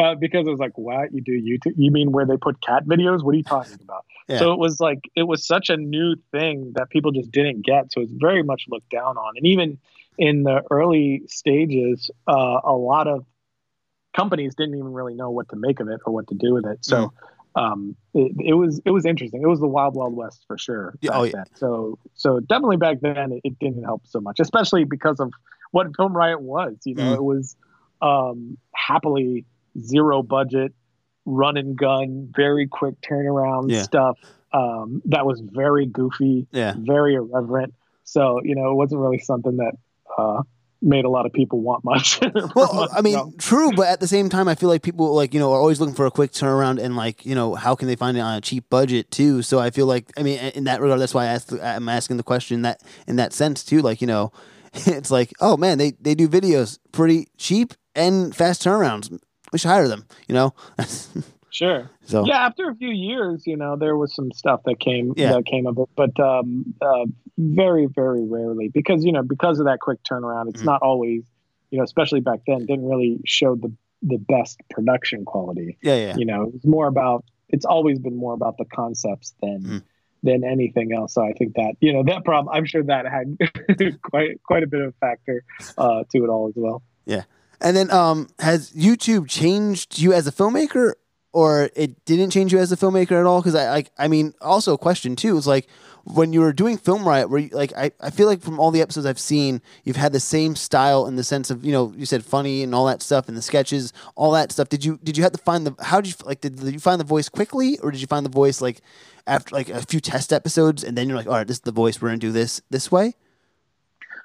[0.01, 1.73] uh, because it was like, what you do YouTube?
[1.75, 3.23] You mean where they put cat videos?
[3.23, 4.05] What are you talking about?
[4.27, 4.39] Yeah.
[4.39, 7.91] So it was like it was such a new thing that people just didn't get.
[7.91, 9.79] So it's very much looked down on, and even
[10.17, 13.25] in the early stages, uh, a lot of
[14.15, 16.65] companies didn't even really know what to make of it or what to do with
[16.65, 16.85] it.
[16.85, 17.07] So.
[17.07, 17.11] Mm
[17.55, 19.41] um, it, it, was it was interesting.
[19.41, 20.95] It was the wild wild west for sure.
[21.01, 21.43] Yeah, oh, yeah.
[21.55, 25.33] So so definitely back then it, it, didn't help so much, especially because of
[25.71, 26.77] what Film Riot was.
[26.85, 27.15] You know, mm.
[27.15, 27.55] it was
[28.01, 29.45] um, happily
[29.79, 30.73] zero budget,
[31.25, 33.81] run and gun, very quick turnaround yeah.
[33.81, 34.17] stuff.
[34.53, 37.73] Um, that was very goofy, yeah, very irreverent.
[38.05, 39.73] So you know, it wasn't really something that
[40.17, 40.43] uh,
[40.81, 42.19] made a lot of people want much.
[42.55, 45.39] well, I mean, true, but at the same time, I feel like people like you
[45.39, 47.95] know are always looking for a quick turnaround and like you know how can they
[47.95, 49.41] find it on a cheap budget too.
[49.41, 52.17] So I feel like I mean in that regard, that's why I asked, I'm asking
[52.17, 53.81] the question that in that sense too.
[53.81, 54.31] Like you know,
[54.73, 59.17] it's like oh man, they they do videos pretty cheap and fast turnarounds.
[59.51, 60.05] We should hire them.
[60.27, 60.53] You know.
[61.51, 61.91] Sure.
[62.05, 65.33] So yeah, after a few years, you know, there was some stuff that came yeah.
[65.33, 67.05] that came up, but um, uh,
[67.37, 70.67] very very rarely because you know because of that quick turnaround, it's mm-hmm.
[70.67, 71.23] not always,
[71.69, 73.71] you know, especially back then, didn't really show the
[74.01, 75.77] the best production quality.
[75.81, 76.15] Yeah, yeah.
[76.17, 77.25] You know, it's more about.
[77.49, 79.59] It's always been more about the concepts than.
[79.61, 79.77] Mm-hmm.
[80.23, 82.55] Than anything else, so I think that you know that problem.
[82.55, 83.39] I'm sure that had
[84.03, 85.43] quite quite a bit of a factor
[85.79, 86.83] uh, to it all as well.
[87.07, 87.23] Yeah,
[87.59, 90.93] and then um, has YouTube changed you as a filmmaker,
[91.33, 93.41] or it didn't change you as a filmmaker at all?
[93.41, 95.67] Because I, I, I mean, also a question too is like
[96.03, 98.71] when you were doing Film Riot, where you, like I, I feel like from all
[98.71, 101.93] the episodes I've seen, you've had the same style in the sense of you know
[101.95, 104.69] you said funny and all that stuff and the sketches, all that stuff.
[104.69, 106.79] Did you did you have to find the how did you like did, did you
[106.79, 108.81] find the voice quickly or did you find the voice like
[109.27, 111.71] after like a few test episodes and then you're like all right this is the
[111.71, 113.15] voice we're gonna do this this way?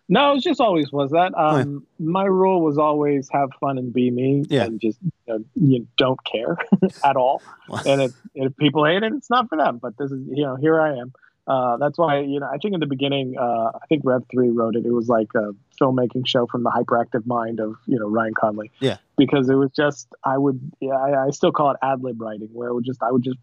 [0.09, 1.33] No, it just always was that.
[1.37, 4.65] Um, My rule was always have fun and be me, yeah.
[4.65, 6.57] and just you, know, you don't care
[7.05, 7.43] at all.
[7.85, 9.79] and if, if, people hate it, it's not for them.
[9.79, 11.13] But this is you know here I am.
[11.49, 14.51] Uh, that's why you know I think in the beginning, uh, I think Rev three
[14.51, 14.87] wrote it.
[14.87, 18.71] It was like a filmmaking show from the hyperactive mind of you know Ryan Connolly.
[18.79, 22.21] Yeah, because it was just I would yeah I, I still call it ad lib
[22.21, 23.39] writing, where it would just I would just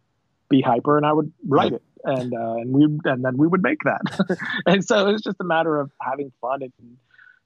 [0.50, 3.64] be hyper and I would write it and uh, and we and then we would
[3.64, 4.38] make that.
[4.66, 6.98] and so it's just a matter of having fun and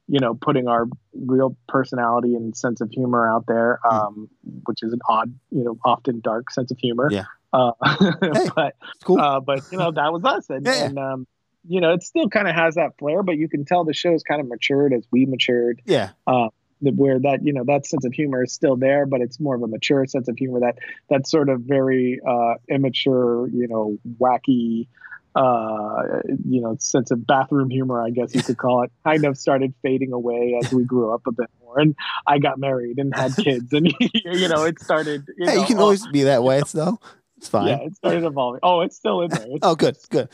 [0.08, 3.96] you know putting our real personality and sense of humor out there, hmm.
[3.96, 4.30] um,
[4.66, 7.10] which is an odd, you know, often dark sense of humor.
[7.12, 7.26] Yeah.
[7.54, 7.72] Uh,
[8.22, 9.20] hey, but cool.
[9.20, 11.28] Uh, but you know that was us, and, yeah, and um,
[11.68, 14.24] you know it still kind of has that flair, but you can tell the show's
[14.24, 15.82] kind of matured as we matured.
[15.86, 16.10] Yeah.
[16.26, 16.50] Uh,
[16.82, 19.64] where that you know that sense of humor is still there, but it's more of
[19.64, 20.78] a mature sense of humor that
[21.10, 24.88] that sort of very uh, immature, you know, wacky,
[25.36, 29.38] uh, you know, sense of bathroom humor, I guess you could call it, kind of
[29.38, 31.80] started fading away as we grew up a bit more.
[31.80, 35.28] And I got married and had kids, and you know, it started.
[35.38, 37.00] You hey, know, you can always be that way, though.
[37.38, 37.68] It's fine.
[37.68, 38.62] Yeah, it started evolving.
[38.64, 39.46] Oh, it's still in there.
[39.48, 40.30] It's, oh, good, good.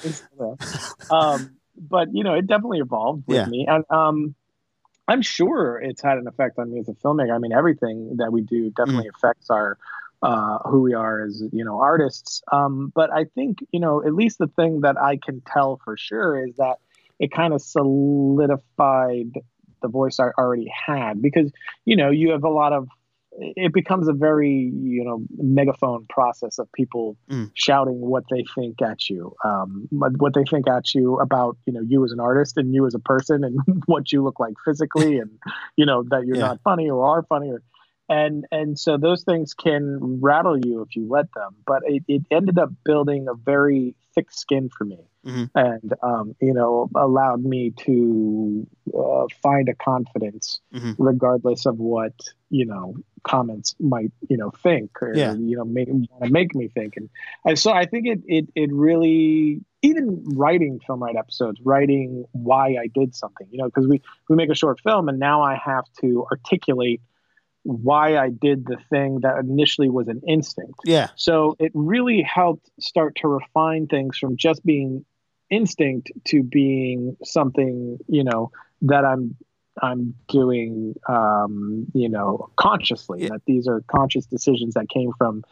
[1.11, 3.45] Um, but you know, it definitely evolved with yeah.
[3.45, 4.35] me, and um
[5.08, 7.36] I'm sure it's had an effect on me as a filmmaker.
[7.36, 9.16] I mean, everything that we do definitely mm.
[9.16, 9.78] affects our
[10.22, 12.41] uh, who we are as you know artists.
[12.51, 15.97] Um, but I think you know at least the thing that I can tell for
[15.97, 16.78] sure is that
[17.20, 19.34] it kind of solidified
[19.82, 21.51] the voice I already had because
[21.84, 22.88] you know you have a lot of
[23.39, 27.49] it becomes a very you know megaphone process of people mm.
[27.53, 31.81] shouting what they think at you um, what they think at you about you know
[31.81, 35.17] you as an artist and you as a person and what you look like physically
[35.19, 35.31] and
[35.75, 36.47] you know that you're yeah.
[36.47, 37.61] not funny or are funny or
[38.10, 42.24] and and so those things can rattle you if you let them but it, it
[42.32, 45.45] ended up building a very thick skin for me mm-hmm.
[45.56, 50.91] and um, you know allowed me to uh, find a confidence mm-hmm.
[50.97, 52.14] regardless of what
[52.49, 52.93] you know
[53.24, 55.34] comments might you know think or yeah.
[55.34, 55.88] you know make
[56.30, 57.10] make me think and,
[57.45, 62.76] and so i think it it it really even writing Film Riot episodes writing why
[62.76, 65.56] i did something you know because we we make a short film and now i
[65.56, 67.01] have to articulate
[67.64, 70.80] why I did the thing that initially was an instinct.
[70.86, 71.09] Yeah.
[71.16, 75.05] So it really helped start to refine things from just being
[75.49, 78.51] instinct to being something, you know,
[78.84, 79.36] that I'm
[79.82, 83.24] I'm doing um, you know, consciously.
[83.24, 83.30] Yeah.
[83.30, 85.43] That these are conscious decisions that came from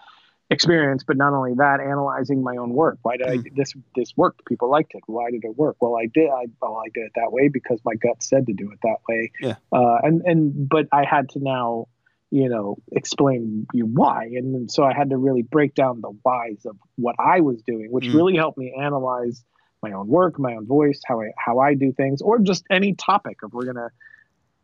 [0.51, 2.99] experience, but not only that, analyzing my own work.
[3.01, 3.39] Why did mm.
[3.39, 4.45] I this this worked?
[4.45, 5.01] People liked it.
[5.07, 5.77] Why did it work?
[5.79, 6.29] Well, I did.
[6.29, 8.97] I well, I did it that way because my gut said to do it that
[9.07, 9.31] way.
[9.39, 9.55] Yeah.
[9.71, 11.87] Uh, and and but I had to now
[12.31, 14.23] you know, explain you why.
[14.23, 17.91] And so I had to really break down the whys of what I was doing,
[17.91, 18.15] which mm.
[18.15, 19.43] really helped me analyze
[19.83, 22.93] my own work, my own voice, how I how I do things, or just any
[22.93, 23.37] topic.
[23.43, 23.89] If we're gonna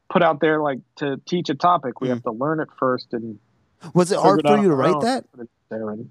[0.10, 2.12] put out there like to teach a topic, we mm.
[2.12, 3.08] have to learn it first.
[3.12, 3.38] And
[3.94, 5.26] was it hard for you to write that?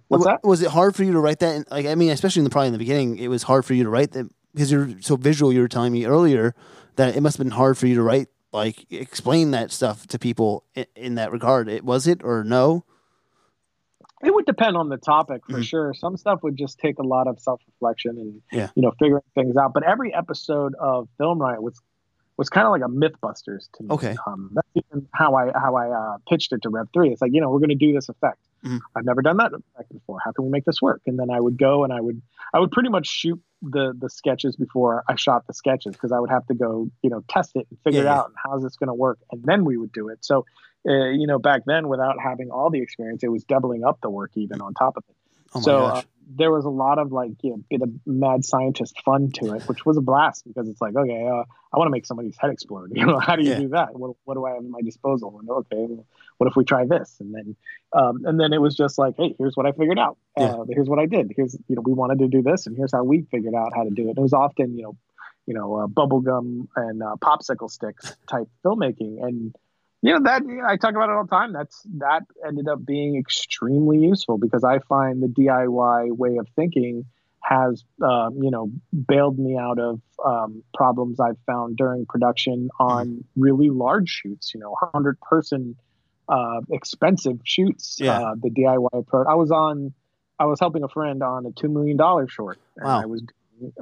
[0.08, 0.44] What's that?
[0.44, 1.56] Was it hard for you to write that?
[1.56, 3.72] And, like, I mean, especially in the probably in the beginning, it was hard for
[3.72, 5.52] you to write that because you're so visual.
[5.52, 6.54] You were telling me earlier
[6.96, 10.18] that it must have been hard for you to write like explain that stuff to
[10.18, 11.68] people in, in that regard.
[11.68, 12.84] It was it or no?
[14.24, 15.62] It would depend on the topic for mm-hmm.
[15.62, 15.94] sure.
[15.94, 18.70] Some stuff would just take a lot of self reflection and yeah.
[18.74, 19.74] you know figuring things out.
[19.74, 21.80] But every episode of Film Riot was
[22.38, 23.90] was kind of like a MythBusters to me.
[23.90, 27.10] Okay, um, that's even how I how I uh, pitched it to Rev Three.
[27.10, 28.38] It's like you know we're going to do this effect.
[28.66, 28.78] Mm-hmm.
[28.94, 29.52] I've never done that
[29.92, 30.18] before.
[30.24, 31.02] How can we make this work?
[31.06, 32.20] And then I would go and I would
[32.52, 36.18] I would pretty much shoot the the sketches before I shot the sketches because I
[36.18, 38.62] would have to go you know test it and figure yeah, it out and how's
[38.62, 40.24] this going to work and then we would do it.
[40.24, 40.44] So
[40.88, 44.10] uh, you know back then without having all the experience, it was doubling up the
[44.10, 45.15] work even on top of it.
[45.56, 49.00] Oh so uh, there was a lot of like you know bit of mad scientist
[49.04, 51.90] fun to it, which was a blast because it's like okay, uh, I want to
[51.90, 52.92] make somebody's head explode.
[52.96, 53.58] You know, how do you yeah.
[53.58, 53.98] do that?
[53.98, 55.38] What what do I have at my disposal?
[55.38, 55.86] And okay,
[56.38, 57.16] what if we try this?
[57.20, 57.56] And then
[57.92, 60.18] um, and then it was just like, hey, here's what I figured out.
[60.36, 61.32] Uh, Here's what I did.
[61.34, 63.84] Here's you know we wanted to do this, and here's how we figured out how
[63.84, 64.18] to do it.
[64.18, 64.96] It was often you know
[65.46, 69.54] you know uh, bubblegum and uh, popsicle sticks type filmmaking and
[70.02, 71.52] you know that I talk about it all the time.
[71.52, 77.06] That's that ended up being extremely useful because I find the DIY way of thinking
[77.42, 78.70] has uh, you know
[79.08, 84.52] bailed me out of um, problems I've found during production on really large shoots.
[84.54, 85.76] You know, hundred person
[86.28, 87.96] uh, expensive shoots.
[87.98, 88.20] Yeah.
[88.20, 89.26] Uh, the DIY approach.
[89.28, 89.92] I was on.
[90.38, 93.02] I was helping a friend on a two million dollar short, and wow.
[93.02, 93.22] I was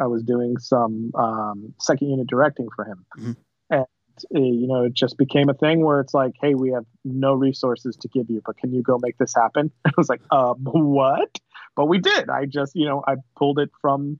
[0.00, 3.04] I was doing some um, second unit directing for him.
[3.18, 3.32] Mm-hmm.
[3.70, 3.86] And
[4.30, 7.96] you know, it just became a thing where it's like, hey, we have no resources
[7.96, 9.70] to give you, but can you go make this happen?
[9.84, 11.38] I was like, um, what?
[11.76, 12.30] But we did.
[12.30, 14.18] I just, you know, I pulled it from,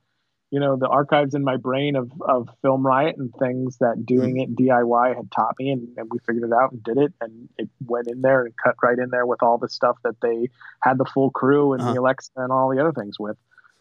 [0.50, 4.40] you know, the archives in my brain of, of Film Riot and things that doing
[4.40, 7.48] it DIY had taught me, and, and we figured it out and did it, and
[7.58, 10.48] it went in there and cut right in there with all the stuff that they
[10.80, 11.92] had the full crew and uh-huh.
[11.92, 13.36] the Alexa and all the other things with.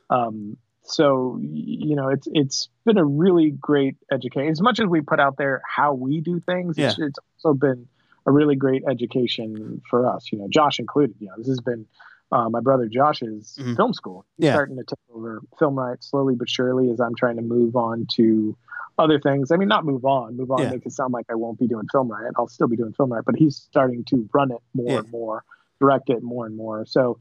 [0.10, 5.02] Um, so you know it's it's been a really great education as much as we
[5.02, 6.90] put out there how we do things yeah.
[6.90, 7.88] it's, it's, also been
[8.26, 11.86] a really great education for us you know josh included you know this has been
[12.32, 13.76] uh, my brother josh's mm-hmm.
[13.76, 14.54] film school He's yeah.
[14.54, 18.06] starting to take over film rights slowly but surely as i'm trying to move on
[18.16, 18.58] to
[18.98, 20.70] other things i mean not move on move on yeah.
[20.72, 23.12] makes it sound like i won't be doing Film Riot i'll still be doing Film
[23.12, 25.00] Riot but he's starting to run it more yeah.
[25.00, 25.44] and more
[25.80, 27.18] direct it more and more so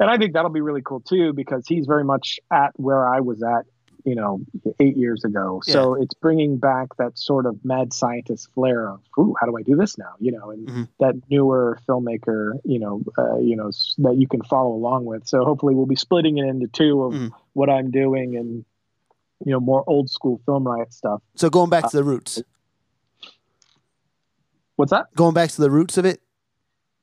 [0.00, 3.20] and I think that'll be really cool too because he's very much at where I
[3.20, 3.66] was at,
[4.04, 4.40] you know,
[4.80, 5.60] eight years ago.
[5.66, 5.72] Yeah.
[5.72, 9.62] So it's bringing back that sort of mad scientist flair of, ooh, how do I
[9.62, 10.14] do this now?
[10.20, 10.82] You know, and mm-hmm.
[11.00, 15.26] that newer filmmaker, you know, uh, you know, that you can follow along with.
[15.26, 17.28] So hopefully we'll be splitting it into two of mm-hmm.
[17.54, 18.64] what I'm doing and
[19.44, 21.22] you know more old school film riot stuff.
[21.36, 22.42] So going back to the roots.
[24.76, 25.06] What's that?
[25.16, 26.20] Going back to the roots of it.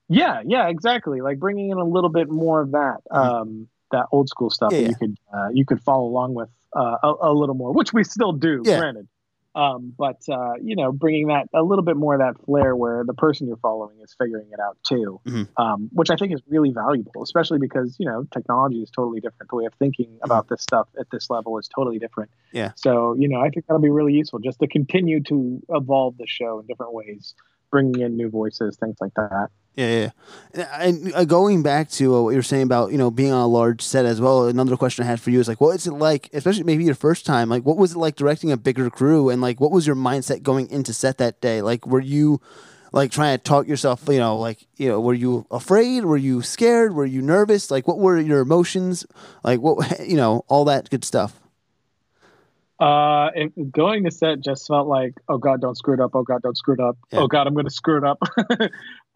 [0.08, 1.22] Yeah, yeah, exactly.
[1.22, 3.18] Like bringing in a little bit more of that, mm-hmm.
[3.18, 6.50] um, that old school stuff yeah, that you could uh, you could follow along with
[6.76, 8.80] uh, a, a, little more, which we still do, yeah.
[8.80, 9.08] granted.
[9.56, 13.06] Um, but uh, you know, bringing that a little bit more of that flair where
[13.06, 15.44] the person you're following is figuring it out too, mm-hmm.
[15.62, 19.50] um, which I think is really valuable, especially because you know technology is totally different.
[19.50, 20.26] The way of thinking mm-hmm.
[20.26, 22.32] about this stuff at this level is totally different.
[22.52, 22.74] Yeah.
[22.76, 26.28] So you know, I think that'll be really useful just to continue to evolve the
[26.28, 27.34] show in different ways,
[27.72, 29.50] bringing in new voices, things like that.
[29.76, 30.10] Yeah,
[30.54, 30.68] yeah.
[30.80, 33.42] And uh, going back to uh, what you were saying about you know being on
[33.42, 34.48] a large set as well.
[34.48, 36.96] Another question I had for you is like, what is it like, especially maybe your
[36.96, 37.50] first time?
[37.50, 40.44] Like, what was it like directing a bigger crew, and like, what was your mindset
[40.44, 41.62] going into set that day?
[41.62, 42.40] Like, were you
[42.94, 46.06] like trying to talk yourself, you know, like you know, were you afraid?
[46.06, 46.96] Were you scared?
[46.96, 47.70] Were you nervous?
[47.70, 49.06] Like, what were your emotions?
[49.44, 51.42] Like, what you know, all that good stuff.
[52.80, 56.12] Uh, it, going to set just felt like, oh god, don't screw it up.
[56.14, 56.98] Oh god, don't screw it up.
[57.12, 57.20] Yeah.
[57.20, 58.22] Oh god, I'm going to screw it up.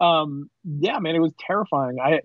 [0.00, 1.98] um, yeah, man, it was terrifying.
[2.00, 2.20] I,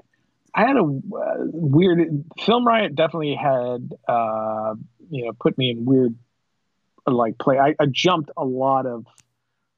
[0.53, 2.95] I had a uh, weird film riot.
[2.95, 4.75] Definitely had, uh,
[5.09, 6.15] you know, put me in weird,
[7.05, 7.59] like play.
[7.59, 9.05] I, I jumped a lot of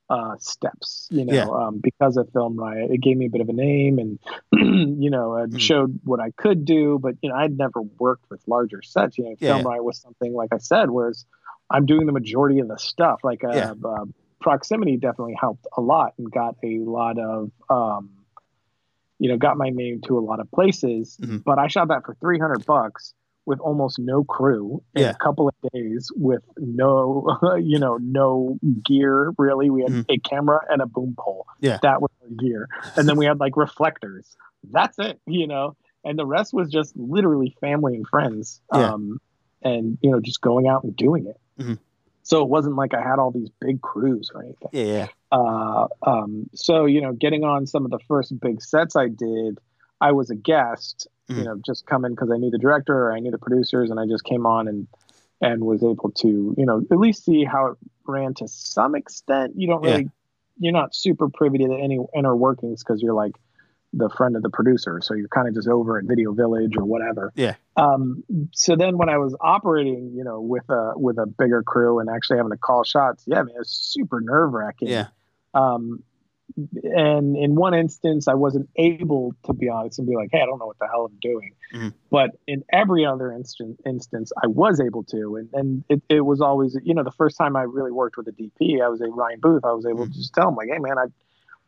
[0.09, 1.47] uh, steps, you know, yeah.
[1.47, 2.91] um, because of Film Riot.
[2.91, 4.19] It gave me a bit of a name and,
[5.01, 5.59] you know, it mm.
[5.59, 6.99] showed what I could do.
[7.01, 9.17] But, you know, I'd never worked with larger sets.
[9.17, 9.55] You know, yeah.
[9.55, 11.25] Film Riot was something, like I said, whereas
[11.69, 13.21] I'm doing the majority of the stuff.
[13.23, 13.73] Like uh, yeah.
[13.83, 14.05] uh,
[14.39, 18.11] proximity definitely helped a lot and got a lot of, um,
[19.19, 21.17] you know, got my name to a lot of places.
[21.21, 21.37] Mm-hmm.
[21.37, 23.13] But I shot that for 300 bucks
[23.45, 25.09] with almost no crew in yeah.
[25.09, 29.69] a couple of days with no, you know, no gear really.
[29.69, 30.11] We had mm-hmm.
[30.11, 31.47] a camera and a boom pole.
[31.61, 31.79] Yeah.
[31.81, 32.67] That was our gear.
[32.95, 34.35] And then we had like reflectors.
[34.69, 35.75] That's it, you know.
[36.03, 38.61] And the rest was just literally family and friends.
[38.73, 38.91] Yeah.
[38.91, 39.19] Um,
[39.61, 41.37] and you know, just going out and doing it.
[41.59, 41.73] Mm-hmm.
[42.23, 44.69] So it wasn't like I had all these big crews or anything.
[44.73, 45.07] Yeah.
[45.31, 49.59] Uh, um, so you know, getting on some of the first big sets I did,
[50.01, 51.07] I was a guest.
[51.29, 51.39] Mm-hmm.
[51.39, 53.99] You know, just coming because I knew the director or I knew the producers, and
[53.99, 54.87] I just came on and
[55.41, 59.53] and was able to you know at least see how it ran to some extent.
[59.55, 60.09] You don't really, yeah.
[60.59, 63.35] you're not super privy to any inner workings because you're like
[63.93, 64.99] the friend of the producer.
[65.01, 67.31] So you're kind of just over at Video Village or whatever.
[67.35, 67.55] Yeah.
[67.75, 68.23] Um,
[68.53, 72.09] so then when I was operating, you know, with a with a bigger crew and
[72.09, 74.89] actually having to call shots, yeah, I mean, it was super nerve wracking.
[74.89, 75.07] Yeah.
[75.53, 76.03] Um,
[76.83, 80.45] and in one instance, I wasn't able to be honest and be like, "Hey, I
[80.45, 81.89] don't know what the hell I'm doing." Mm-hmm.
[82.09, 86.41] But in every other instant, instance, I was able to, and and it, it was
[86.41, 89.07] always, you know, the first time I really worked with a DP, I was a
[89.07, 89.65] Ryan Booth.
[89.65, 90.11] I was able mm-hmm.
[90.11, 91.11] to just tell him like, "Hey, man, I've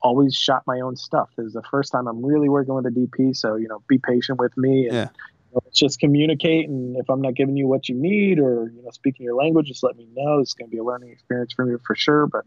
[0.01, 1.29] always shot my own stuff.
[1.37, 3.97] This is the first time I'm really working with a DP, so you know, be
[3.97, 5.09] patient with me." And, yeah.
[5.51, 8.83] You know, just communicate, and if I'm not giving you what you need, or you
[8.83, 10.39] know, speaking your language, just let me know.
[10.39, 12.27] It's going to be a learning experience for me for sure.
[12.27, 12.45] But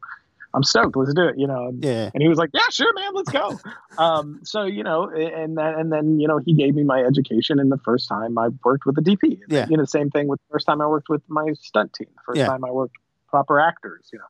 [0.54, 0.96] I'm stoked.
[0.96, 1.38] Let's do it.
[1.38, 1.72] You know.
[1.78, 2.10] Yeah.
[2.12, 3.14] And he was like, Yeah, sure, man.
[3.14, 3.58] Let's go.
[3.98, 4.40] um.
[4.44, 7.58] So you know, and then and then you know, he gave me my education.
[7.58, 9.40] And the first time I worked with a DP.
[9.48, 9.66] Yeah.
[9.68, 12.08] You know, same thing with the first time I worked with my stunt team.
[12.14, 12.46] The first yeah.
[12.46, 12.96] time I worked
[13.28, 14.08] proper actors.
[14.12, 14.26] You know.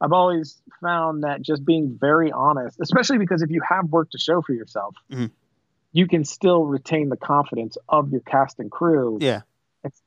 [0.00, 4.18] I've always found that just being very honest, especially because if you have work to
[4.18, 5.26] show for yourself, mm-hmm.
[5.92, 9.18] you can still retain the confidence of your cast and crew.
[9.20, 9.42] Yeah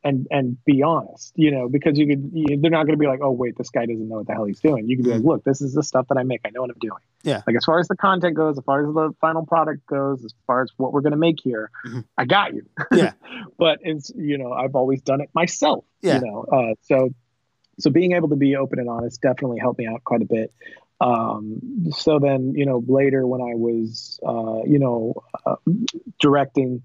[0.04, 3.08] and and be honest, you know, because you could you, they're not going to be
[3.08, 4.88] like, oh wait, this guy doesn't know what the hell he's doing.
[4.88, 5.30] You can be like, mm-hmm.
[5.30, 6.41] look, this is the stuff that I make.
[6.46, 7.02] I know what I'm doing.
[7.24, 7.41] Yeah.
[7.48, 10.34] Like as far as the content goes, as far as the final product goes, as
[10.46, 12.02] far as what we're going to make here, mm-hmm.
[12.18, 12.68] I got you.
[12.91, 13.14] Yeah.
[13.58, 15.86] but it's you know I've always done it myself.
[16.02, 16.20] Yeah.
[16.20, 17.14] You know, uh, so
[17.80, 20.53] so being able to be open and honest definitely helped me out quite a bit.
[21.01, 25.55] Um, so then you know later when I was uh, you know uh,
[26.19, 26.84] directing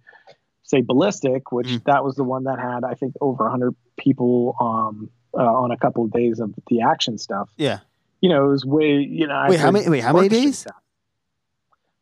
[0.64, 1.84] say ballistic which mm.
[1.84, 5.76] that was the one that had i think over 100 people um, uh, on a
[5.76, 7.50] couple of days of the action stuff.
[7.56, 7.80] Yeah.
[8.20, 10.66] You know it was way you know wait how many wait how many days?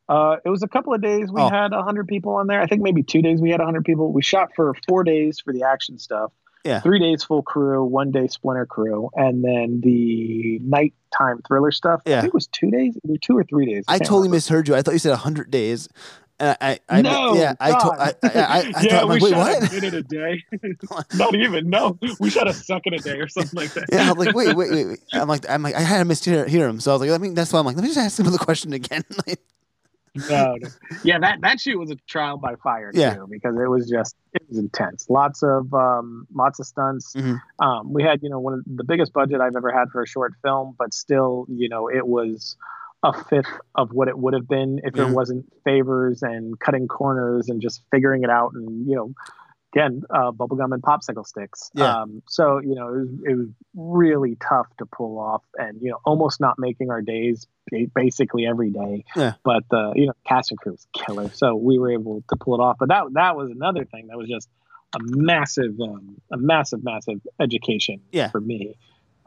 [0.09, 1.31] uh, it was a couple of days.
[1.31, 1.49] We oh.
[1.49, 2.61] had 100 people on there.
[2.61, 4.13] I think maybe two days we had 100 people.
[4.13, 6.33] We shot for four days for the action stuff
[6.67, 6.81] yeah.
[6.81, 12.19] three days full crew one day splinter crew and then the nighttime thriller stuff yeah.
[12.19, 14.37] i think it was two days either two or three days i, I totally remember.
[14.37, 15.89] misheard you i thought you said 100 days
[16.39, 19.31] and I, I, no, yeah, I, told, I, I, I, I yeah, thought, we wait,
[19.31, 19.71] shot what?
[19.71, 20.45] a minute a day.
[21.15, 23.87] Not even, no, we shot a second a day or something like that.
[23.91, 24.99] yeah, I'm like, wait, wait, wait, wait.
[25.15, 27.17] I'm like, I'm like, I had to mishear hear him, so I was like, I
[27.17, 29.03] mean, that's why I'm like, let me just ask him the question again.
[30.29, 30.69] no, no,
[31.05, 33.15] yeah, that that shoot was a trial by fire yeah.
[33.15, 35.07] too, because it was just it was intense.
[35.09, 37.15] Lots of um, lots of stunts.
[37.15, 37.65] Mm-hmm.
[37.65, 40.07] Um, we had, you know, one of the biggest budget I've ever had for a
[40.07, 42.57] short film, but still, you know, it was
[43.03, 45.09] a fifth of what it would have been if mm.
[45.09, 49.13] it wasn't favors and cutting corners and just figuring it out and you know
[49.77, 52.03] again uh, bubblegum and popsicle sticks yeah.
[52.03, 55.91] Um, so you know it was, it was really tough to pull off and you
[55.91, 57.47] know almost not making our days
[57.95, 59.35] basically every day yeah.
[59.45, 62.55] but the you know cast and crew was killer so we were able to pull
[62.55, 64.49] it off but that that was another thing that was just
[64.95, 68.29] a massive um, a massive massive education yeah.
[68.29, 68.77] for me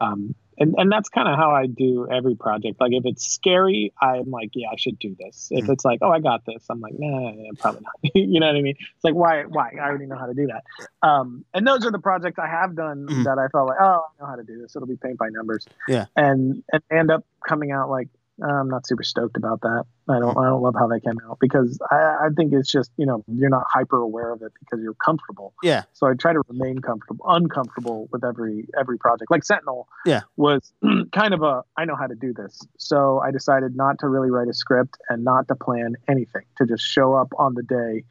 [0.00, 2.80] um, and and that's kind of how I do every project.
[2.80, 5.48] Like if it's scary, I'm like, yeah, I should do this.
[5.50, 5.72] If mm-hmm.
[5.72, 8.12] it's like, oh, I got this, I'm like, nah, probably not.
[8.14, 8.76] you know what I mean?
[8.78, 9.70] It's like, why, why?
[9.80, 10.64] I already know how to do that.
[11.06, 13.22] Um, and those are the projects I have done mm-hmm.
[13.24, 14.76] that I felt like, oh, I know how to do this.
[14.76, 15.66] It'll be paint by numbers.
[15.88, 16.06] Yeah.
[16.14, 18.08] And and end up coming out like,
[18.42, 19.84] I'm not super stoked about that.
[20.08, 22.90] I don't I don't love how they came out because I, I think it's just
[22.96, 25.54] you know you're not hyper aware of it because you're comfortable.
[25.62, 25.84] Yeah.
[25.92, 29.30] So I try to remain comfortable, uncomfortable with every every project.
[29.30, 29.88] Like Sentinel.
[30.04, 30.22] Yeah.
[30.36, 30.72] Was
[31.12, 32.60] kind of a I know how to do this.
[32.78, 36.66] So I decided not to really write a script and not to plan anything to
[36.66, 38.04] just show up on the day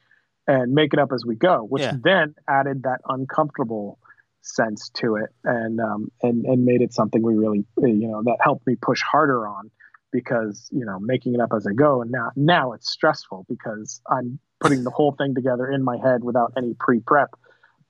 [0.47, 1.93] and make it up as we go, which yeah.
[2.03, 3.99] then added that uncomfortable
[4.41, 8.38] sense to it and um and and made it something we really you know that
[8.39, 9.69] helped me push harder on
[10.12, 14.01] because you know making it up as I go, and now now it's stressful because
[14.10, 17.30] I'm putting the whole thing together in my head without any pre prep.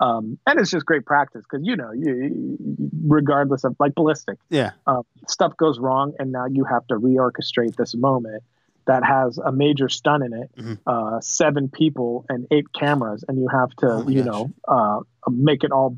[0.02, 2.58] Um, and it's just great practice because you know you,
[3.06, 7.76] regardless of like ballistic, yeah, um, stuff goes wrong, and now you have to reorchestrate
[7.76, 8.44] this moment
[8.86, 10.74] that has a major stun in it, mm-hmm.
[10.88, 14.34] uh, seven people and eight cameras, and you have to oh you gosh.
[14.34, 15.00] know uh,
[15.30, 15.98] make it all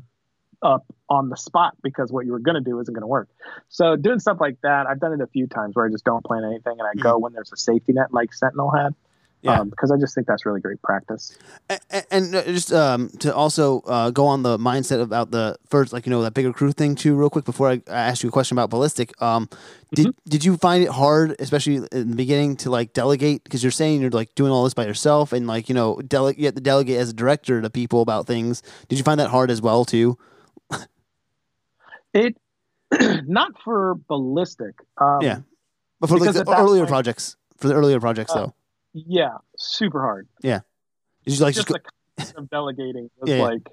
[0.62, 3.28] up on the spot because what you were going to do isn't going to work.
[3.68, 6.24] So doing stuff like that, I've done it a few times where I just don't
[6.24, 8.94] plan anything and I go when there's a safety net like Sentinel had.
[9.42, 9.58] Yeah.
[9.58, 11.36] Um, because I just think that's really great practice.
[11.68, 15.92] And, and uh, just um, to also uh, go on the mindset about the first,
[15.92, 18.28] like you know, that bigger crew thing too, real quick before I, I ask you
[18.28, 19.20] a question about ballistic.
[19.20, 19.48] Um,
[19.94, 20.30] did mm-hmm.
[20.30, 23.42] did you find it hard, especially in the beginning, to like delegate?
[23.42, 26.38] Because you're saying you're like doing all this by yourself, and like you know, delegate
[26.38, 28.62] you have to delegate as a director to people about things.
[28.88, 30.18] Did you find that hard as well too?
[32.14, 32.36] It
[33.26, 34.74] not for ballistic.
[34.98, 35.40] Um, yeah,
[36.00, 38.54] but for like the earlier point, projects, for the earlier projects uh, though.
[38.92, 40.28] Yeah, super hard.
[40.42, 40.60] Yeah,
[41.24, 41.68] it's just like just,
[42.18, 43.68] just the of delegating was yeah, like,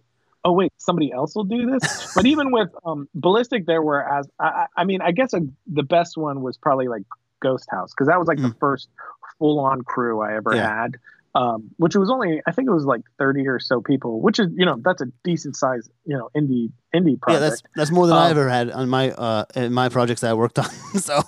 [0.45, 2.13] oh wait, somebody else will do this.
[2.15, 5.83] but even with um, ballistic, there were as I, I mean, I guess a, the
[5.83, 7.03] best one was probably like
[7.41, 8.49] Ghost House because that was like mm.
[8.49, 8.89] the first
[9.37, 10.83] full on crew I ever yeah.
[10.83, 10.97] had
[11.39, 14.47] um, which was only I think it was like thirty or so people, which is
[14.55, 17.27] you know that's a decent size you know indie indie project.
[17.27, 20.21] Yeah, that's that's more than um, I ever had on my uh in my projects
[20.21, 20.69] that I worked on.
[20.99, 21.21] so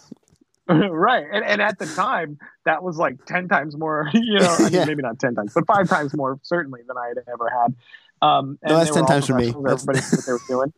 [0.68, 1.26] right.
[1.32, 4.74] And, and at the time, that was like 10 times more, you know, I mean,
[4.74, 4.86] yeah.
[4.86, 7.76] maybe not 10 times, but five times more certainly than I had ever had.
[8.22, 9.50] Um, and no, that's 10 times for me.
[9.50, 10.74] Everybody knew what they were doing.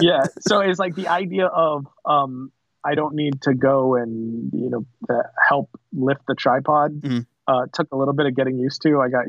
[0.00, 0.24] yeah.
[0.40, 2.52] So it's like the idea of, um,
[2.84, 7.00] I don't need to go and, you know, uh, help lift the tripod.
[7.00, 7.20] Mm-hmm.
[7.50, 9.00] Uh, took a little bit of getting used to.
[9.00, 9.24] I got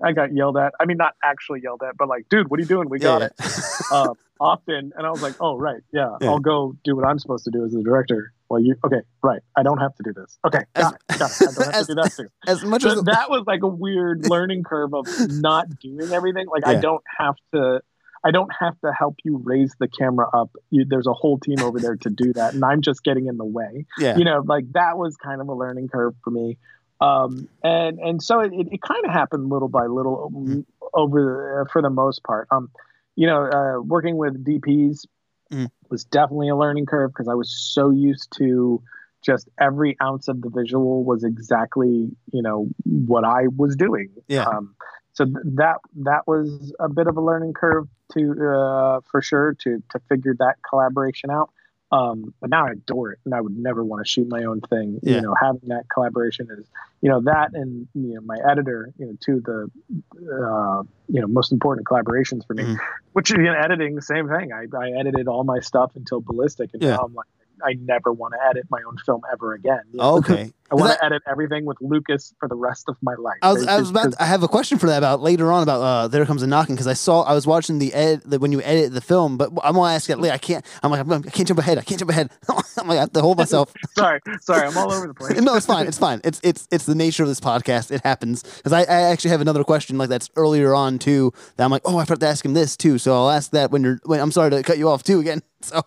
[0.02, 0.72] I got yelled at.
[0.80, 2.88] I mean, not actually yelled at, but like, dude, what are you doing?
[2.88, 3.46] We got yeah, yeah.
[3.46, 3.82] it.
[3.92, 7.18] uh, often, and I was like, oh right, yeah, yeah, I'll go do what I'm
[7.18, 8.32] supposed to do as the director.
[8.48, 9.02] Well, you okay?
[9.22, 10.38] Right, I don't have to do this.
[10.46, 11.18] Okay, got as, it.
[11.18, 11.48] Got it.
[11.48, 12.28] I don't have as, to do that too.
[12.46, 16.46] As much so as that was like a weird learning curve of not doing everything.
[16.48, 17.82] Like I don't have to.
[18.24, 20.50] I don't have to help you raise the camera up.
[20.70, 23.36] You, there's a whole team over there to do that, and I'm just getting in
[23.36, 23.86] the way.
[23.98, 24.16] Yeah.
[24.16, 26.58] You know, like that was kind of a learning curve for me.
[27.00, 30.60] Um, and and so it, it, kind of happened little by little mm-hmm.
[30.94, 32.48] over the, for the most part.
[32.50, 32.70] Um,
[33.16, 35.06] you know, uh, working with DPs
[35.52, 35.70] mm.
[35.90, 38.82] was definitely a learning curve because I was so used to
[39.22, 44.10] just every ounce of the visual was exactly you know what I was doing.
[44.28, 44.44] Yeah.
[44.44, 44.74] Um,
[45.12, 49.54] so th- that that was a bit of a learning curve to uh, for sure
[49.64, 51.50] to to figure that collaboration out.
[51.92, 54.60] Um, but now I adore it, and I would never want to shoot my own
[54.60, 54.98] thing.
[55.02, 55.16] Yeah.
[55.16, 56.66] You know, having that collaboration is,
[57.00, 59.70] you know, that and you know my editor, you know, two of the,
[60.16, 62.64] uh, you know, most important collaborations for me.
[62.64, 62.78] Mm.
[63.12, 64.52] Which you know, editing, same thing.
[64.52, 66.96] I, I edited all my stuff until Ballistic, and yeah.
[66.96, 67.28] now I'm like,
[67.64, 69.82] I never want to edit my own film ever again.
[69.92, 70.16] You know?
[70.16, 70.52] Okay.
[70.70, 73.38] I want that, to edit everything with Lucas for the rest of my life.
[73.42, 74.12] I was, I was about.
[74.12, 76.46] To, I have a question for that about later on about uh, there comes a
[76.46, 79.36] knocking because I saw I was watching the ed the, when you edit the film,
[79.36, 80.34] but I'm gonna ask it later.
[80.34, 80.64] I can't.
[80.82, 81.78] I'm like I can't jump ahead.
[81.78, 82.30] I can't jump ahead.
[82.78, 83.72] I'm like I have to hold myself.
[83.96, 84.66] sorry, sorry.
[84.66, 85.40] I'm all over the place.
[85.40, 85.86] no, it's fine.
[85.86, 86.20] It's fine.
[86.24, 87.90] It's it's it's the nature of this podcast.
[87.90, 91.32] It happens because I, I actually have another question like that's earlier on too.
[91.56, 92.98] That I'm like, oh, I forgot to ask him this too.
[92.98, 94.00] So I'll ask that when you're.
[94.04, 95.42] When, I'm sorry to cut you off too again.
[95.62, 95.82] So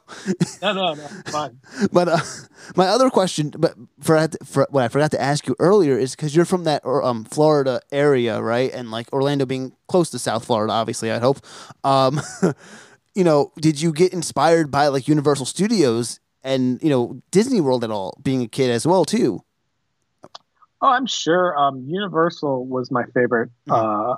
[0.61, 1.60] no, no, no, fine.
[1.91, 2.19] But uh,
[2.76, 6.35] my other question, but for, for what I forgot to ask you earlier is because
[6.35, 8.71] you're from that um Florida area, right?
[8.73, 11.39] And like Orlando being close to South Florida, obviously, I hope.
[11.83, 12.21] Um,
[13.15, 17.83] you know, did you get inspired by like Universal Studios and you know Disney World
[17.83, 19.43] at all, being a kid as well too?
[20.81, 21.57] Oh, I'm sure.
[21.57, 23.49] Um, Universal was my favorite.
[23.67, 23.71] Mm-hmm.
[23.71, 24.15] Uh,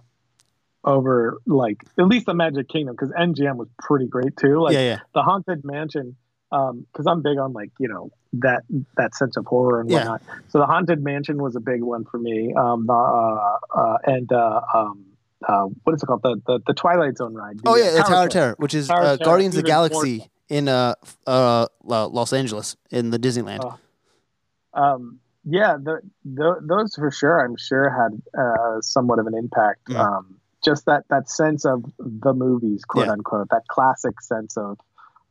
[0.83, 4.61] over like at least the Magic Kingdom because MGM was pretty great too.
[4.61, 4.99] Like yeah, yeah.
[5.13, 6.15] the Haunted Mansion,
[6.51, 8.63] um, because I'm big on like you know that
[8.97, 10.21] that sense of horror and whatnot.
[10.25, 10.33] Yeah.
[10.49, 12.53] So the Haunted Mansion was a big one for me.
[12.53, 15.05] Um, the, uh, uh, and uh, um,
[15.47, 16.21] uh, what is it called?
[16.23, 17.59] The the, the Twilight Zone ride.
[17.59, 20.67] The, oh yeah, the Tower, Tower Terror, which is uh, Guardians of the Galaxy in
[20.67, 20.95] uh,
[21.25, 23.77] uh, Los Angeles in the Disneyland.
[24.73, 27.43] Uh, um, yeah, the, the, those for sure.
[27.43, 29.87] I'm sure had uh, somewhat of an impact.
[29.87, 29.95] Mm.
[29.95, 33.13] Um, just that that sense of the movies, quote yeah.
[33.13, 34.77] unquote, that classic sense of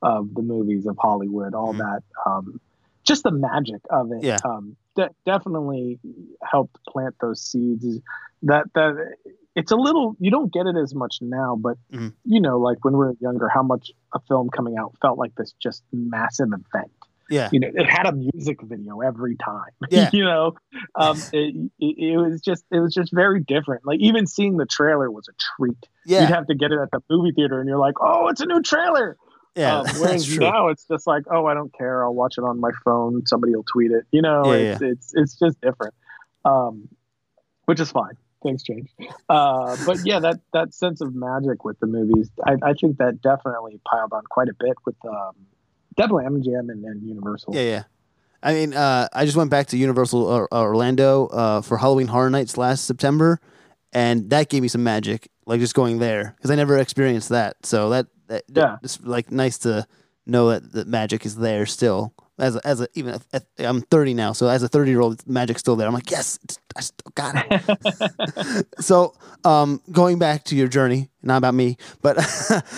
[0.03, 1.79] of the movies of Hollywood, all mm-hmm.
[1.79, 2.61] that, um,
[3.05, 4.23] just the magic of it.
[4.23, 4.39] Yeah.
[4.45, 5.99] Um, de- definitely
[6.43, 7.87] helped plant those seeds.
[8.43, 9.15] That that
[9.55, 12.09] it's a little you don't get it as much now, but mm-hmm.
[12.25, 15.35] you know, like when we were younger, how much a film coming out felt like
[15.35, 16.93] this just massive event.
[17.31, 17.49] Yeah.
[17.53, 19.71] You know, it had a music video every time.
[19.91, 20.11] Yeah.
[20.13, 20.55] you know,
[20.95, 23.85] um, it, it, it, was just it was just very different.
[23.85, 25.79] Like even seeing the trailer was a treat.
[26.07, 26.23] Yeah.
[26.23, 28.47] You'd have to get it at the movie theater, and you're like, oh, it's a
[28.47, 29.17] new trailer.
[29.57, 29.81] Yeah.
[29.81, 32.05] Um, whereas now it's just like, oh, I don't care.
[32.05, 33.27] I'll watch it on my phone.
[33.27, 34.05] Somebody will tweet it.
[34.13, 34.89] You know, yeah, it's, yeah.
[34.89, 35.95] it's it's just different.
[36.45, 36.89] Um,
[37.67, 38.15] which is fine.
[38.43, 38.89] Things change.
[39.29, 43.21] Uh, but yeah, that that sense of magic with the movies, I, I think that
[43.21, 45.35] definitely piled on quite a bit with um,
[45.97, 47.55] definitely MGM and, and Universal.
[47.55, 47.83] Yeah, yeah.
[48.43, 52.31] I mean, uh, I just went back to Universal uh, Orlando uh, for Halloween Horror
[52.31, 53.39] Nights last September,
[53.93, 57.57] and that gave me some magic, like just going there because I never experienced that.
[57.65, 59.87] So that, that yeah, it's like nice to
[60.27, 63.21] know that the magic is there still as a, as a even
[63.59, 65.87] I'm 30 now, so as a 30 year old, magic's still there.
[65.87, 66.39] I'm like, yes,
[66.77, 68.67] I still got it.
[68.81, 69.15] so,
[69.45, 72.19] um, going back to your journey, not about me, but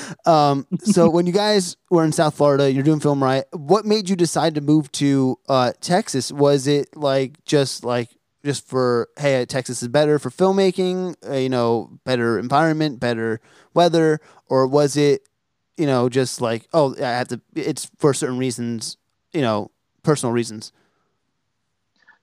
[0.27, 3.49] um, so when you guys were in South Florida, you're doing Film Riot.
[3.53, 6.33] What made you decide to move to uh, Texas?
[6.33, 8.11] Was it like just like
[8.45, 13.41] just for hey, Texas is better for filmmaking, uh, you know, better environment, better
[13.75, 15.29] weather, or was it?
[15.77, 17.41] You know, just like oh, I have to.
[17.55, 18.97] It's for certain reasons
[19.33, 19.71] you know,
[20.03, 20.73] personal reasons?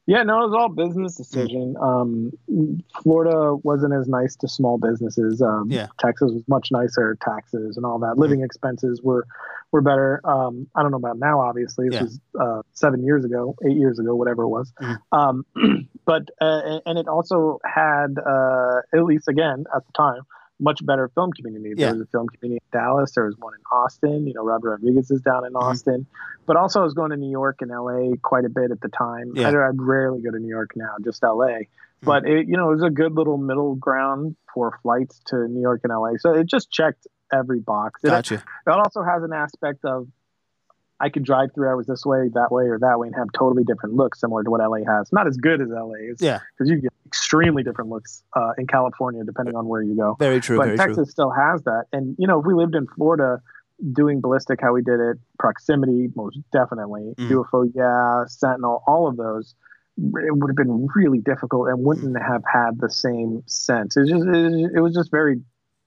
[0.05, 1.75] Yeah, no, it was all business decision.
[1.75, 1.83] Mm.
[2.47, 5.39] Um, Florida wasn't as nice to small businesses.
[5.39, 5.87] Um, yeah.
[5.99, 8.17] Texas was much nicer, taxes and all that.
[8.17, 8.45] Living mm.
[8.45, 9.27] expenses were
[9.71, 10.19] were better.
[10.23, 11.89] Um, I don't know about now, obviously.
[11.89, 12.01] This yeah.
[12.01, 14.73] was uh, seven years ago, eight years ago, whatever it was.
[15.13, 15.43] Mm.
[16.09, 20.23] But uh, and it also had, uh, at least again at the time,
[20.59, 21.75] much better film community.
[21.75, 21.91] There yeah.
[21.91, 23.11] was a film community in Dallas.
[23.11, 24.25] There was one in Austin.
[24.25, 25.67] You know, Robert Rodriguez is down in mm-hmm.
[25.67, 26.07] Austin.
[26.47, 28.87] But also, I was going to New York and LA quite a bit at the
[28.89, 29.33] time.
[29.35, 29.49] Yeah.
[29.49, 31.29] I, I rarely go to New York now, just LA.
[31.29, 31.67] Mm-hmm.
[32.01, 35.61] But it, you know, it was a good little middle ground for flights to New
[35.61, 36.13] York and LA.
[36.17, 38.03] So it just checked every box.
[38.03, 38.43] It, gotcha.
[38.65, 40.07] It also has an aspect of
[40.99, 43.63] I could drive three hours this way, that way, or that way, and have totally
[43.63, 45.11] different looks, similar to what LA has.
[45.11, 48.67] Not as good as LA is, yeah, because you get extremely different looks uh, in
[48.67, 50.15] California depending on where you go.
[50.19, 50.57] Very true.
[50.57, 51.05] But very Texas true.
[51.05, 53.41] still has that, and you know, if we lived in Florida,
[53.93, 57.29] doing ballistic how we did it, proximity most definitely, mm.
[57.29, 59.55] UFO, yeah, Sentinel, all of those.
[59.97, 62.25] It would have been really difficult and wouldn't mm.
[62.25, 63.97] have had the same sense.
[63.97, 65.41] It was just, it was just very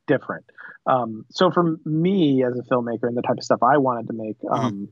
[0.07, 0.45] different.
[0.87, 4.13] Um, so for me as a filmmaker and the type of stuff I wanted to
[4.15, 4.55] make, mm-hmm.
[4.55, 4.85] um, mm-hmm.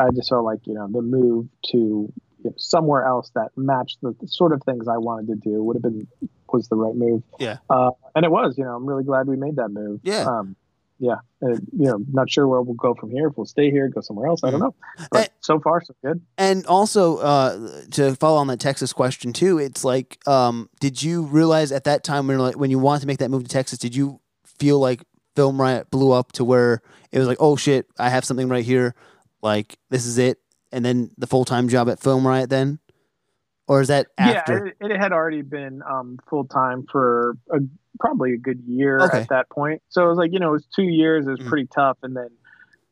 [0.00, 2.12] I just felt like you know the move to you
[2.44, 5.76] know, somewhere else that matched the, the, sort of things I wanted to do would
[5.76, 6.06] have been
[6.52, 7.22] was the right move.
[7.38, 8.56] Yeah, uh, and it was.
[8.58, 10.00] You know, I'm really glad we made that move.
[10.02, 10.24] Yeah.
[10.24, 10.56] Um,
[10.98, 13.28] yeah, you know, not sure where we'll go from here.
[13.28, 15.02] If we'll stay here, go somewhere else, I don't mm-hmm.
[15.02, 15.06] know.
[15.10, 16.22] But and, so far, so good.
[16.38, 21.22] And also, uh, to follow on that Texas question too, it's like, um, did you
[21.22, 23.78] realize at that time when like when you wanted to make that move to Texas,
[23.78, 25.02] did you feel like
[25.36, 26.82] Film Riot blew up to where
[27.12, 28.94] it was like, oh shit, I have something right here.
[29.42, 30.38] Like this is it.
[30.72, 32.80] And then the full time job at Film Riot then?
[33.68, 34.74] Or is that after?
[34.80, 37.58] Yeah, it, it had already been um, full time for a,
[37.98, 39.18] probably a good year okay.
[39.18, 39.82] at that point.
[39.88, 41.26] So it was like, you know, it was two years.
[41.26, 41.48] It was mm.
[41.48, 41.98] pretty tough.
[42.02, 42.28] And then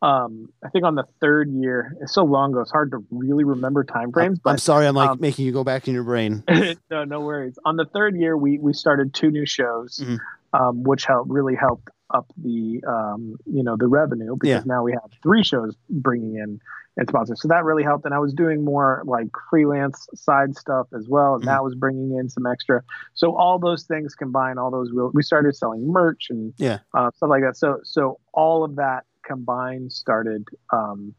[0.05, 3.45] um, I think on the third year, it's so long ago, it's hard to really
[3.45, 4.39] remember time frames.
[4.39, 6.45] But I'm sorry, I'm like um, making you go back in your brain.
[6.91, 7.59] no, no worries.
[7.65, 10.17] On the third year, we we started two new shows, mm-hmm.
[10.53, 14.63] um, which helped really helped up the um, you know the revenue because yeah.
[14.65, 16.61] now we have three shows bringing in
[16.97, 17.43] and sponsors.
[17.43, 18.05] So that really helped.
[18.05, 21.51] And I was doing more like freelance side stuff as well, and mm-hmm.
[21.51, 22.83] that was bringing in some extra.
[23.15, 27.11] So all those things combined, all those real, we started selling merch and yeah uh,
[27.17, 27.57] stuff like that.
[27.57, 30.47] So so all of that combined started.
[30.73, 31.15] Um,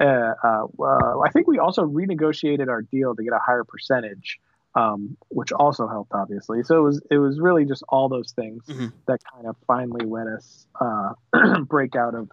[0.00, 4.40] uh, uh, uh I think we also renegotiated our deal to get a higher percentage
[4.74, 6.62] um, which also helped obviously.
[6.62, 8.88] So it was it was really just all those things mm-hmm.
[9.06, 11.12] that kind of finally let us uh,
[11.68, 12.30] break out of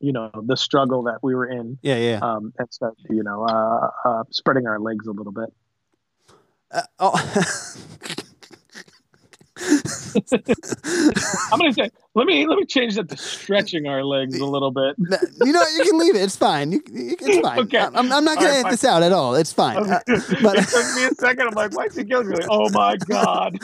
[0.00, 1.78] you know the struggle that we were in.
[1.82, 2.18] Yeah, yeah.
[2.22, 5.52] Um, and start you know uh, uh, spreading our legs a little bit.
[6.70, 8.14] Uh, oh.
[11.52, 14.70] I'm gonna say let me let me change that to stretching our legs a little
[14.70, 14.96] bit.
[15.42, 16.20] You know, you can leave it.
[16.20, 16.70] It's fine.
[16.72, 17.60] You, it's fine.
[17.60, 17.78] Okay.
[17.78, 19.34] I'm, I'm not gonna right, edit this out at all.
[19.34, 19.78] It's fine.
[19.78, 19.92] Okay.
[19.92, 19.98] Uh,
[20.42, 21.48] but it took me a second.
[21.48, 22.36] I'm like, why is he killing me?
[22.36, 23.56] Like, oh my god.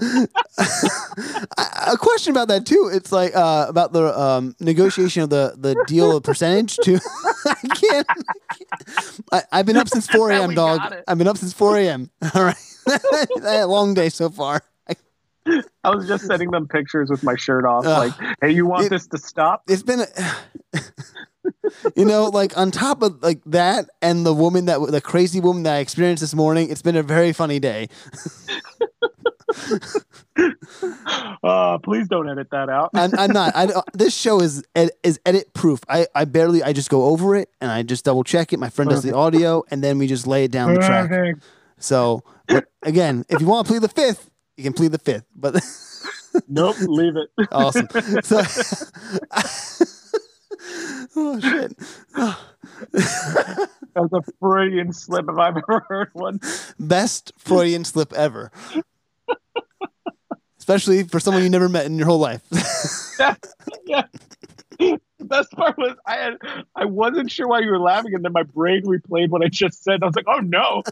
[1.86, 2.90] a question about that too.
[2.92, 6.98] It's like uh, about the um, negotiation of the the deal of percentage too.
[7.46, 8.06] I can't.
[9.32, 10.54] I, have been up since 4 a.m.
[10.54, 10.94] dog.
[11.06, 12.10] I've been up since 4 a.m.
[12.34, 12.56] All right.
[13.66, 14.62] long day so far.
[15.84, 18.86] I was just sending them pictures with my shirt off, uh, like, "Hey, you want
[18.86, 20.06] it, this to stop?" It's been, a,
[21.96, 25.64] you know, like on top of like that, and the woman that the crazy woman
[25.64, 26.70] that I experienced this morning.
[26.70, 27.88] It's been a very funny day.
[31.42, 32.90] uh, please don't edit that out.
[32.94, 33.52] I'm, I'm, not.
[33.54, 35.80] I, this show is is edit proof.
[35.88, 36.62] I, I barely.
[36.62, 38.58] I just go over it and I just double check it.
[38.58, 41.36] My friend does the audio, and then we just lay it down the track.
[41.78, 42.22] So
[42.82, 45.56] again, if you want to play the fifth, you can plead the fifth, but
[46.48, 47.30] nope, leave it.
[47.50, 47.88] awesome.
[48.22, 48.42] So,
[51.16, 51.76] oh shit.
[53.94, 56.40] That's a Freudian slip if I've ever heard one.
[56.78, 58.50] Best Freudian slip ever.
[60.58, 62.42] Especially for someone you never met in your whole life.
[63.18, 63.34] yeah,
[63.86, 64.04] yeah.
[64.78, 66.34] The best part was I had
[66.74, 69.84] I wasn't sure why you were laughing, and then my brain replayed what I just
[69.84, 70.02] said.
[70.02, 70.82] I was like, "Oh no!"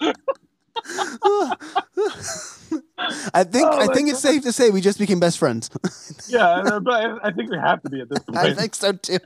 [3.33, 5.71] I think oh, I think it's safe to say we just became best friends.
[6.29, 8.39] yeah, but I think we have to be at this point.
[8.39, 9.19] I think so too.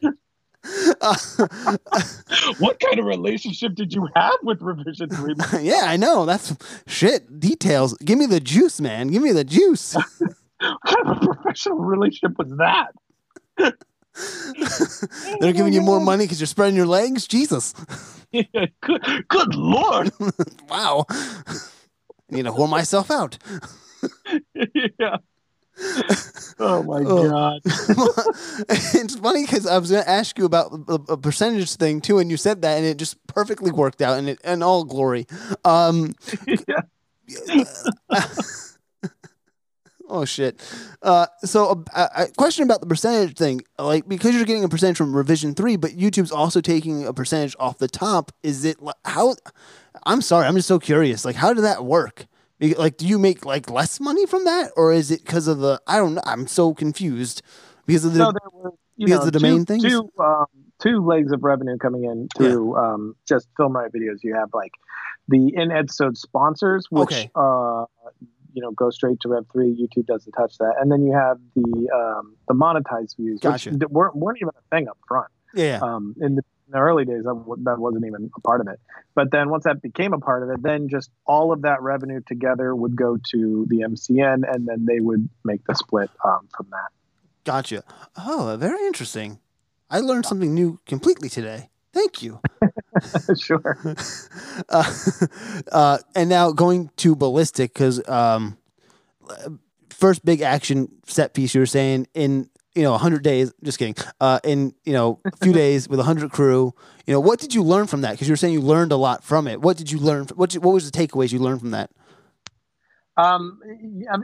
[1.00, 1.14] Uh,
[2.58, 5.34] what kind of relationship did you have with Revision Three?
[5.60, 6.24] yeah, I know.
[6.24, 6.56] That's
[6.86, 7.40] shit.
[7.40, 7.96] Details.
[7.98, 9.08] Give me the juice, man.
[9.08, 9.94] Give me the juice.
[9.94, 12.92] what kind of professional relationship was that?
[15.40, 17.26] They're giving you more money because you're spreading your legs.
[17.26, 17.74] Jesus.
[18.32, 20.10] Good, good lord.
[20.68, 21.06] wow.
[21.08, 21.54] I
[22.30, 23.38] need to whore myself out.
[24.74, 25.18] yeah.
[26.58, 27.30] Oh my oh.
[27.30, 27.60] god!
[28.68, 30.72] it's funny because I was going to ask you about
[31.08, 34.28] a percentage thing too, and you said that, and it just perfectly worked out, and
[34.28, 35.26] it and all glory.
[35.64, 36.14] Um,
[36.46, 36.82] yeah.
[40.14, 40.62] Oh shit.
[41.02, 44.68] Uh, so a, uh, a, question about the percentage thing, like because you're getting a
[44.68, 48.30] percentage from revision three, but YouTube's also taking a percentage off the top.
[48.44, 49.34] Is it how?
[50.06, 51.24] I'm sorry, I'm just so curious.
[51.24, 52.26] Like, how did that work?
[52.60, 55.82] Like, do you make like less money from that, or is it because of the?
[55.88, 56.22] I don't know.
[56.24, 57.42] I'm so confused
[57.84, 59.82] because of the there were, because know, of the domain two, things?
[59.82, 60.46] Two, um,
[60.78, 64.18] two legs of revenue coming in through um, just Film Riot videos.
[64.22, 64.74] You have like
[65.26, 67.30] the in episode sponsors, which Okay.
[67.34, 67.86] uh,
[68.54, 69.70] you know go straight to Rev three.
[69.74, 73.70] YouTube doesn't touch that, and then you have the um, the monetized views, Gotcha.
[73.70, 75.28] which weren't, weren't even a thing up front.
[75.54, 78.60] yeah, Um, in, the, in the early days, that, w- that wasn't even a part
[78.60, 78.80] of it.
[79.14, 82.20] But then once that became a part of it, then just all of that revenue
[82.26, 86.66] together would go to the MCN, and then they would make the split um, from
[86.70, 86.88] that.
[87.44, 87.84] gotcha.
[88.16, 89.38] Oh, very interesting.
[89.90, 91.70] I learned something new completely today.
[91.94, 92.40] Thank you.
[93.40, 93.78] sure.
[94.68, 94.92] uh,
[95.72, 98.58] uh, and now going to ballistic because um,
[99.90, 103.94] first big action set piece you were saying in you know 100 days just kidding
[104.20, 106.74] uh, in you know a few days with 100 crew
[107.06, 108.96] you know what did you learn from that because you were saying you learned a
[108.96, 111.60] lot from it what did you learn what, did- what was the takeaways you learned
[111.60, 111.90] from that
[113.16, 113.60] Um,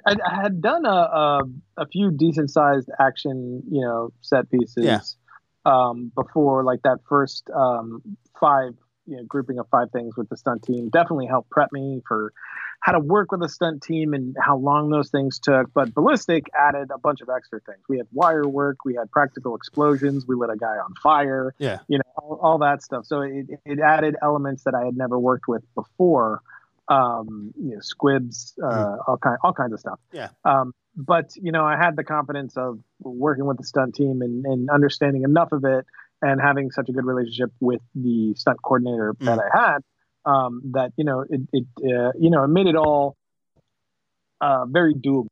[0.04, 1.40] I, I had done a, a
[1.76, 4.84] a few decent sized action, you know, set pieces.
[4.84, 5.00] Yeah.
[5.64, 8.02] Um, before like that first um
[8.38, 8.74] five,
[9.06, 12.32] you know, grouping of five things with the stunt team definitely helped prep me for
[12.80, 15.70] how to work with a stunt team and how long those things took.
[15.74, 17.80] But ballistic added a bunch of extra things.
[17.88, 21.54] We had wire work, we had practical explosions, we lit a guy on fire.
[21.58, 21.80] Yeah.
[21.88, 23.04] You know, all, all that stuff.
[23.04, 26.40] So it, it added elements that I had never worked with before
[26.88, 30.00] um, you know, squibs, uh, all kind, all kinds of stuff.
[30.12, 30.28] Yeah.
[30.44, 34.44] Um, but you know, I had the confidence of working with the stunt team and,
[34.44, 35.86] and understanding enough of it,
[36.22, 39.78] and having such a good relationship with the stunt coordinator that I had,
[40.24, 43.16] um, that you know, it, it uh, you know, it made it all
[44.40, 45.28] uh, very doable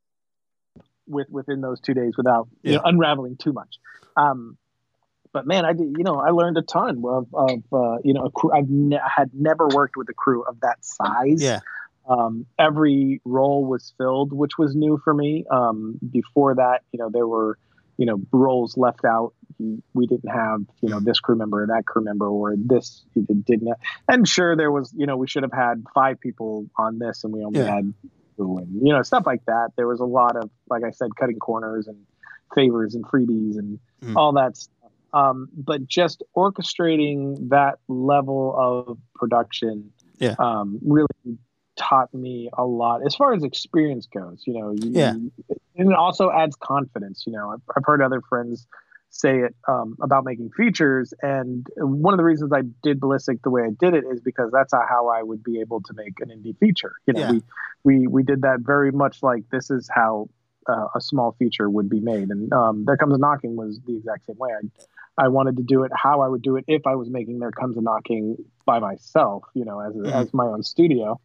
[1.06, 3.78] with within those two days without you know, unraveling too much.
[4.16, 4.56] Um,
[5.32, 8.24] but man, I did, you know, I learned a ton of, of uh, you know,
[8.24, 8.50] a crew.
[8.50, 11.42] I've ne- had never worked with a crew of that size.
[11.42, 11.60] yeah
[12.08, 15.44] Um, every role was filled, which was new for me.
[15.50, 17.58] Um, before that, you know, there were,
[17.98, 19.34] you know, roles left out.
[19.92, 23.44] We didn't have, you know, this crew member or that crew member or this did-
[23.44, 23.66] didn't.
[23.68, 23.78] Have.
[24.08, 27.32] And sure, there was, you know, we should have had five people on this, and
[27.32, 27.74] we only Yeah.
[27.74, 27.92] had
[28.36, 29.72] two, and you know, stuff like that.
[29.76, 31.98] There was a lot of, like I said, cutting corners and
[32.54, 34.16] favors and freebies and Mm.
[34.16, 34.74] all that stuff.
[35.12, 40.36] Um, but just orchestrating that level of production Yeah.
[40.38, 41.08] um, really
[41.78, 44.42] taught me a lot as far as experience goes.
[44.46, 45.12] You know, you, Yeah.
[45.76, 47.24] and it also adds confidence.
[47.26, 48.66] You know, I've, I've heard other friends
[49.10, 53.48] say it um, about making features, and one of the reasons I did ballistic the
[53.50, 56.28] way I did it is because that's how I would be able to make an
[56.28, 56.92] indie feature.
[57.06, 57.30] You know, Yeah.
[57.30, 57.40] we
[57.84, 60.28] we we did that very much like this is how
[60.68, 63.96] uh, a small feature would be made, and um, there comes a knocking was the
[63.96, 64.50] exact same way.
[64.52, 67.38] I, I wanted to do it how I would do it if I was making
[67.40, 68.36] There Comes a Knocking
[68.66, 70.12] by myself, you know, as, Mhm.
[70.22, 71.18] as my own studio.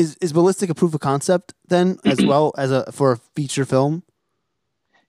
[0.00, 3.64] Is is ballistic a proof of concept then as well as a for a feature
[3.74, 4.02] film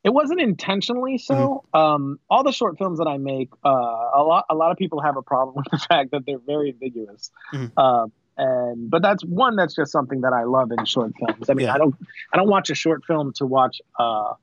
[0.03, 1.35] It wasn't intentionally so.
[1.35, 1.77] Mm-hmm.
[1.81, 4.99] Um, all the short films that I make, uh, a lot a lot of people
[5.07, 7.21] have a problem with the fact that they're very ambiguous.
[7.53, 7.71] Mhm.
[7.75, 8.05] Uh,
[8.37, 11.49] and but that's one that's just something that I love in short films.
[11.49, 11.75] I mean, Yeah.
[11.75, 11.95] I don't
[12.31, 14.33] I don't watch a short film to watch uh,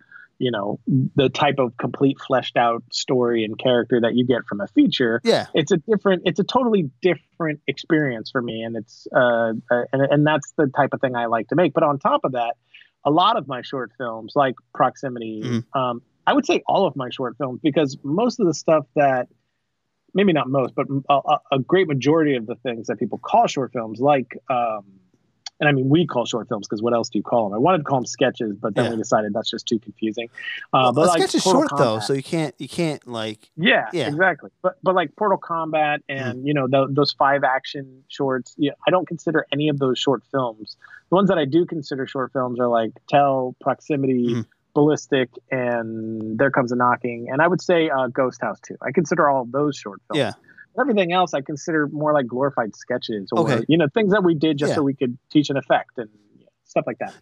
[0.44, 0.78] you know,
[1.16, 5.20] the type of complete fleshed out story and character that you get from a feature.
[5.24, 9.84] yeah it's a different it's a totally different experience for me and it's uh, uh
[9.92, 12.32] and, and that's the type of thing i like to make but on top of
[12.32, 12.54] that
[13.04, 15.64] a lot of my short films like proximity Mhm.
[15.80, 19.28] um i would say all of my short films because most of the stuff that
[20.12, 23.46] maybe not most but a, a- a great majority of the things that people call
[23.46, 24.84] short films like um
[25.60, 27.54] and I mean, we call short films because what else do you call them?
[27.54, 28.90] I wanted to call them sketches, but then Yeah.
[28.92, 30.28] we decided that's just too confusing.
[30.72, 33.88] Uh, well, but like sketch is short though so you can't you can't like yeah,
[33.92, 34.08] Yeah.
[34.08, 34.50] exactly.
[34.62, 38.90] But but like Portal Combat and you know tho- those five action shorts, yeah, I
[38.90, 40.76] don't consider any of those short films.
[41.10, 44.46] The ones that I do consider short films are like Tell, Proximity, Mhm.
[44.74, 48.76] Ballistic, and There Comes a Knocking, and I would say uh, Ghost House too.
[48.82, 50.18] I consider all those short films.
[50.18, 50.32] yeah
[50.78, 53.64] Everything else I consider more like glorified sketches or Okay.
[53.68, 54.76] you know things that we did just Yeah.
[54.76, 56.08] so we could teach an effect and
[56.64, 57.14] stuff like that.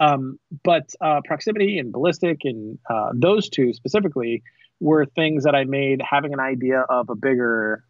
[0.00, 4.42] Um, but uh, proximity and ballistic and uh, those two specifically
[4.80, 7.84] were things that I made having an idea of a bigger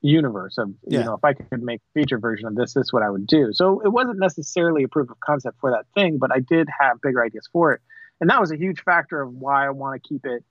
[0.00, 2.92] universe of you know if I could make a feature version of this, this is
[2.92, 3.50] what I would do.
[3.52, 7.00] So it wasn't necessarily a proof of concept for that thing, but I did have
[7.00, 7.80] bigger ideas for it,
[8.20, 10.44] and that was a huge factor of why I want to keep it.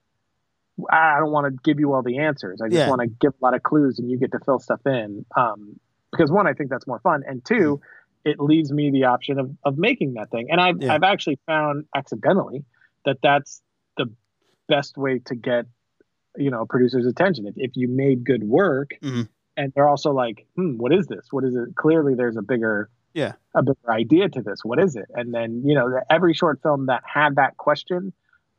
[0.92, 2.62] I don't want to give you all the answers.
[2.62, 2.90] I just Yeah.
[2.90, 5.26] want to give a lot of clues, and you get to fill stuff in.
[5.36, 5.80] Um,
[6.12, 7.80] because one, I think that's more fun, and 2
[8.26, 10.48] it leaves me the option of, of making that thing.
[10.52, 10.84] And I've Mm-hmm.
[10.84, 10.94] Yeah.
[10.96, 12.66] I've actually found accidentally
[13.06, 13.62] that that's
[13.96, 14.08] the
[14.68, 15.66] best way to get
[16.38, 17.48] you know a producer's attention.
[17.48, 19.30] If, if you made good work, Mhm.
[19.56, 21.28] and they're also like, hmm, what is this?
[21.32, 21.76] What is it?
[21.76, 24.64] Clearly, there's a bigger yeah a bigger idea to this.
[24.66, 25.06] What is it?
[25.16, 28.12] And then you know every short film that had that question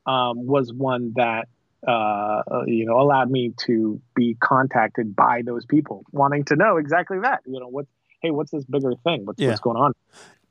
[0.07, 1.49] um, was one that
[1.87, 7.19] uh, you know allowed me to be contacted by those people wanting to know exactly
[7.21, 7.41] that.
[7.47, 7.87] You know what?
[8.21, 9.27] Hey, what's this bigger thing?
[9.27, 9.49] What's yeah.
[9.49, 9.93] what's going on?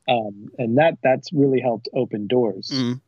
[0.10, 2.72] Um, and that that's really helped open doors.
[2.74, 3.02] Mm.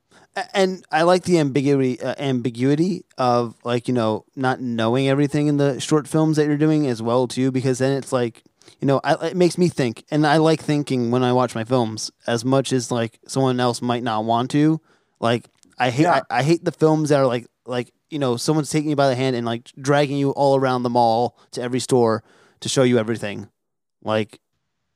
[0.53, 5.57] And I like the ambiguity uh, ambiguity of like you know not knowing everything in
[5.57, 8.43] the short films that you're doing as well too because then it's like
[8.79, 11.63] you know I, it makes me think and I like thinking when I watch my
[11.63, 14.79] films as much as like someone else might not want to
[15.19, 16.21] like I hate yeah.
[16.29, 19.09] I, I hate the films that are like like you know someone's taking you by
[19.09, 22.23] the hand and like dragging you all around the mall to every store
[22.59, 23.49] to show you everything
[24.03, 24.39] like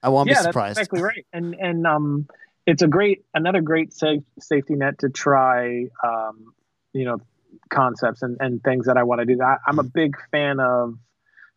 [0.02, 0.77] I won't yeah, be surprised.
[0.77, 1.26] That's exactly right.
[1.31, 2.27] And and um,
[2.65, 5.85] it's a great another great safe, safety net to try.
[6.03, 6.53] Um,
[6.91, 7.19] you know,
[7.69, 9.41] concepts and, and things that I want to do.
[9.41, 9.94] I, I'm a mm.
[9.94, 10.95] big fan of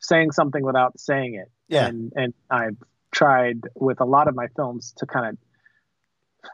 [0.00, 1.50] saying something without saying it.
[1.68, 1.86] Yeah.
[1.86, 2.76] And and I've
[3.10, 5.38] tried with a lot of my films to kind of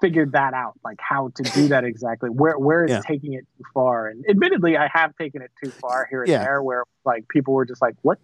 [0.01, 2.31] figure that out, like how to do that exactly.
[2.31, 3.01] Where where is yeah.
[3.07, 4.09] taking it too far?
[4.09, 6.45] And admittedly, I have taken it too far here and yeah.
[6.45, 8.19] there, where like people were just like, "What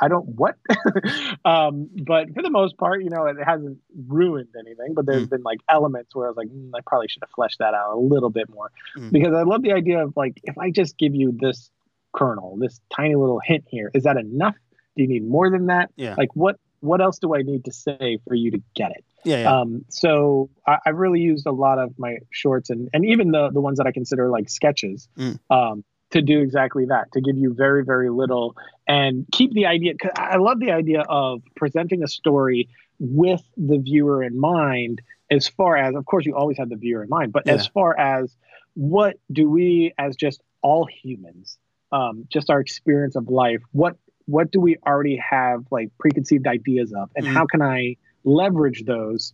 [0.00, 0.56] I don't what,
[1.44, 4.94] um, but for the most part, you know, it hasn't ruined anything.
[4.94, 5.30] But there's mm.
[5.30, 7.94] been like elements where I was like, mm, I probably should have fleshed that out
[7.94, 9.10] a little bit more, mm.
[9.10, 11.70] because I love the idea of like, if I just give you this
[12.14, 14.54] kernel, this tiny little hint here, is that enough?
[14.96, 15.90] Do you need more than that?
[15.96, 16.14] Yeah.
[16.16, 19.04] Like what what else do I need to say for you to get it?
[19.26, 19.42] Yeah.
[19.42, 19.60] yeah.
[19.60, 23.50] Um, so I, I really used a lot of my shorts and and even the
[23.50, 25.08] the ones that I consider like sketches.
[25.18, 25.38] Mm.
[25.50, 28.54] Um, to do exactly that, to give you very, very little
[28.86, 29.92] and keep the idea.
[30.00, 32.68] Cause I love the idea of presenting a story
[33.00, 37.02] with the viewer in mind, as far as, of course, you always have the viewer
[37.02, 37.54] in mind, but yeah.
[37.54, 38.34] as far as
[38.74, 41.58] what do we, as just all humans,
[41.90, 43.96] um, just our experience of life, what
[44.26, 47.96] what do we already have like preconceived ideas of, and mm how can I
[48.26, 49.32] leverage those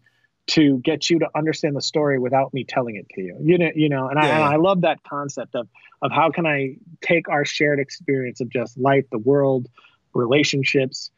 [0.49, 3.37] to get you to understand the story without me telling it to you.
[3.41, 4.29] You know, you know, and, yeah.
[4.29, 5.69] I, and I love that concept of
[6.03, 9.69] of how can I take our shared experience of just life, the world,
[10.15, 11.11] relationships,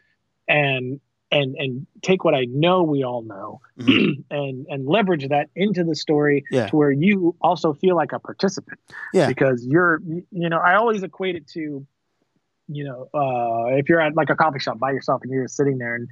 [0.47, 4.21] and and and take what I know we all know mm-hmm.
[4.31, 6.67] and and leverage that into the story yeah.
[6.67, 8.79] to where you also feel like a participant.
[9.15, 9.27] Yeah.
[9.27, 11.87] Because you're you know, I always equate it to
[12.67, 15.57] you know, uh, if you're at like a coffee shop by yourself and you're just
[15.57, 16.09] sitting there and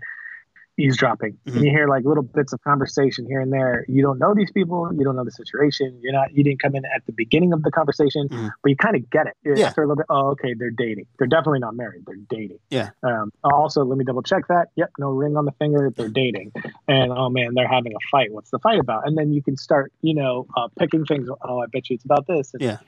[0.79, 1.33] eavesdropping.
[1.33, 1.57] Mm-hmm.
[1.57, 3.85] and you hear like little bits of conversation here and there.
[3.89, 4.91] You don't know these people.
[4.93, 5.99] You don't know the situation.
[6.03, 8.49] You're not you didn't come in at the beginning of the conversation mm-hmm.
[8.63, 9.37] but you kind of get it.
[9.45, 9.67] Yeah.
[9.67, 11.07] after a little bit oh okay they're dating.
[11.19, 12.05] They're definitely not married.
[12.07, 12.59] They're dating.
[12.71, 12.91] Yeah.
[13.03, 14.69] Um, also let me double check that.
[14.77, 15.93] Yep no ring on the finger.
[15.95, 16.53] They're dating.
[16.89, 18.33] And oh man they're having a fight.
[18.33, 19.07] What's the fight about?
[19.07, 22.05] And then you can start you know uh, picking things oh i bet you it's
[22.05, 22.53] about this.
[22.55, 22.79] And, yeah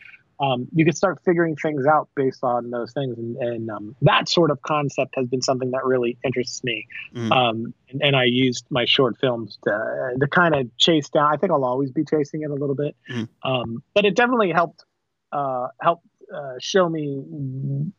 [0.41, 3.17] um, you can start figuring things out based on those things.
[3.19, 6.87] And, and um, that sort of concept has been something that really interests me.
[7.15, 7.33] Mm.
[7.33, 11.33] Um, and, and, I used my short films to, to kind of chase down.
[11.33, 13.29] I think I'll always be chasing it a little bit, mm.
[13.95, 14.85] but it definitely helped
[15.33, 16.01] uh, help
[16.35, 17.23] uh, show me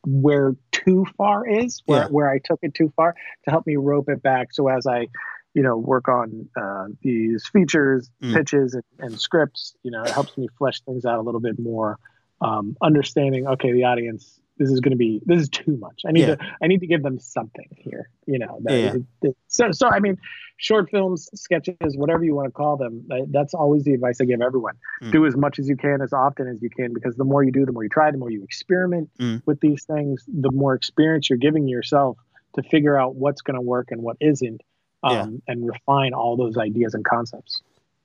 [0.05, 2.07] where too far is, where, yeah.
[2.07, 3.13] where I took it too far
[3.45, 4.53] to help me rope it back.
[4.53, 5.07] So as I
[5.53, 8.33] you know work on uh, these features mm.
[8.33, 11.57] pitches and, and, scripts you know it helps me flesh things out a little bit
[11.57, 11.97] more
[12.41, 16.11] um, understanding okay the audience this is going to be this is too much i
[16.11, 16.35] need yeah.
[16.35, 18.93] to i need to give them something here you know yeah.
[18.93, 20.17] it, it, so so i mean
[20.57, 24.41] short films sketches whatever you want to call them that's always the advice i give
[24.41, 25.11] everyone mm.
[25.11, 27.51] do as much as you can as often as you can because the more you
[27.51, 29.41] do the more you try the more you experiment mm.
[29.45, 32.17] with these things the more experience you're giving yourself
[32.53, 34.61] to figure out what's going to work and what isn't
[35.03, 35.53] um, yeah.
[35.53, 37.61] and refine all those ideas and concepts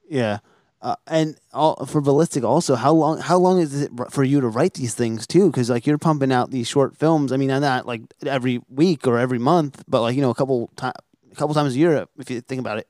[0.08, 0.38] yeah
[0.82, 4.48] uh, and all, for ballistic also how long how long is it for you to
[4.48, 5.50] write these things too?
[5.50, 7.32] Because like you're pumping out these short films.
[7.32, 10.70] I mean not like every week or every month but like you know a couple
[10.76, 10.94] time
[11.30, 12.88] a couple times a year if you think about it.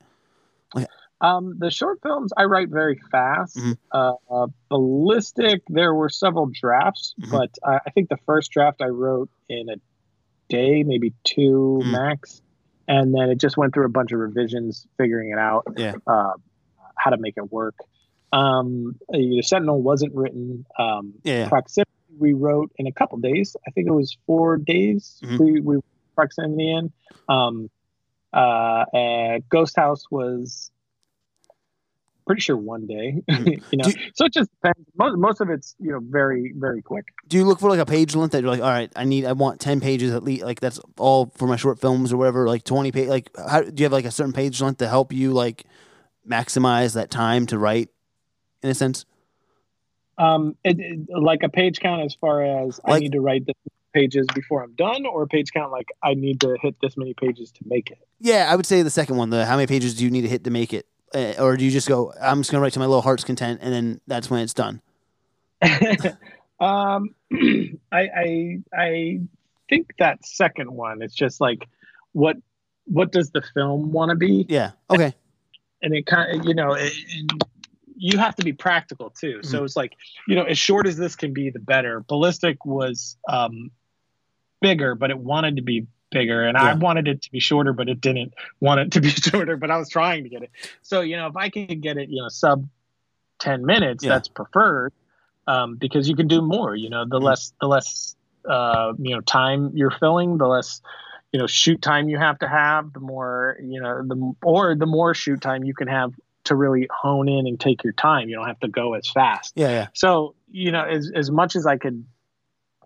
[0.73, 0.87] Like,
[1.19, 3.57] um, the short films i write very fast.
[3.57, 3.73] Mm-hmm.
[3.91, 7.31] uh, uh, ballistic there were several drafts mm-hmm.
[7.31, 9.75] but I, I think the first draft i wrote in a
[10.51, 11.91] day maybe 2 mm-hmm.
[11.91, 12.41] max.
[12.87, 15.63] And then it just went through a bunch of revisions figuring it out.
[15.77, 15.93] Yeah.
[16.05, 16.33] Uh,
[17.01, 17.75] how to make it work.
[18.33, 20.65] Um, the Sentinel wasn't written.
[20.77, 21.49] Um, yeah.
[21.49, 23.55] Proximity we wrote in a couple days.
[23.67, 25.19] I think it was four days.
[25.23, 25.43] Mm-hmm.
[25.43, 25.77] We we
[26.15, 26.91] proximity in.
[27.27, 27.69] Um,
[28.33, 30.71] uh, Ghost House was
[32.25, 33.21] pretty sure one day.
[33.31, 33.63] Mm-hmm.
[33.71, 34.87] you know, you, so it just depends.
[34.95, 37.05] Most most of it's you know very very quick.
[37.27, 39.25] Do you look for like a page length that you're like, all right, I need,
[39.25, 40.43] I want ten pages at least.
[40.43, 42.47] Like that's all for my short films or whatever.
[42.47, 43.07] Like twenty page.
[43.07, 45.65] Like, how do you have like a certain page length to help you like?
[46.27, 47.89] Maximize that time to write
[48.63, 49.05] in a sense?
[50.17, 53.45] Um, it, it, like a page count as far as like, I need to write
[53.45, 53.55] this
[53.93, 57.13] pages before I'm done, or a page count like I need to hit this many
[57.13, 57.99] pages to make it?
[58.19, 59.29] Yeah, I would say the second one.
[59.29, 61.65] The how many pages do you need to hit to make it, uh, or do
[61.65, 62.13] you just go?
[62.21, 64.81] I'm just gonna write to my little heart's content, and then that's when it's done.
[66.59, 67.15] um,
[67.91, 69.19] I, I I
[69.69, 71.01] think that second one.
[71.01, 71.67] It's just like
[72.13, 72.37] what
[72.85, 74.45] what does the film want to be?
[74.49, 74.71] Yeah.
[74.89, 75.13] Okay.
[75.81, 76.73] And it kind of you know.
[76.73, 76.93] It,
[78.03, 79.37] you have to be practical too.
[79.37, 79.47] Mm-hmm.
[79.47, 79.95] So it's like,
[80.27, 82.03] you know, as short as this can be, the better.
[82.07, 83.69] Ballistic was um,
[84.59, 86.71] bigger, but it wanted to be bigger, and yeah.
[86.71, 89.57] I wanted it to be shorter, but it didn't want it to be shorter.
[89.57, 90.51] But I was trying to get it.
[90.81, 92.67] So you know, if I can get it, you know, sub
[93.39, 94.09] ten minutes, yeah.
[94.09, 94.93] that's preferred
[95.47, 96.75] um, because you can do more.
[96.75, 97.25] You know, the mm-hmm.
[97.25, 98.15] less the less
[98.47, 100.81] uh, you know time you're filling, the less
[101.31, 104.85] you know shoot time you have to have the more you know the or the
[104.85, 106.13] more shoot time you can have
[106.43, 108.29] to really hone in and take your time.
[108.29, 109.53] You don't have to go as fast.
[109.55, 109.69] Yeah.
[109.69, 109.87] yeah.
[109.93, 112.05] So, you know, as, as much as I could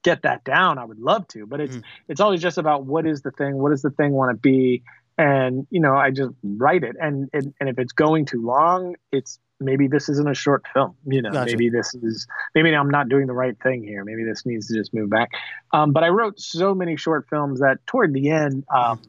[0.03, 1.83] get that down, I would love to, but it's, mm.
[2.07, 3.57] it's always just about what is the thing?
[3.57, 4.83] What does the thing want to be?
[5.17, 6.95] And, you know, I just write it.
[6.99, 10.95] And, and, and if it's going too long, it's maybe this isn't a short film,
[11.05, 11.51] you know, gotcha.
[11.51, 14.03] maybe this is, maybe I'm not doing the right thing here.
[14.03, 15.29] Maybe this needs to just move back.
[15.71, 19.01] Um, but I wrote so many short films that toward the end, um,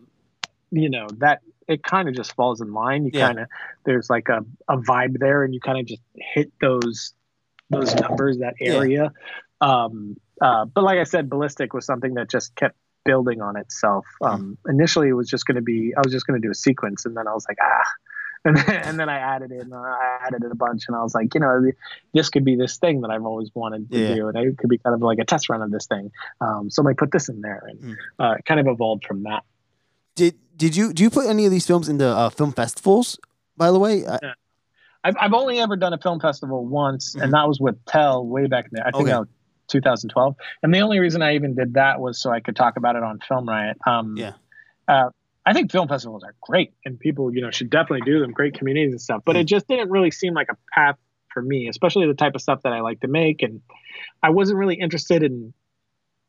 [0.70, 3.04] you know, that it kind of just falls in line.
[3.04, 3.26] You yeah.
[3.26, 3.48] kind of
[3.84, 7.12] there's like a, a vibe there, and you kind of just hit those
[7.70, 9.12] those numbers, that area.
[9.60, 9.84] Yeah.
[9.84, 14.06] Um, uh, but like I said, ballistic was something that just kept building on itself.
[14.22, 14.34] Mm-hmm.
[14.34, 14.70] Um, mm.
[14.70, 17.04] Initially, it was just going to be I was just going to do a sequence,
[17.04, 17.90] and then I was like, ah.
[18.44, 21.02] And then, and then I added it, and I added it a bunch, and I
[21.02, 21.68] was like, you know,
[22.14, 24.14] this could be this thing that I've always wanted to yeah.
[24.14, 26.12] do, and it could be kind of like a test run of this thing.
[26.40, 27.96] Um, so I put this in there, and mm.
[28.20, 29.42] uh, kind of evolved from that.
[30.14, 33.18] Did did you do you put any of these films into uh, film festivals?
[33.56, 34.34] By the way, yeah.
[35.02, 37.22] I've I've only ever done a film festival once, mm-hmm.
[37.22, 38.86] and that was with Tell way back there.
[38.86, 39.10] I think okay.
[39.10, 39.28] that was
[39.68, 40.36] 2012.
[40.62, 43.02] And the only reason I even did that was so I could talk about it
[43.02, 43.76] on Film Riot.
[43.86, 44.32] Um, yeah.
[44.88, 45.10] Uh,
[45.46, 48.32] I think film festivals are great, and people you know should definitely do them.
[48.32, 49.22] Great communities and stuff.
[49.24, 49.46] But it hmm.
[49.46, 50.96] just didn't really seem like a path
[51.32, 53.62] for me, especially the type of stuff that I like to make, and
[54.22, 55.54] I wasn't really interested in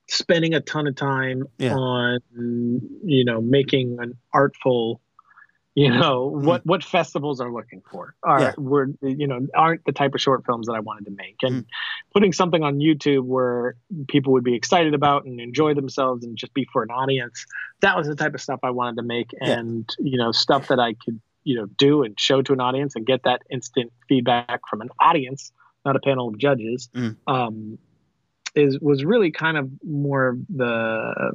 [0.10, 1.74] spending a ton of time yeah.
[1.74, 2.20] on
[3.04, 5.02] you know making an artful
[5.78, 8.54] you know what what festivals are looking for are yeah.
[8.58, 11.64] were you know aren't the type of short films that I wanted to make and
[11.64, 11.66] mm.
[12.14, 13.76] putting something on YouTube where
[14.08, 17.46] people would be excited about and enjoy themselves and just be for an audience
[17.82, 20.12] that was the type of stuff I wanted to make and yeah.
[20.12, 23.06] you know stuff that I could you know do and show to an audience and
[23.06, 25.52] get that instant feedback from an audience
[25.86, 27.16] not a panel of judges mm.
[27.28, 27.78] um,
[28.56, 31.34] is was really kind of more the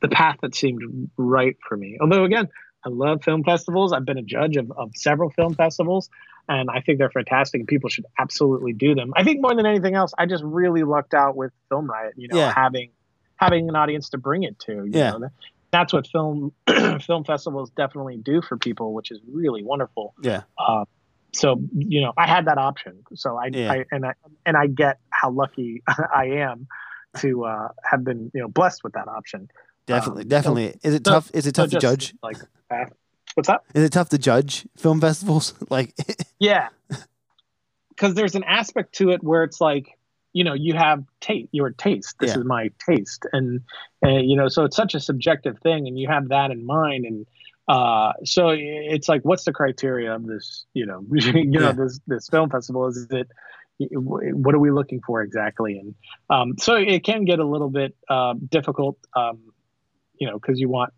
[0.00, 1.98] the path that seemed right for me.
[2.00, 2.48] Although again,
[2.84, 3.92] I love film festivals.
[3.92, 6.08] I've been a judge of, of several film festivals,
[6.48, 9.12] and I think they're fantastic, and people should absolutely do them.
[9.14, 12.14] I think more than anything else, I just really lucked out with Film Riot.
[12.16, 12.52] You know, yeah.
[12.54, 12.90] having
[13.36, 14.86] having an audience to bring it to.
[14.88, 15.12] yeah.
[15.12, 15.28] Know?
[15.72, 16.52] That's what film
[17.00, 20.14] film festivals definitely do for people, which is really wonderful.
[20.22, 20.42] Yeah.
[20.58, 20.84] Uh,
[21.32, 23.04] so you know, I had that option.
[23.14, 23.72] So I, yeah.
[23.72, 24.14] I and I
[24.46, 25.82] and I get how lucky
[26.14, 26.66] I am
[27.18, 29.48] to uh, have been you know blessed with that option.
[29.90, 30.72] Definitely, um, definitely.
[30.72, 31.30] So, is it tough?
[31.34, 32.14] Is it tough so to judge?
[32.22, 32.38] Like,
[33.34, 33.62] what's that?
[33.74, 35.54] Is it tough to judge film festivals?
[35.70, 35.94] like,
[36.38, 36.68] yeah,
[37.88, 39.98] because there's an aspect to it where it's like,
[40.32, 42.16] you know, you have taste, your taste.
[42.20, 42.38] This yeah.
[42.38, 43.60] is my taste, and,
[44.02, 47.04] and you know, so it's such a subjective thing, and you have that in mind,
[47.04, 47.26] and
[47.70, 50.66] uh, so it's like, what's the criteria of this?
[50.74, 51.72] You know, you know, yeah.
[51.72, 53.28] this this film festival is it?
[53.78, 55.78] What are we looking for exactly?
[55.78, 55.94] And
[56.28, 59.38] um, so it can get a little bit uh, difficult, um,
[60.20, 60.92] you know, because you want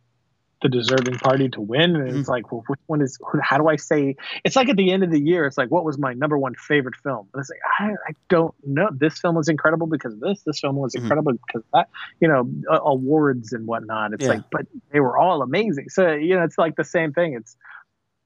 [0.63, 1.97] the deserving party to win.
[1.97, 2.31] And it's mm-hmm.
[2.31, 4.17] like, well, which one is, how do I say?
[4.45, 6.55] It's like at the end of the year, it's like, what was my number one
[6.55, 7.29] favorite film?
[7.35, 8.89] And it's like, I, I don't know.
[8.93, 10.43] This film was incredible because of this.
[10.47, 11.05] This film was mm-hmm.
[11.05, 11.43] incredible mm-hmm.
[11.47, 11.89] because that,
[12.21, 14.13] you know, uh, awards and whatnot.
[14.15, 14.31] It's yeah.
[14.31, 15.89] like, but they were all amazing.
[15.89, 17.35] So, you know, it's like the same thing.
[17.35, 17.57] It's,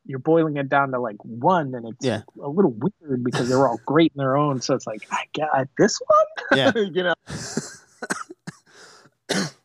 [0.05, 2.23] you're boiling it down to like one and it's yeah.
[2.41, 4.61] a little weird because they're all great in their own.
[4.61, 6.73] So it's like, I got this one, yeah.
[6.77, 7.15] you know?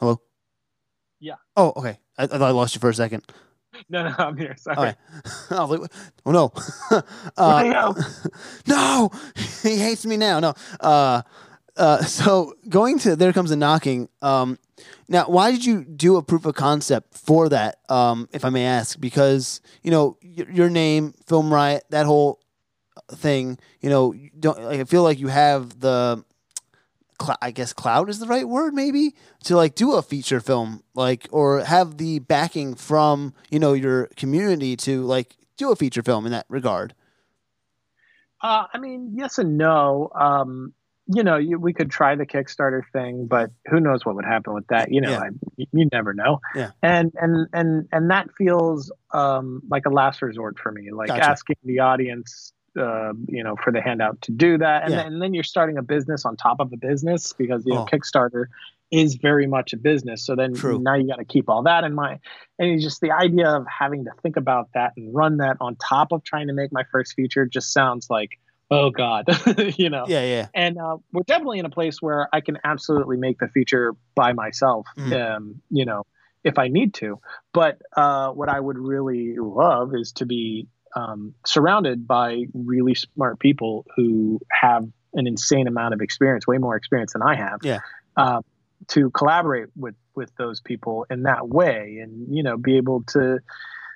[0.00, 0.18] Hello?
[1.20, 1.34] Yeah.
[1.56, 1.98] Oh, okay.
[2.16, 3.22] I, I thought I lost you for a second.
[3.90, 4.56] No, no, I'm here.
[4.56, 4.78] Sorry.
[4.78, 4.94] Okay.
[5.50, 5.92] I was like,
[6.24, 6.52] oh no.
[7.36, 7.92] uh,
[8.66, 9.10] no,
[9.62, 10.40] he hates me now.
[10.40, 10.54] No.
[10.80, 11.20] Uh,
[11.76, 14.08] uh, so going to there comes a knocking.
[14.22, 14.58] Um,
[15.08, 17.76] now, why did you do a proof of concept for that?
[17.90, 22.40] Um, if I may ask, because you know your, your name, Film Riot, that whole
[23.12, 23.58] thing.
[23.80, 26.24] You know, don't like, I feel like you have the
[27.20, 29.14] cl- I guess cloud is the right word maybe
[29.44, 34.06] to like do a feature film like or have the backing from you know your
[34.16, 36.94] community to like do a feature film in that regard
[38.42, 40.74] uh, I mean yes and no um,
[41.12, 44.54] you know, you, we could try the Kickstarter thing, but who knows what would happen
[44.54, 44.92] with that?
[44.92, 45.20] You know, Yeah.
[45.20, 46.40] I, you, never know.
[46.54, 46.70] Yeah.
[46.82, 51.24] And and and and that feels um, like a last resort for me, like Gotcha.
[51.24, 54.98] asking the audience, uh, you know, for the handout to do that, and, Yeah.
[55.04, 57.82] then, and then you're starting a business on top of a business because you know
[57.82, 57.86] Oh.
[57.86, 58.46] Kickstarter
[58.90, 60.26] is very much a business.
[60.26, 60.78] So then True.
[60.80, 62.20] now you got to keep all that in mind,
[62.58, 65.76] and it's just the idea of having to think about that and run that on
[65.76, 68.38] top of trying to make my first feature just sounds like,
[68.70, 69.26] oh god,
[69.78, 70.46] you know Yeah, yeah.
[70.54, 74.32] and uh, we're definitely in a place where I can absolutely make the feature by
[74.32, 75.36] myself, Mhm.
[75.36, 76.04] um, you know,
[76.44, 77.20] if I need to.
[77.52, 83.38] But uh, what I would really love is to be um, surrounded by really smart
[83.38, 87.60] people who have an insane amount of experience, way more experience than I have.
[87.62, 87.78] Yeah.
[88.16, 88.40] Uh,
[88.88, 93.38] to collaborate with with those people in that way, and you know, be able to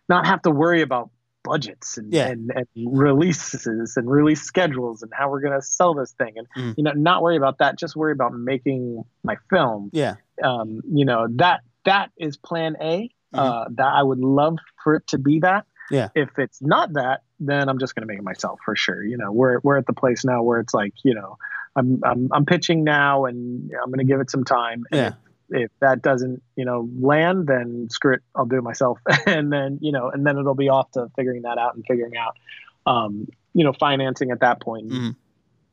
[0.09, 1.11] not have to worry about
[1.43, 2.29] budgets and, Yeah.
[2.29, 2.66] and, and
[2.99, 6.75] releases and release schedules and how we're going to sell this thing and Mm.
[6.79, 10.15] you know not worry about that just worry about making my film Yeah.
[10.43, 13.39] um, you know that that is plan a Mhm.
[13.39, 16.09] uh, that i would love for it to be that Yeah.
[16.15, 19.16] if it's not that then i'm just going to make it myself for sure you
[19.19, 21.36] know we're, we're at the place now where it's like you know
[21.77, 25.09] i'm i'm, I'm pitching now and i'm going to give it some time and Yeah.
[25.59, 29.52] if, if that doesn't you know land then screw it i'll do it myself and
[29.52, 32.36] then you know and then it'll be off to figuring that out and figuring out
[32.86, 35.16] um, you know financing at that point Mhm.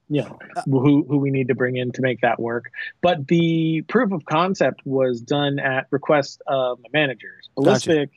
[0.09, 2.65] you know who who we need to bring in to make that work
[3.01, 8.09] but the proof of concept was done at request of my managers ballistic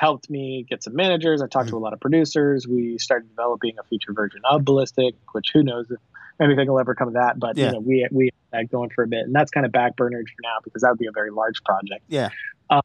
[0.00, 3.74] helped me get some managers i talked to a lot of producers we started developing
[3.78, 5.98] a feature version of ballistic which who knows if
[6.40, 7.66] anything will ever come of that but Yeah.
[7.66, 10.26] you know we we had that going for a bit and that's kind of backburnered
[10.32, 12.30] for now because that would be a very large project Yeah.
[12.70, 12.80] um,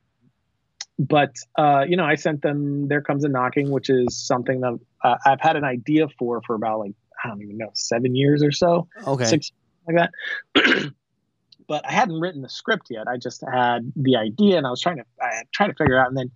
[1.00, 4.78] but uh, you know i sent them there comes a knocking which is something that
[5.04, 8.44] uh, i've had an idea for for about like i don't even know seven years
[8.44, 9.26] or so Okay.
[9.26, 9.52] six
[9.88, 10.12] like that.
[11.68, 13.08] but I hadn't written the script yet.
[13.08, 15.96] I just had the idea, and I was trying to I had tried to figure
[15.96, 16.08] it out.
[16.08, 16.32] And then,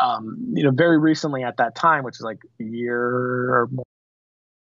[0.00, 3.84] um, you know, very recently at that time, which is like a year or more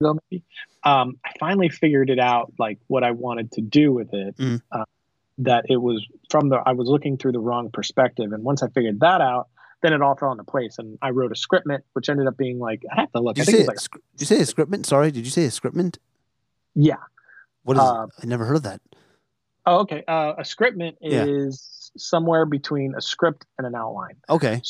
[0.00, 0.42] ago, maybe,
[0.84, 4.36] um, I finally figured it out, like what I wanted to do with it.
[4.36, 4.62] Mhm.
[4.72, 4.84] Uh,
[5.38, 8.68] that it was from the I was looking through the wrong perspective, and once I
[8.68, 9.48] figured that out.
[9.80, 12.60] Then it all fell into place, and I wrote a scriptment, which ended up being
[12.60, 13.34] like I have to look.
[13.34, 14.86] Did you say like sc- did you say a scriptment?
[14.86, 15.98] Sorry, did you say a scriptment?
[16.76, 16.98] yeah,
[17.64, 18.06] What is Uh.
[18.22, 18.80] I never heard of that.
[19.66, 20.04] Oh, okay.
[20.06, 21.24] Uh, a scriptment Yeah.
[21.24, 24.14] is somewhere between a script and an outline.
[24.30, 24.62] Okay.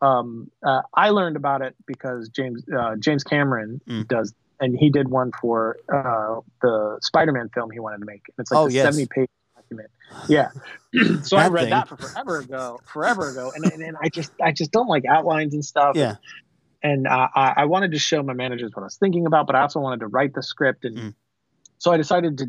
[0.00, 4.06] Um, uh, I learned about it because James uh, James Cameron Mm.
[4.08, 8.22] does, and he did one for uh, the Spider-Man film he wanted to make.
[8.38, 8.84] It's like Oh, a yes.
[8.84, 9.90] seventy-page document.
[10.28, 10.50] Yeah.
[11.22, 11.70] so I read thing.
[11.70, 15.04] that for forever ago, forever ago, and, and and I just I just don't like
[15.04, 15.96] outlines and stuff.
[15.96, 16.16] Yeah.
[16.80, 19.56] And uh, I, I wanted to show my managers what I was thinking about, but
[19.56, 21.14] I also wanted to write the script, and Mm.
[21.78, 22.46] so I decided to.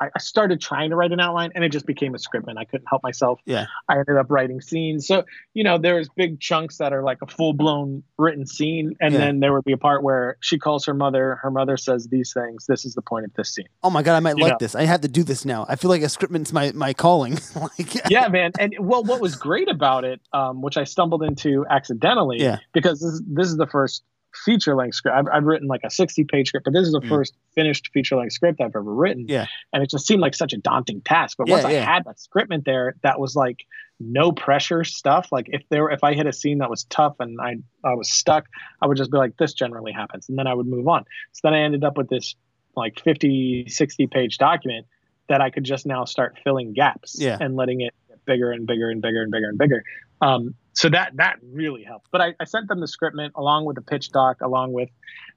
[0.00, 2.58] I I started trying to write an outline, and it just became a script, and
[2.58, 3.40] I couldn't help myself.
[3.46, 3.66] Yeah.
[3.88, 5.06] I ended up writing scenes.
[5.06, 9.12] So you know, there's big chunks that are like a full blown written scene, and
[9.14, 9.20] Yeah.
[9.20, 11.36] then there would be a part where she calls her mother.
[11.42, 12.66] Her mother says these things.
[12.66, 13.66] This is the point of this scene.
[13.82, 14.58] Oh my god, I might You like know.
[14.60, 14.74] this.
[14.74, 15.66] I have to do this now.
[15.68, 17.38] I feel like a scriptment's my my calling.
[17.54, 18.52] like yeah, man.
[18.58, 22.58] And well, what was great about it, um, which I stumbled into accidentally, Yeah.
[22.72, 24.02] because this is, this is the first
[24.44, 25.16] feature length script.
[25.16, 27.08] I've, I've written like a 60 page script, but this is the Mm.
[27.08, 29.26] first finished feature length script I've ever written.
[29.28, 29.46] Yeah.
[29.72, 31.36] And it just seemed like such a daunting task.
[31.38, 33.64] But Yeah, once I had that scriptment there, that was like
[34.00, 35.28] no pressure stuff.
[35.30, 38.10] Like if there, if I hit a scene that was tough and I, I was
[38.10, 38.46] stuck,
[38.82, 40.28] I would just be like, this generally happens.
[40.28, 41.04] And then I would move on.
[41.32, 42.34] So then I ended up with this
[42.76, 44.86] like 50, 60 page document
[45.28, 47.38] that I could just now start filling gaps Yeah.
[47.40, 49.82] and letting it get bigger and bigger and bigger and bigger and bigger.
[50.20, 52.08] Um, so that that really helped.
[52.10, 54.88] But I, I sent them the scriptment along with the pitch doc, along with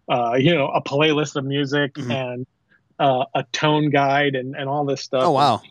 [0.10, 2.12] uh, you know a playlist of music Mhm.
[2.12, 2.48] and
[3.00, 5.24] uh, a tone guide and, and all this stuff.
[5.26, 5.62] Oh wow.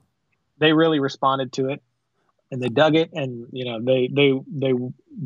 [0.59, 1.83] They really responded to it
[2.53, 4.73] and they dug it and you know they they they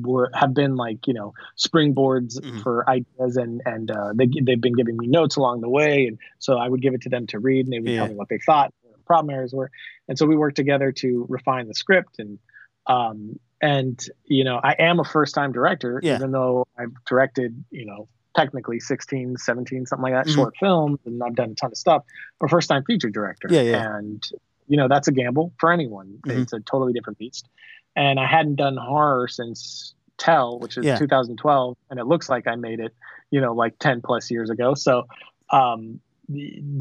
[0.01, 2.63] were have been like you know springboards Mhm.
[2.63, 6.19] for ideas and and uh, they they've been giving me notes along the way and
[6.39, 7.99] so I would give it to them to read and they would Yeah.
[7.99, 9.71] tell me what they thought what the problem areas were
[10.09, 12.39] and so we worked together to refine the script and
[12.87, 16.17] um and you know I am a first time director Yeah.
[16.17, 20.35] even though I've directed you know technically 16 17 something like that Mhm.
[20.35, 22.05] short films and I've done a ton of stuff
[22.39, 23.97] but first time feature director Yeah, yeah.
[23.97, 24.23] and
[24.69, 26.43] you know that's a gamble for anyone Mhm.
[26.43, 27.49] it's a totally different beast
[27.97, 30.97] and I hadn't done horror since Tell, which is Yeah.
[30.99, 32.95] 2012, and it looks like I made it,
[33.31, 34.75] you know, like 10 plus years ago.
[34.75, 35.07] So
[35.51, 35.99] um,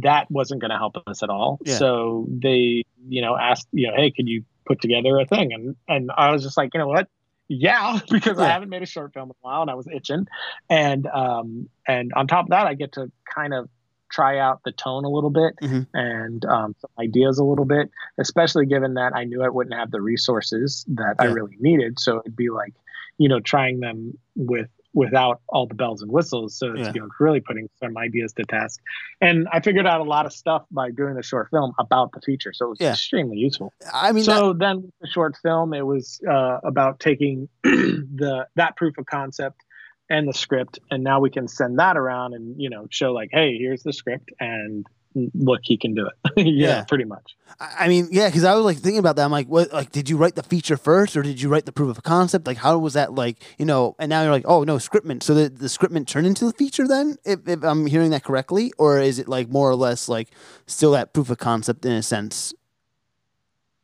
[0.03, 1.57] that wasn't going to help us at all.
[1.63, 1.77] Yeah.
[1.77, 5.51] So they, you know, asked, you know, hey, could you put together a thing?
[5.51, 7.07] And and I was just like, you know what?
[7.49, 10.27] Yeah, because I haven't made a short film in a while, and I was itching.
[10.69, 13.67] And um, and on top of that, I get to kind of
[14.11, 15.85] try out the tone a little bit Mhm.
[15.93, 19.91] and um, some ideas a little bit, especially given that I knew I wouldn't have
[19.91, 21.99] the resources that I really needed.
[21.99, 22.73] So it'd be like,
[23.19, 26.57] you know, trying them with without all the bells and whistles.
[26.57, 26.91] So it's Yeah.
[26.95, 28.79] you know really putting some ideas to task.
[29.21, 32.21] And I figured out a lot of stuff by doing the short film about the
[32.21, 32.53] feature.
[32.53, 32.91] So it was Yeah.
[32.91, 36.99] extremely useful I mean, that- so then with the short film it was uh, about
[36.99, 39.61] taking the that proof of concept
[40.09, 43.29] and the script and now we can send that around and you know show like
[43.31, 44.87] hey here's the script and
[45.33, 46.83] look he can do it yeah, Yeah.
[46.83, 49.25] pretty much I I mean, yeah, because I was like thinking about that.
[49.25, 49.73] I'm like, what?
[49.73, 52.45] Like, did you write the feature first, or did you write the proof of concept?
[52.47, 53.13] Like, how was that?
[53.13, 55.23] Like, you know, and now you're like, oh no, scriptment.
[55.23, 58.71] So the the scriptment turned into the feature then, if, if I'm hearing that correctly,
[58.77, 60.29] or is it like more or less like
[60.67, 62.53] still that proof of concept in a sense?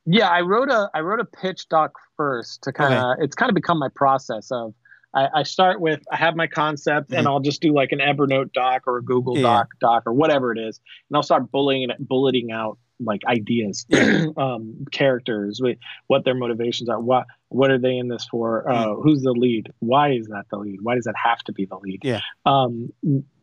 [0.06, 3.50] yeah i wrote a i wrote a pitch doc first to kind of it's kind
[3.50, 4.74] of become my process of
[5.16, 7.30] I, I start with I have my concept and Mhm.
[7.30, 9.44] I'll just do like an Evernote doc or a Google Yeah.
[9.44, 10.80] doc doc or whatever it is,
[11.10, 13.86] and I'll start bulleting it, bulleting out like ideas,
[14.38, 15.78] um, characters, wh-
[16.08, 19.72] what their motivations are, what what are they in this for, uh, who's the lead,
[19.80, 22.20] why is that the lead, why does that have to be the lead, Yeah.
[22.46, 22.90] um,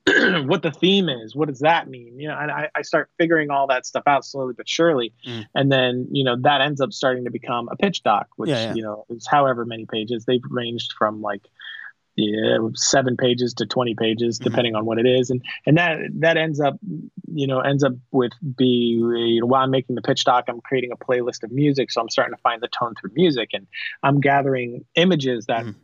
[0.46, 3.50] what the theme is, what does that mean, you know, and I, I start figuring
[3.50, 5.46] all that stuff out slowly but surely, Mm.
[5.54, 8.64] and then you know that ends up starting to become a pitch doc, which Yeah,
[8.68, 8.74] yeah.
[8.74, 10.24] you know is however many pages.
[10.24, 11.42] They've ranged from like
[12.14, 14.44] yeah, seven pages to 20 pages, Mhm.
[14.44, 15.30] depending on what it is.
[15.30, 16.74] And, and that, that ends up,
[17.32, 18.66] you know, ends up with be,
[19.00, 21.90] you know, while I'm making the pitch doc, I'm creating a playlist of music.
[21.90, 23.66] So I'm starting to find the tone through music and
[24.02, 25.74] I'm gathering images that, Mhm.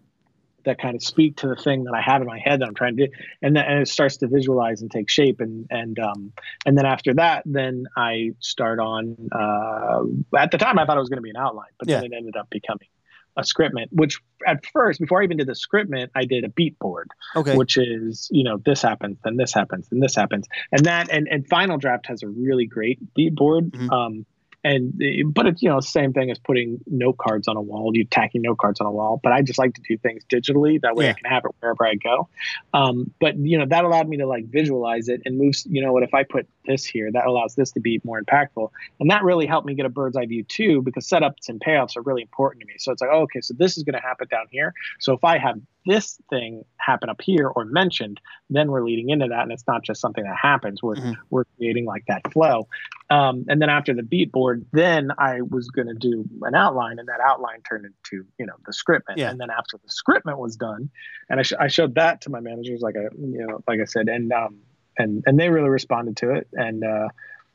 [0.69, 2.75] That kind of speak to the thing that I have in my head that I'm
[2.75, 3.13] trying to do.
[3.43, 5.41] And then and it starts to visualize and take shape.
[5.41, 6.33] And, and, um,
[6.65, 11.01] and then after that, then I start on, uh, at the time I thought it
[11.01, 12.89] was going to be an outline, but then it ended up becoming
[13.37, 16.79] a scriptment, which at first, before I even did the scriptment, I did a beat
[16.79, 20.49] board, Okay, which is, you know, this happens, then this happens, then this happens.
[20.73, 23.71] And that and, and Final Draft has a really great beat board.
[23.71, 23.93] Mhm.
[23.93, 24.27] Um
[24.65, 25.01] and
[25.33, 28.43] but it's you know same thing as putting note cards on a wall you tacking
[28.43, 30.81] note cards on a wall but i just like to do things digitally.
[30.81, 31.11] That way Yeah.
[31.13, 32.29] i can have it wherever i go.
[32.75, 35.93] Um, but you know that allowed me to like visualize it and move you know
[35.93, 38.69] what if i put this here that allows this to be more impactful.
[39.01, 41.97] And that really helped me get a bird's eye view too because setups and payoffs
[41.97, 42.75] are really important to me.
[42.79, 44.75] So it's like oh, okay so this is going to happen down here.
[44.99, 48.21] So if i have this thing happen up here or mentioned
[48.51, 49.43] then we're leading into that.
[49.43, 50.83] And it's not just something that happens.
[50.83, 51.17] We're Mhm.
[51.31, 52.67] we're creating like that flow
[53.11, 56.99] um, and then after the beat board then i was going to do an outline
[56.99, 59.31] and that outline turned into you know the scriptment Yeah.
[59.31, 60.91] and then after the scriptment was done
[61.29, 63.85] and I, sh- I showed that to my managers like i you know like i
[63.85, 64.59] said and um
[64.99, 67.09] and and they really responded to it and uh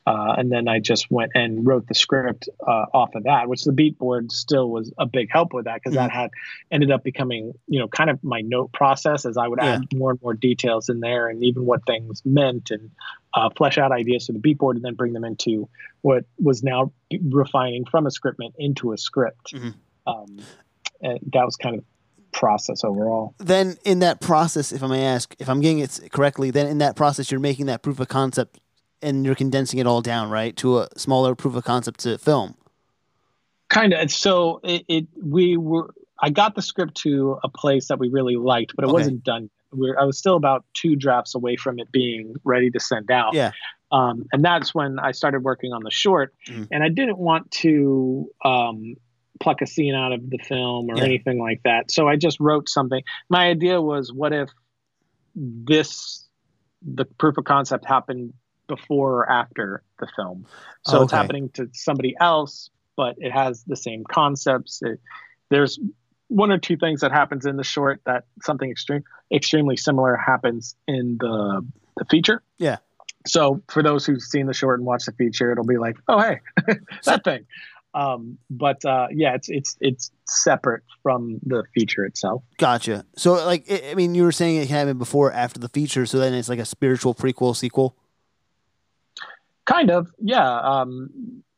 [0.06, 3.64] uh, and then I just went and wrote the script uh, off of that, which
[3.64, 6.30] the beat board still was a big help with that because that had
[6.72, 9.76] ended up becoming, you know, kind of my note process as I would Yeah.
[9.76, 12.92] add more and more details in there and even what things meant and
[13.34, 15.70] uh, flesh out ideas to the beat board and then bring them into
[16.02, 16.92] what was now
[17.30, 19.54] refining from a scriptment into a script.
[19.54, 19.74] Mhm.
[20.06, 20.38] Um,
[21.02, 21.84] and that was kind of
[22.34, 23.36] process overall.
[23.40, 26.80] then in that process, if I may ask, if I'm getting it correctly, then in
[26.80, 28.60] that process, you're making that proof of concept
[29.04, 32.56] and you're condensing it all down, right, to a smaller proof of concept to film.
[33.70, 35.90] kind of so it, it we were
[36.22, 38.94] i got the script to a place that we really liked but it Okay.
[38.94, 42.80] wasn't done we're, i was still about two drafts away from it being ready to
[42.80, 43.52] send out Yeah.
[43.92, 46.68] um, and that's when i started working on the short Mm.
[46.72, 48.96] and i didn't want to um,
[49.40, 51.06] pluck a scene out of the film or Yeah.
[51.06, 54.50] anything like that so i just wrote something my idea was what if
[55.36, 56.28] this
[56.86, 58.34] the proof of concept happened
[58.68, 60.45] before or after the film
[60.85, 64.99] so it's happening to somebody else but it has the same concepts it,
[65.49, 65.80] there's
[66.30, 70.76] one or two things that happens in the short that something extreme extremely similar happens
[70.88, 71.65] in the
[71.98, 72.77] the feature Yeah.
[73.27, 76.19] so for those who've seen the short and watched the feature it'll be like oh
[76.19, 76.40] hey
[77.06, 77.45] that thing
[77.95, 83.06] um, but uh, yeah it's it's it's separate from the feature itself Gotcha.
[83.15, 86.18] So, like, I I mean, you were saying it happened before, after the feature, so
[86.18, 87.95] then it's like a spiritual prequel, sequel.
[89.65, 91.10] Kind of yeah um,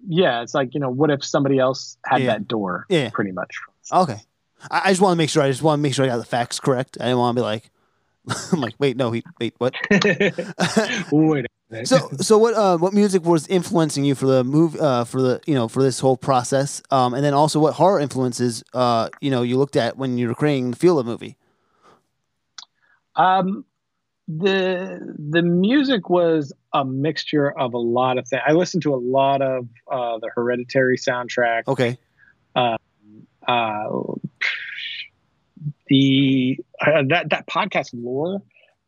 [0.08, 2.28] yeah it's like you know what if somebody else had Yeah.
[2.28, 3.10] that door Yeah.
[3.12, 3.56] pretty much
[3.92, 4.20] Okay.
[4.72, 5.44] I, I just want to make sure.
[5.44, 6.98] I just want to make sure I got the facts correct.
[7.00, 7.70] I didn't want to be like,
[8.52, 9.76] I'm like, wait, no, he, wait, what?
[11.12, 11.46] Wait
[11.84, 12.54] so, so what?
[12.54, 14.76] Uh, what music was influencing you for the move?
[14.76, 16.82] Uh, for the you know for this whole process?
[16.90, 18.64] Um, and then also what horror influences?
[18.74, 21.38] Uh, you know, you looked at when you were creating the feel of the movie.
[23.16, 23.66] Um,
[24.28, 28.42] the the music was a mixture of a lot of things.
[28.46, 31.64] I listened to a lot of uh, the Hereditary soundtrack.
[31.70, 31.98] Okay.
[32.54, 32.78] Uh,
[35.88, 38.42] the uh, that that podcast lore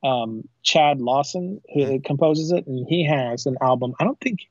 [0.03, 2.01] um, Chad Lawson who mm-hmm.
[2.03, 3.93] composes it, and he has an album.
[3.99, 4.41] I don't think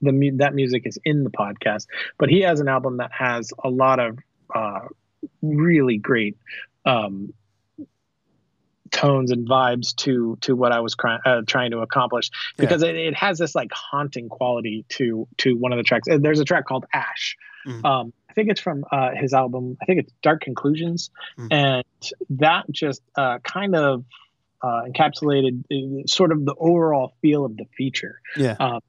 [0.00, 1.86] the that music is in the podcast,
[2.18, 4.18] but he has an album that has a lot of
[4.54, 4.80] uh,
[5.42, 6.38] really great
[6.86, 7.34] um,
[8.96, 12.88] tones and vibes to to what I was cry- uh, trying to accomplish because yeah.
[12.88, 16.08] it, it, has this like haunting quality to to one of the tracks.
[16.10, 17.36] There's a track called Ash.
[17.66, 17.84] Mm-hmm.
[17.84, 19.76] Um, I think it's from uh, his album.
[19.82, 21.52] I think it's Dark Conclusions, mm-hmm.
[21.52, 21.84] and
[22.30, 24.04] that just uh, kind of
[24.62, 28.20] uh, encapsulated uh, sort of the overall feel of the feature.
[28.34, 28.56] Yeah.
[28.58, 28.80] Um,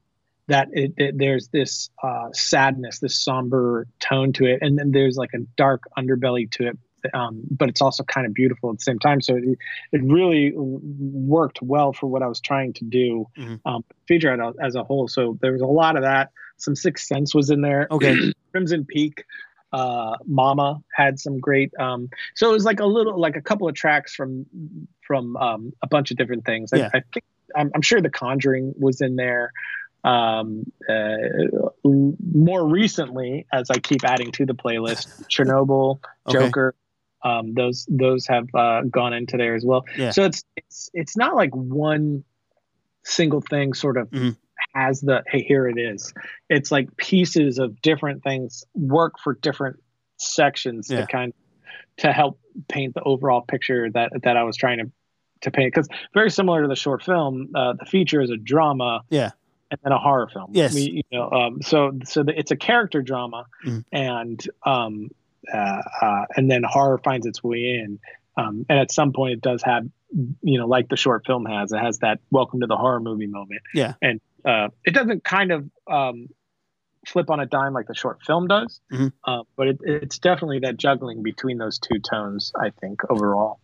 [0.46, 5.16] that it, it, there's this uh, sadness, this somber tone to it, and then there's
[5.16, 6.78] like a dark underbelly to it.
[7.14, 9.20] Um, but it's also kind of beautiful at the same time.
[9.20, 9.58] So it,
[9.92, 13.56] it really worked well for what I was trying to do, mm-hmm.
[13.68, 15.08] um, feature it as a whole.
[15.08, 16.30] So there was a lot of that.
[16.56, 17.86] Some Sixth Sense was in there.
[17.90, 18.32] Okay.
[18.50, 19.24] Crimson Peak,
[19.72, 21.72] uh, Mama had some great.
[21.78, 24.46] Um, so it was like a little, like a couple of tracks from
[25.06, 26.70] from um, a bunch of different things.
[26.74, 26.90] Yeah.
[26.92, 27.24] I, I think
[27.56, 29.52] I'm, I'm, sure The Conjuring was in there.
[30.04, 31.16] Um, uh,
[31.84, 36.38] more recently, as I keep adding to the playlist, Chernobyl, okay.
[36.38, 36.74] Joker,
[37.28, 39.84] um, those those have uh, gone into there as well.
[39.96, 40.10] Yeah.
[40.10, 42.24] So it's it's it's not like one
[43.04, 44.30] single thing sort of mm-hmm.
[44.74, 46.12] has the hey here it is.
[46.48, 49.76] It's like pieces of different things work for different
[50.18, 51.02] sections yeah.
[51.02, 52.38] to kind of, to help
[52.68, 54.90] paint the overall picture that that I was trying to
[55.42, 59.02] to paint because very similar to the short film, uh, the feature is a drama.
[59.10, 59.30] Yeah
[59.70, 60.50] and then a horror film.
[60.52, 60.74] Yes.
[60.74, 63.84] We, you know, um, so so the, it's a character drama, mm.
[63.92, 65.10] and um,
[65.52, 67.98] uh, uh, and then horror finds its way in.
[68.36, 69.86] Um, and at some point, it does have,
[70.42, 73.26] you know, like the short film has, it has that welcome to the horror movie
[73.26, 73.62] moment.
[73.74, 73.94] Yeah.
[74.00, 76.28] And uh, it doesn't kind of um,
[77.06, 79.08] flip on a dime like the short film does, mm-hmm.
[79.24, 82.52] uh, but it, it's definitely that juggling between those two tones.
[82.56, 83.58] I think overall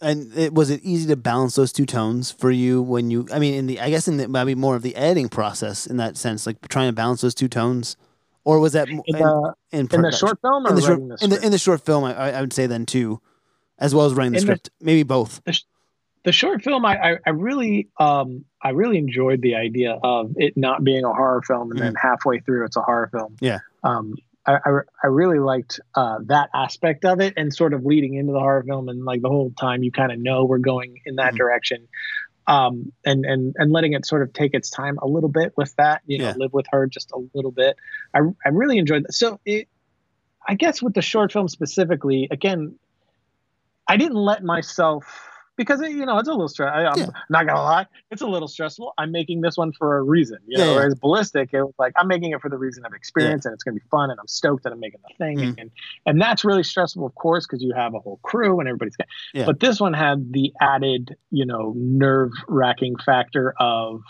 [0.00, 3.26] and it, was it easy to balance those two tones for you when you?
[3.32, 5.96] I mean, in the I guess in the maybe more of the editing process in
[5.98, 7.96] that sense, like trying to balance those two tones,
[8.44, 11.30] or was that in, the, in, in the short film in the short, the in
[11.30, 12.04] the in the short film?
[12.04, 13.20] I, I would say then too,
[13.78, 15.42] as well as writing the script, maybe both.
[15.44, 15.60] The,
[16.24, 20.56] the short film, I, I, I really um I really enjoyed the idea of it
[20.56, 21.82] not being a horror film, and mm.
[21.82, 23.36] then halfway through it's a horror film.
[23.40, 23.58] Yeah.
[23.82, 24.14] Um,
[24.46, 24.70] I, I,
[25.04, 28.62] I really liked uh, that aspect of it and sort of leading into the horror
[28.62, 31.36] film and like the whole time you kind of know we're going in that mm-hmm.
[31.36, 31.88] direction
[32.46, 35.74] um, and and and letting it sort of take its time a little bit with
[35.76, 36.34] that you know yeah.
[36.36, 37.76] live with her just a little bit
[38.14, 39.68] I, I really enjoyed that so it
[40.46, 42.76] I guess with the short film specifically again
[43.86, 45.29] I didn't let myself
[45.60, 46.72] because you know it's a little stress.
[46.74, 47.06] I'm yeah.
[47.28, 48.94] not gonna lie, it's a little stressful.
[48.96, 50.38] I'm making this one for a reason.
[50.46, 50.76] You know, yeah, yeah.
[50.76, 53.62] whereas ballistic, it was like I'm making it for the reason of experience, and it's
[53.62, 55.60] gonna be fun, and I'm stoked that I'm making the thing, mm-hmm.
[55.60, 55.70] and
[56.06, 58.96] and that's really stressful, of course, because you have a whole crew and everybody's.
[59.34, 59.44] Yeah.
[59.44, 64.00] But this one had the added, you know, nerve wracking factor of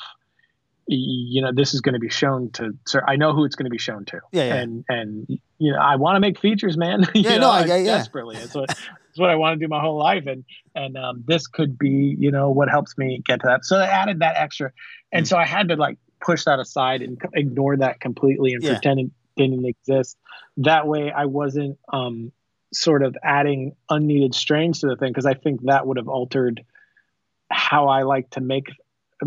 [0.92, 3.64] you know this is going to be shown to sir i know who it's going
[3.64, 4.20] to be shown to.
[4.32, 4.54] Yeah, yeah.
[4.56, 5.26] and and
[5.58, 7.06] you know i want to make features man.
[7.14, 9.80] Yeah know, no I, yeah, desperately it's what it's what i want to do my
[9.80, 10.26] whole life.
[10.26, 10.44] And
[10.74, 13.64] and um, this could be you know what helps me get to that.
[13.64, 14.72] So i added that extra.
[15.12, 15.28] And mm.
[15.28, 18.72] so i had to like push that aside and ignore that completely and yeah.
[18.72, 20.16] pretend it didn't exist.
[20.56, 22.32] That way i wasn't um
[22.72, 26.64] sort of adding unneeded strains to the thing because i think that would have altered
[27.50, 28.68] how i like to make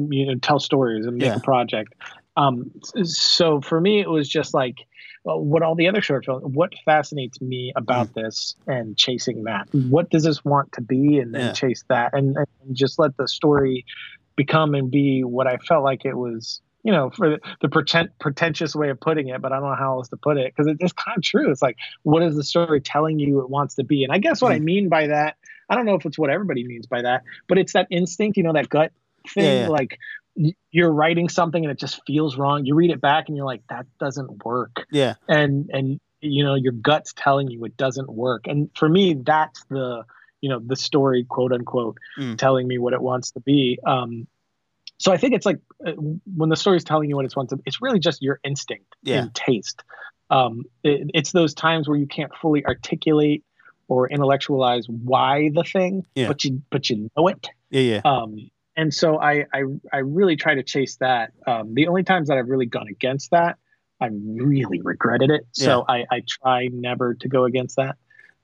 [0.09, 1.35] you know tell stories and make yeah.
[1.35, 1.93] a project
[2.37, 2.71] um
[3.03, 4.85] so for me it was just like
[5.25, 8.13] well, what all the other short films what fascinates me about mm.
[8.13, 11.51] this and chasing that what does this want to be and then yeah.
[11.53, 13.85] chase that and, and just let the story
[14.35, 18.75] become and be what i felt like it was you know, for the pretend, pretentious
[18.75, 20.93] way of putting it, but I don't know how else to put it because it's
[20.93, 21.49] kind of true.
[21.49, 24.03] It's like, what is the story telling you it wants to be?
[24.03, 24.55] And I guess what mm.
[24.55, 25.37] I mean by that,
[25.69, 28.43] I don't know if it's what everybody means by that, but it's that instinct, you
[28.43, 28.91] know, that gut
[29.29, 29.67] thing yeah, yeah.
[29.67, 29.99] like
[30.71, 33.61] you're writing something and it just feels wrong you read it back and you're like
[33.69, 38.47] that doesn't work yeah and and you know your gut's telling you it doesn't work
[38.47, 40.03] and for me that's the
[40.41, 42.37] you know the story quote unquote mm.
[42.37, 44.27] telling me what it wants to be um
[44.97, 45.91] so i think it's like uh,
[46.35, 49.19] when the story's telling you what it wants to it's really just your instinct yeah.
[49.21, 49.83] and taste
[50.29, 53.43] um it, it's those times where you can't fully articulate
[53.87, 56.27] or intellectualize why the thing yeah.
[56.27, 60.35] but you but you know it yeah yeah um and so I, I I really
[60.35, 61.31] try to chase that.
[61.45, 63.57] Um, the only times that I've really gone against that,
[64.01, 65.47] I really regretted it.
[65.51, 66.05] So yeah.
[66.11, 67.97] I, I try never to go against that.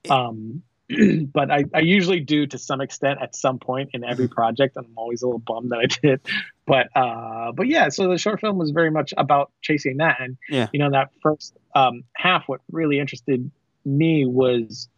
[0.08, 0.62] Um,
[1.32, 4.34] but I, I usually do to some extent at some point in every mm-hmm.
[4.34, 6.20] project, and I'm always a little bummed that I did.
[6.66, 10.36] But uh, but yeah, so the short film was very much about chasing that, and
[10.48, 10.68] yeah.
[10.72, 13.50] you know that first um, half, what really interested
[13.84, 14.88] me was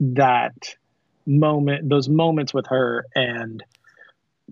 [0.00, 0.74] that
[1.26, 3.62] moment, those moments with her, and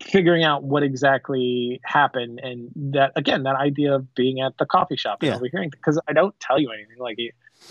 [0.03, 4.97] figuring out what exactly happened, and that again, that idea of being at the coffee
[4.97, 5.37] shop and Yeah.
[5.37, 6.99] overhearing, because I don't tell you anything.
[6.99, 7.19] Like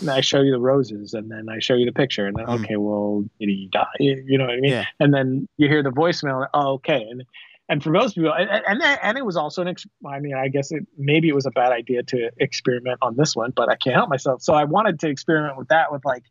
[0.08, 2.64] I show you the roses, and then I show you the picture, and then Mm.
[2.64, 3.84] okay, well, did he die?
[3.98, 4.70] You know what I mean?
[4.72, 4.84] Yeah.
[5.00, 6.46] And then you hear the voicemail.
[6.54, 7.24] Oh, okay, and
[7.68, 9.68] and for most people, and and, and it was also an.
[9.68, 13.16] Ex- I mean, I guess it maybe it was a bad idea to experiment on
[13.16, 14.42] this one, but I can't help myself.
[14.42, 16.24] So I wanted to experiment with that, with like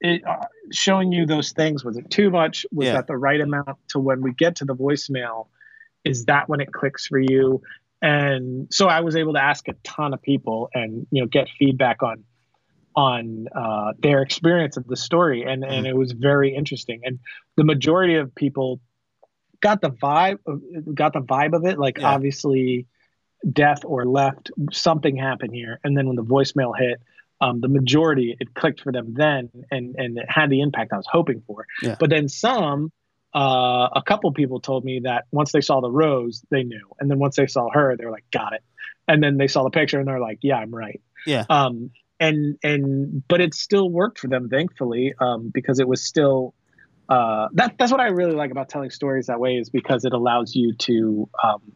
[0.00, 1.84] it, uh, showing you those things.
[1.84, 2.66] Was it too much?
[2.72, 2.94] Was Yeah.
[2.94, 3.78] that the right amount?
[3.90, 5.48] To when we get to the voicemail,
[6.04, 7.62] is that when it clicks for you?
[8.02, 11.48] And so I was able to ask a ton of people and you know get
[11.58, 12.24] feedback on
[12.96, 17.00] on uh, their experience of the story, and and it was very interesting.
[17.04, 17.18] And
[17.56, 18.80] the majority of people
[19.60, 20.38] got the vibe,
[20.94, 21.78] got the vibe of it.
[21.78, 22.08] Like Yeah.
[22.08, 22.86] obviously,
[23.50, 25.80] death or left, something happened here.
[25.82, 27.00] And then when the voicemail hit,
[27.40, 30.96] um, the majority it clicked for them then, and and it had the impact I
[30.96, 31.66] was hoping for.
[31.82, 31.96] Yeah.
[31.98, 32.92] But then some.
[33.36, 37.10] Uh, a couple people told me that once they saw the rose, they knew, and
[37.10, 38.62] then once they saw her, they were like, "Got it."
[39.08, 41.44] And then they saw the picture, and they're like, "Yeah, I'm right." Yeah.
[41.50, 41.90] Um,
[42.20, 46.54] and and but it still worked for them, thankfully, um, because it was still
[47.08, 50.12] uh, that that's what I really like about telling stories that way is because it
[50.12, 51.72] allows you to um,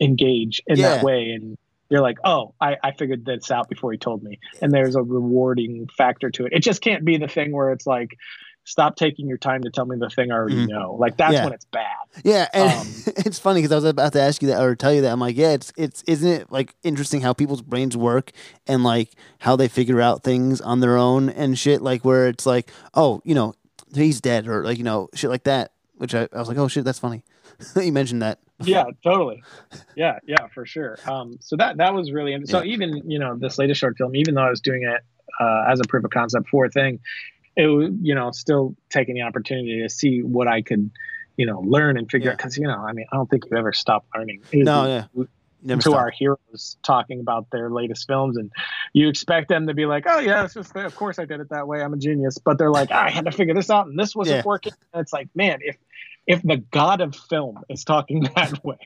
[0.00, 0.96] engage in Yeah.
[0.96, 1.56] that way and
[1.92, 5.02] you're like oh I, I figured this out before he told me and there's a
[5.02, 8.16] rewarding factor to it it just can't be the thing where it's like
[8.64, 10.68] stop taking your time to tell me the thing i already Mhm.
[10.68, 11.44] know like that's Yeah.
[11.44, 11.84] when it's bad
[12.24, 12.86] Yeah, and Um,
[13.26, 15.10] it's funny because I was about to ask you that or tell you that.
[15.12, 18.32] I'm like, yeah, it's it's isn't it like interesting how people's brains work
[18.66, 21.80] and like how they figure out things on their own and shit.
[21.80, 23.54] Like where it's like, oh, you know,
[23.94, 25.72] he's dead or like you know shit like that.
[25.96, 27.24] Which I, I was like, oh shit, that's funny.
[27.76, 28.38] you mentioned that.
[28.68, 29.42] Yeah totally
[29.96, 33.36] yeah yeah for sure um so that that was really interesting so even you know
[33.36, 35.00] this latest short film even though i was doing it
[35.40, 36.98] uh, as a proof of concept for a thing
[37.56, 40.90] it was you know still taking the opportunity to see what i could
[41.36, 42.32] you know learn and figure Yeah.
[42.32, 45.24] out because you know i mean i don't think you ever stop learning No, yeah.
[45.64, 46.00] Never to stop.
[46.00, 48.50] our heroes talking about their latest films and
[48.94, 51.48] you expect them to be like oh yeah it's just of course i did it
[51.50, 53.86] that way i'm a genius but they're like "Ah, i had to figure this out
[53.86, 54.42] and this wasn't Yeah.
[54.44, 55.76] working and it's like man if
[56.32, 58.78] if the god of film is talking that way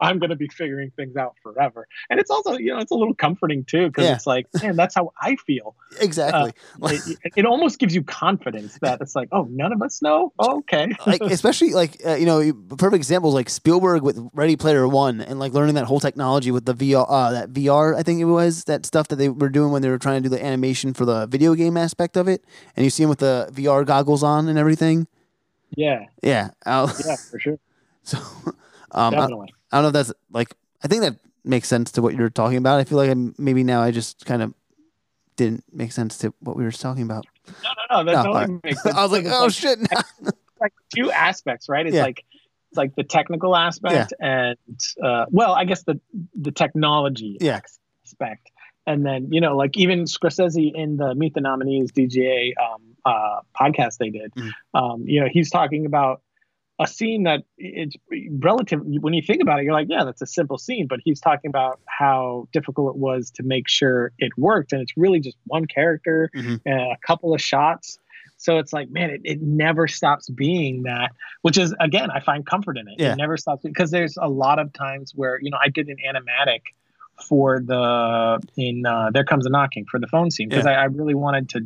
[0.00, 1.86] i'm going to be figuring things out forever.
[2.08, 4.14] And it's also you know it's a little comforting too because Yeah.
[4.14, 5.74] it's like man that's how i feel.
[6.00, 6.52] Exactly.
[6.84, 10.32] it, it- it almost gives you confidence that it's like oh none of us know?
[10.38, 10.92] Oh, okay.
[11.06, 15.38] Like especially like uh, you know perfect examples like Spielberg with Ready Player One and
[15.38, 18.64] like learning that whole technology with the VR uh, that VR I think it was
[18.64, 21.04] that stuff that they were doing when they were trying to do the animation for
[21.04, 22.44] the video game aspect of it.
[22.76, 25.06] And you see him with the VR goggles on and everything
[25.76, 26.06] yeah.
[26.22, 26.50] Yeah.
[26.66, 27.58] I'll- yeah for sure.
[28.04, 28.18] So
[28.90, 29.54] um I, definitely.
[29.70, 32.56] I don't know if that's like I think that makes sense to what you're talking
[32.58, 32.80] about.
[32.80, 34.54] I feel like I'm, maybe now I just kind of
[35.36, 37.24] didn't make sense to what we were talking about.
[37.62, 38.86] No no no that No, totally sense.
[38.96, 39.78] I was like oh shit
[40.60, 41.86] like two aspects, right?
[41.86, 42.02] It's Yeah.
[42.02, 42.24] like
[42.70, 44.56] it's like the technical aspect and
[45.02, 46.00] uh, well, I guess the
[46.34, 47.60] the technology Yeah.
[48.04, 48.50] aspect,
[48.86, 53.40] and then you know, like even Scorsese in the Meet the Nominees DGA um, uh,
[53.60, 54.50] podcast they did, Mm.
[54.74, 56.22] um, you know, he's talking about
[56.80, 57.94] a scene that it's
[58.40, 61.20] relative when you think about it you're like yeah that's a simple scene but he's
[61.20, 65.36] talking about how difficult it was to make sure it worked and it's really just
[65.46, 66.60] one character Mhm.
[66.64, 67.98] and a couple of shots
[68.38, 71.12] so it's like man it, it never stops being that
[71.42, 73.12] which is again i find comfort in it Yeah.
[73.12, 75.98] it never stops because there's a lot of times where you know i did an
[76.04, 76.62] animatic
[77.28, 80.72] for the in uh, there comes a knocking for the phone scene because Yeah.
[80.72, 81.60] I, I really wanted to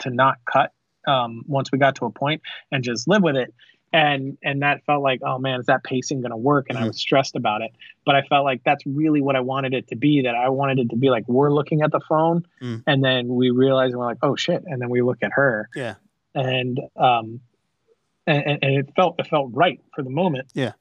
[0.00, 0.72] to not cut
[1.08, 3.52] um, once we got to a point and just live with it
[3.92, 6.82] and and that felt like oh man is that pacing going to work and i
[6.82, 6.88] Mhm.
[6.88, 7.70] was stressed about it
[8.04, 10.78] but i felt like that's really what i wanted it to be that i wanted
[10.78, 12.82] it to be like we're looking at the phone Mm.
[12.86, 15.94] and then we realize we're like oh shit and then we look at her Yeah.
[16.34, 17.40] and um
[18.26, 20.72] and- and it felt it felt right for the moment Yeah.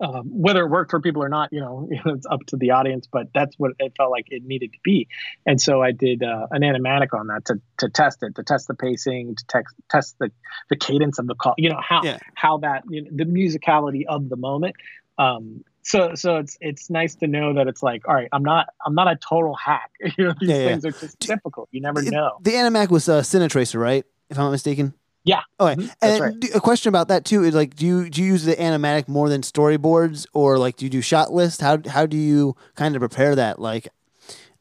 [0.00, 3.08] Um, whether it worked for people or not, you know, it's up to the audience,
[3.10, 5.08] but that's what it felt like it needed to be.
[5.46, 8.68] And so I did uh, an animatic on that to, to test it, to test
[8.68, 10.30] the pacing, to text, test the,
[10.68, 12.18] the cadence of the call, you know, how, Yeah.
[12.34, 14.76] how that, you know, the musicality of the moment.
[15.18, 18.66] Um, so, so it's, it's nice to know that it's like, all right, I'm not,
[18.84, 19.90] I'm not a total hack.
[20.18, 20.68] you know, these Yeah, yeah.
[20.68, 21.68] things are just difficult.
[21.70, 22.38] You never It- know.
[22.42, 24.04] The Animac was uh, Cinetracer, right?
[24.28, 24.92] If I'm not mistaken.
[25.26, 25.40] Yeah.
[25.60, 25.74] Okay.
[25.74, 26.40] Mhm, And that's right.
[26.40, 29.08] do- a question about that too is like, do you do you use the animatic
[29.08, 31.60] more than storyboards, or like do you do shot list?
[31.60, 33.58] How how do you kind of prepare that?
[33.58, 33.88] Like,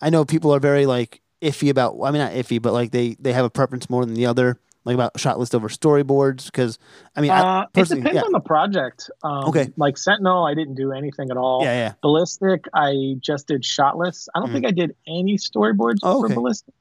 [0.02, 1.96] I know people are very like iffy about.
[2.04, 4.58] I mean, not iffy, but like they they have a preference more than the other,
[4.86, 6.46] like about shot list over storyboards.
[6.48, 6.80] Because
[7.16, 8.22] I mean, I, Uh, it depends yeah.
[8.22, 9.12] on the project.
[9.24, 9.70] Um, Okay.
[9.78, 11.62] Like Sentinel, I didn't do anything at all.
[11.64, 14.30] yeah, yeah, Ballistic, I just did shot list.
[14.34, 14.54] I don't Mhm.
[14.54, 16.34] think I did any storyboards Oh, for okay.
[16.34, 16.74] Ballistic.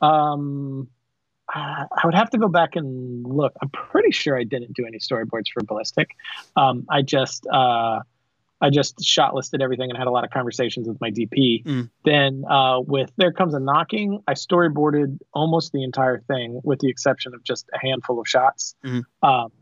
[0.00, 0.88] Um,
[1.54, 3.52] uh, I would have to go back and look.
[3.62, 6.10] I'm pretty sure I didn't do any storyboards for Ballistic.
[6.56, 8.00] Um, I just uh,
[8.60, 11.64] I just shot listed everything and had a lot of conversations with my DP.
[11.64, 11.90] Mm.
[12.04, 16.88] Then uh, with There Comes a Knocking, I storyboarded almost the entire thing with the
[16.88, 18.74] exception of just a handful of shots.
[18.84, 19.04] Mm.
[19.22, 19.52] Um,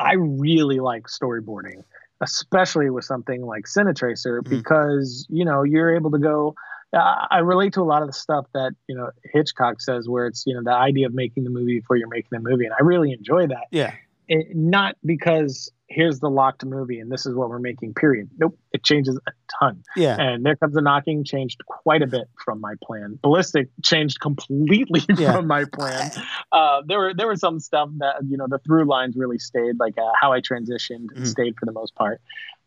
[0.00, 1.84] I really like storyboarding,
[2.20, 4.48] especially with something like Cinetracer, mm.
[4.50, 6.54] because you know you're able to go.
[6.94, 10.26] Uh, I relate to a lot of the stuff that you know Hitchcock says, where
[10.26, 12.74] it's you know the idea of making the movie before you're making the movie, and
[12.74, 13.66] I really enjoy that.
[13.70, 13.94] Yeah.
[14.26, 18.58] It, not because here's the locked movie and this is what we're making period nope
[18.72, 19.30] it changes a
[19.60, 23.68] ton yeah and there comes the knocking changed quite a bit from my plan ballistic
[23.82, 25.32] changed completely yeah.
[25.32, 26.10] from my plan
[26.52, 29.78] uh, there were there were some stuff that you know the through lines really stayed
[29.78, 31.26] like uh, how i transitioned mm.
[31.26, 32.20] stayed for the most part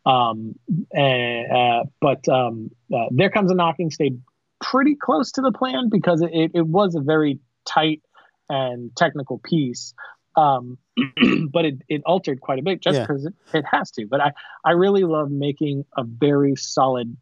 [0.08, 0.56] um,
[0.92, 4.22] and, uh, but um, uh, there comes a knocking stayed
[4.62, 8.02] pretty close to the plan because it, it was a very tight
[8.50, 9.94] and technical piece
[10.38, 10.78] um,
[11.52, 13.60] but it, it altered quite a bit just because yeah.
[13.60, 14.06] it, it has to.
[14.06, 14.32] But I,
[14.64, 17.18] I really love making a very solid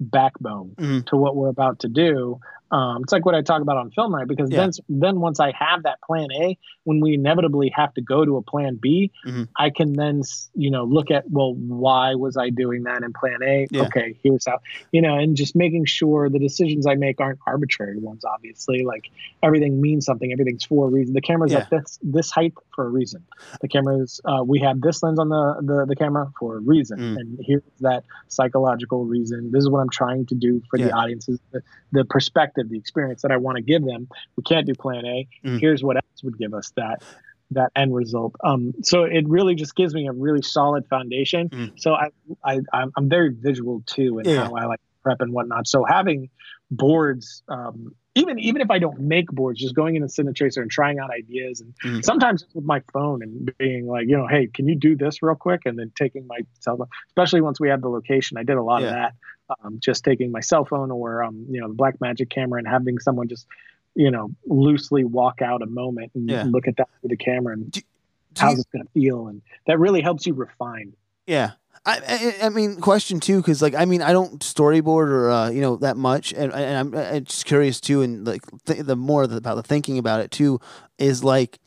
[0.00, 1.00] backbone mm-hmm.
[1.06, 2.40] to what we're about to do
[2.74, 4.58] um, it's like what I talk about on Film Riot because yeah.
[4.58, 8.36] then then once I have that plan A, when we inevitably have to go to
[8.36, 9.44] a plan B, mm-hmm.
[9.56, 10.22] I can then
[10.54, 13.68] you know look at well why was I doing that in plan A?
[13.70, 13.82] Yeah.
[13.84, 14.58] Okay, here's how
[14.90, 18.24] you know, and just making sure the decisions I make aren't arbitrary ones.
[18.24, 19.08] Obviously, like
[19.40, 20.32] everything means something.
[20.32, 21.14] Everything's for a reason.
[21.14, 21.58] The camera's yeah.
[21.58, 23.24] at this this height for a reason.
[23.60, 26.98] The camera's uh, we have this lens on the the, the camera for a reason,
[26.98, 27.20] mm.
[27.20, 29.52] and here's that psychological reason.
[29.52, 31.38] This is what I'm trying to do for the audiences.
[31.52, 34.08] The, the perspective the experience that I want to give them.
[34.36, 35.28] We can't do plan A.
[35.44, 35.60] Mm.
[35.60, 37.02] Here's what else would give us that
[37.50, 38.34] that end result.
[38.42, 41.48] Um, so it really just gives me a really solid foundation.
[41.50, 41.72] Mm.
[41.76, 42.08] So I,
[42.44, 44.44] I I'm very visual too in yeah.
[44.44, 45.66] how I like prep and whatnot.
[45.66, 46.30] So having
[46.70, 50.98] boards, um, even even if I don't make boards, just going into Cinetracer and trying
[50.98, 52.04] out ideas, and mm.
[52.04, 55.34] sometimes with my phone and being like, you know, hey, can you do this real
[55.34, 55.62] quick?
[55.64, 58.62] And then taking my cell phone, especially once we had the location, I did a
[58.62, 58.88] lot yeah.
[58.88, 59.14] of that.
[59.62, 62.98] Um, just taking my cell phone or um, you know the Blackmagic camera and having
[62.98, 63.46] someone just
[63.94, 66.44] you know loosely walk out a moment and yeah.
[66.44, 69.26] look at that with the camera and do, do how's you, it going to feel,
[69.26, 70.94] and that really helps you refine.
[71.26, 71.52] Yeah,
[71.86, 72.00] I,
[72.40, 75.60] I, I mean, question too, because like I mean, I don't storyboard or uh, you
[75.60, 79.24] know that much, and, and I'm, I'm just curious too, and like th- the more
[79.24, 80.60] about the thinking about it too
[80.98, 81.58] is like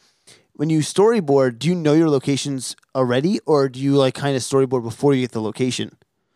[0.53, 4.41] when you storyboard, do you know your locations already, or do you like kind of
[4.41, 5.95] storyboard before you get the location?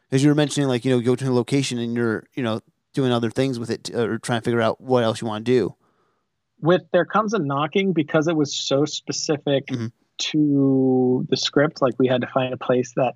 [0.10, 2.62] Because you were mentioning like you know go to a location and you're you know
[2.94, 5.52] doing other things with it or trying to figure out what else you want to
[5.52, 5.76] do.
[6.60, 9.88] With there comes a knocking because it was so specific mm-hmm.
[10.18, 11.82] to the script.
[11.82, 13.16] Like we had to find a place that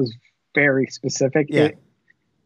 [0.00, 0.14] was
[0.54, 1.46] very specific.
[1.50, 1.64] Yeah.
[1.64, 1.78] It,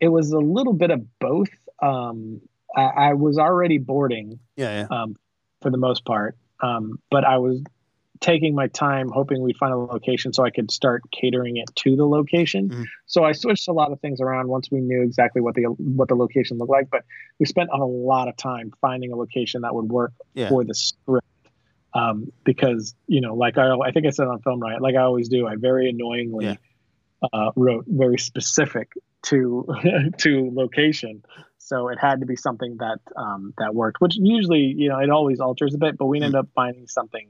[0.01, 1.48] it was a little bit of both.
[1.81, 2.40] Um,
[2.76, 4.40] I, I was already boarding.
[4.56, 4.86] Yeah, yeah.
[4.90, 5.16] Um,
[5.62, 6.36] for the most part.
[6.60, 7.62] Um, but I was
[8.20, 11.97] taking my time, hoping we'd find a location so I could start catering it to
[11.97, 12.68] the location.
[12.68, 12.85] Mm.
[13.06, 16.09] So I switched a lot of things around once we knew exactly what the what
[16.09, 16.90] the location looked like.
[16.90, 17.05] But
[17.39, 20.48] we spent a lot of time finding a location that would work yeah.
[20.48, 21.26] for the script.
[21.93, 25.02] Um, because you know, like I, I think I said on Film Riot, like I
[25.02, 26.56] always do, I very annoyingly yeah
[27.32, 28.92] uh, wrote very specific
[29.24, 29.66] to
[30.18, 31.24] to location.
[31.59, 35.10] So it had to be something that um, that worked, which usually you know it
[35.10, 37.28] always alters a bit, but we ended up finding something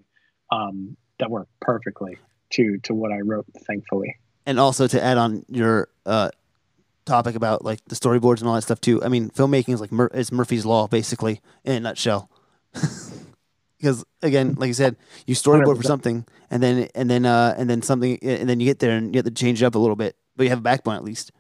[0.51, 2.19] um, that worked perfectly
[2.51, 4.17] to to what I wrote, thankfully.
[4.47, 6.31] And also to add on your uh,
[7.05, 9.03] topic about like the storyboards and all that stuff too.
[9.03, 12.31] I mean, filmmaking is like Mur- is Murphy's law basically in a nutshell.
[13.85, 14.97] because again, like I said,
[15.27, 15.77] you storyboard 100%.
[15.77, 18.97] for something, and then and then uh, and then something, and then you get there
[18.97, 20.97] and you have to change it up a little bit, but you have a backbone
[20.97, 21.33] at least.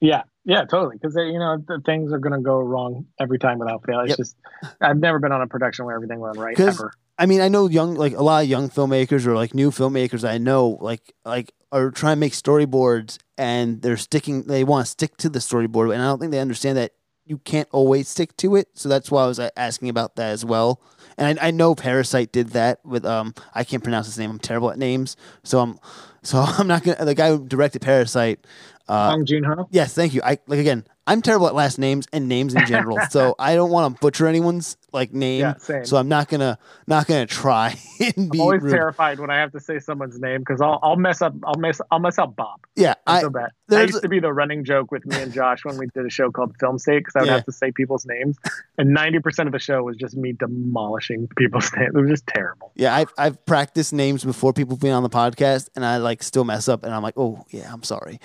[0.00, 0.96] Yeah, yeah, totally.
[0.96, 4.00] Because you know things are going to go wrong every time without fail.
[4.00, 4.18] It's yep.
[4.18, 4.36] just
[4.80, 6.92] I've never been on a production where everything went right ever.
[7.18, 10.28] I mean, I know young like a lot of young filmmakers or like new filmmakers
[10.28, 14.44] I know like like are trying to make storyboards and they're sticking.
[14.44, 16.92] They want to stick to the storyboard, and I don't think they understand that
[17.26, 18.68] you can't always stick to it.
[18.74, 20.80] So that's why I was uh, asking about that as well
[21.16, 24.30] and I, I know Parasite did that with um I can't pronounce his name.
[24.30, 25.78] I'm terrible at names, so I'm
[26.22, 27.04] so I'm not gonna.
[27.04, 28.46] The guy who directed Parasite,
[28.88, 29.68] uh, Bong Joon Ho.
[29.70, 30.20] Yes, thank you.
[30.24, 30.84] I like again.
[31.06, 34.26] I'm terrible at last names and names in general, so I don't want to butcher
[34.26, 35.40] anyone's like name.
[35.40, 35.84] Yeah, same.
[35.84, 38.38] So I'm not gonna not gonna try and be.
[38.38, 38.72] I'm always rude.
[38.72, 41.80] terrified when I have to say someone's name because I'll I'll mess up I'll mess
[41.90, 42.60] I'll mess up Bob.
[42.74, 43.50] Yeah, I, so bad.
[43.68, 46.10] That used to be the running joke with me and Josh when we did a
[46.10, 47.34] show called Film State because I would yeah.
[47.34, 48.36] have to say people's names,
[48.78, 51.94] and ninety percent of the show was just me demolishing people's names.
[51.94, 52.72] It was just terrible.
[52.76, 56.44] Yeah, I've I've practiced names before people being on the podcast, and I like still
[56.44, 58.20] mess up, and I'm like, oh yeah, I'm sorry.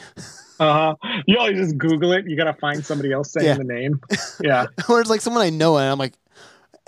[0.60, 1.22] Uh huh.
[1.26, 2.28] You always just Google it.
[2.28, 3.56] You gotta find somebody else saying yeah.
[3.56, 4.02] the name.
[4.42, 4.68] Yeah.
[4.90, 6.14] or it's like someone I know, and I'm like,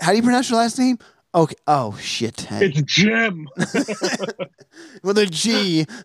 [0.00, 0.98] "How do you pronounce your last name?"
[1.34, 1.54] Okay.
[1.66, 2.46] Oh shit.
[2.50, 3.48] It's Jim.
[5.02, 5.86] With a G.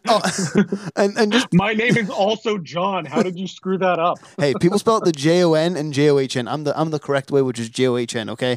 [0.08, 0.20] Oh,
[0.96, 3.04] and and just my name is also John.
[3.04, 4.18] How did you screw that up?
[4.38, 6.46] hey, people spell it the J O N and J O H N.
[6.46, 8.28] I'm the I'm the correct way, which is J O H N.
[8.30, 8.56] Okay.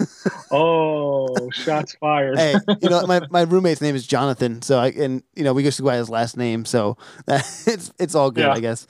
[0.50, 2.38] oh, shots fired.
[2.38, 5.62] hey, you know my, my roommate's name is Jonathan, so I and you know we
[5.62, 6.96] just go by his last name, so
[7.28, 8.52] it's it's all good, yeah.
[8.52, 8.86] I guess.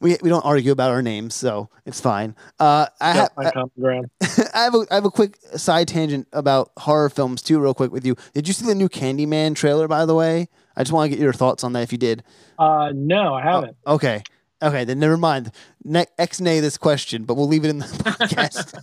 [0.00, 2.34] We we don't argue about our names, so it's fine.
[2.58, 3.46] Uh, I have I,
[4.54, 7.92] I have a I have a quick side tangent about horror films too, real quick
[7.92, 8.16] with you.
[8.34, 9.88] Did you see the new Candyman trailer?
[9.88, 11.82] By the way, I just want to get your thoughts on that.
[11.82, 12.22] If you did,
[12.58, 13.76] uh, no, I haven't.
[13.86, 14.22] Oh, okay,
[14.62, 15.50] okay, then never mind.
[15.84, 18.82] Ne- X nay this question, but we'll leave it in the podcast.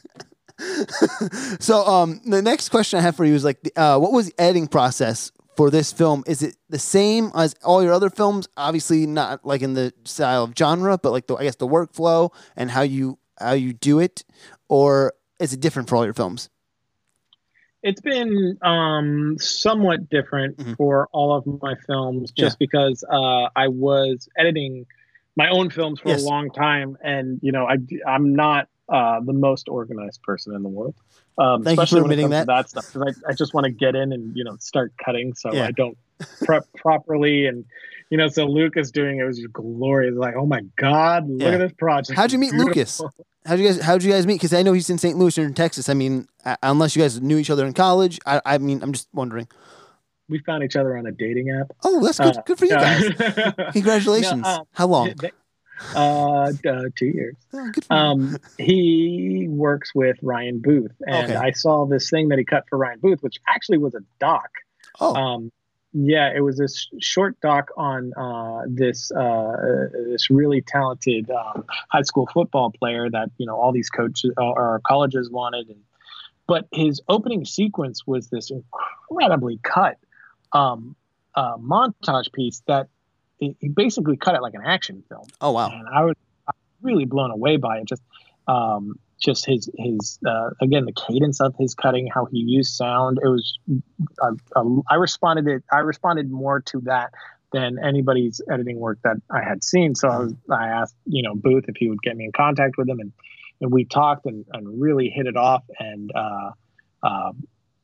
[1.62, 4.42] so, um, the next question I have for you is like, uh, what was the
[4.42, 9.06] editing process for this film is it the same as all your other films obviously
[9.06, 12.72] not like in the style of genre but like the i guess the workflow and
[12.72, 14.24] how you how you do it
[14.70, 16.50] or is it different for all your films
[17.82, 20.74] it's been um, somewhat different mm-hmm.
[20.76, 22.66] for all of my films just yeah.
[22.66, 24.86] because uh, i was editing
[25.36, 26.24] my own films for yes.
[26.24, 27.78] a long time and you know I,
[28.08, 30.96] i'm not uh, the most organized person in the world
[31.38, 32.48] um, Thank especially you for admitting that.
[32.48, 35.34] that stuff because I, I just want to get in and you know start cutting
[35.34, 35.66] so yeah.
[35.66, 35.98] I don't
[36.46, 37.66] prep properly and
[38.10, 41.50] you know so Lucas doing it was just glorious like oh my god look yeah.
[41.50, 43.02] at this project how'd you meet Lucas
[43.46, 45.18] how'd you guys how'd you guys meet because I know he's in St.
[45.18, 46.28] Louis or in Texas I mean
[46.62, 49.48] unless you guys knew each other in college I, I mean I'm just wondering
[50.30, 52.72] we found each other on a dating app oh that's good uh, good for you
[52.72, 53.12] guys
[53.74, 55.14] congratulations no, uh, how long
[55.96, 57.36] uh, uh, two years.
[57.54, 61.36] Oh, um, he works with Ryan Booth, and okay.
[61.36, 64.50] I saw this thing that he cut for Ryan Booth, which actually was a doc.
[65.00, 65.16] Oh.
[65.16, 65.52] Um,
[65.94, 72.02] yeah, it was this short doc on uh, this uh, this really talented um, high
[72.02, 75.80] school football player that you know all these coaches uh, or colleges wanted, and,
[76.48, 80.00] but his opening sequence was this incredibly cut
[80.52, 80.96] um,
[81.36, 82.88] uh, montage piece that
[83.60, 85.26] he basically cut it like an action film.
[85.42, 85.70] Oh wow!
[85.70, 86.16] And I was,
[86.48, 87.86] I was really blown away by it.
[87.86, 88.02] Just
[88.48, 93.20] um, just his his uh, again the cadence of his cutting, how he used sound.
[93.24, 93.58] It was
[94.22, 95.64] uh, uh, I responded it.
[95.72, 97.14] I responded more to that
[97.52, 99.94] than anybody's editing work that I had seen.
[99.94, 102.76] So I, was, I asked you know Booth if he would get me in contact
[102.78, 103.12] with him, and
[103.62, 105.64] and we talked and, and really hit it off.
[105.80, 106.52] And uh,
[107.02, 107.32] uh,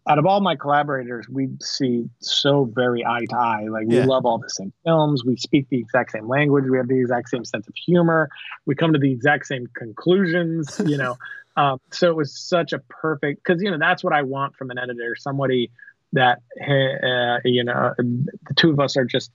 [0.10, 3.68] out of all my collaborators, we see so very eye to eye.
[3.70, 4.06] Like we yeah.
[4.06, 5.24] love all the same films.
[5.24, 6.66] We speak the exact same language.
[6.68, 8.28] We have the exact same sense of humor.
[8.66, 10.82] We come to the exact same conclusions.
[10.90, 11.18] You know,
[11.56, 14.72] um, so it was such a perfect because you know that's what I want from
[14.72, 15.16] an editor.
[15.16, 15.70] Somebody
[16.14, 19.32] that uh, you know the two of us are just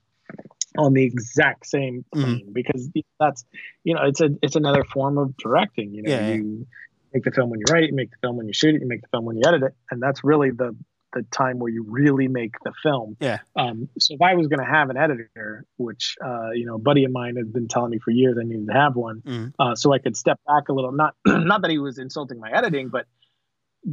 [0.77, 2.23] on the exact same mm-hmm.
[2.23, 2.53] plane mm.
[2.53, 2.89] because
[3.21, 3.45] that's
[3.85, 5.95] you know it's a it's another form of directing.
[5.95, 6.67] You know, yeah, you
[7.15, 8.81] make the film when you write it, you make the film when you shoot it,
[8.81, 10.77] you make the film when you edit it, and that's really the
[11.15, 13.17] the time where you really make the film.
[13.21, 13.39] Yeah.
[13.55, 16.79] Um, so if I was going to have an editor, which uh, you know, a
[16.79, 19.53] buddy of mine has been telling me for years, I needed to have one, mm.
[19.59, 20.93] uh, so I could step back a little.
[20.93, 23.07] Not not that he was insulting my editing, but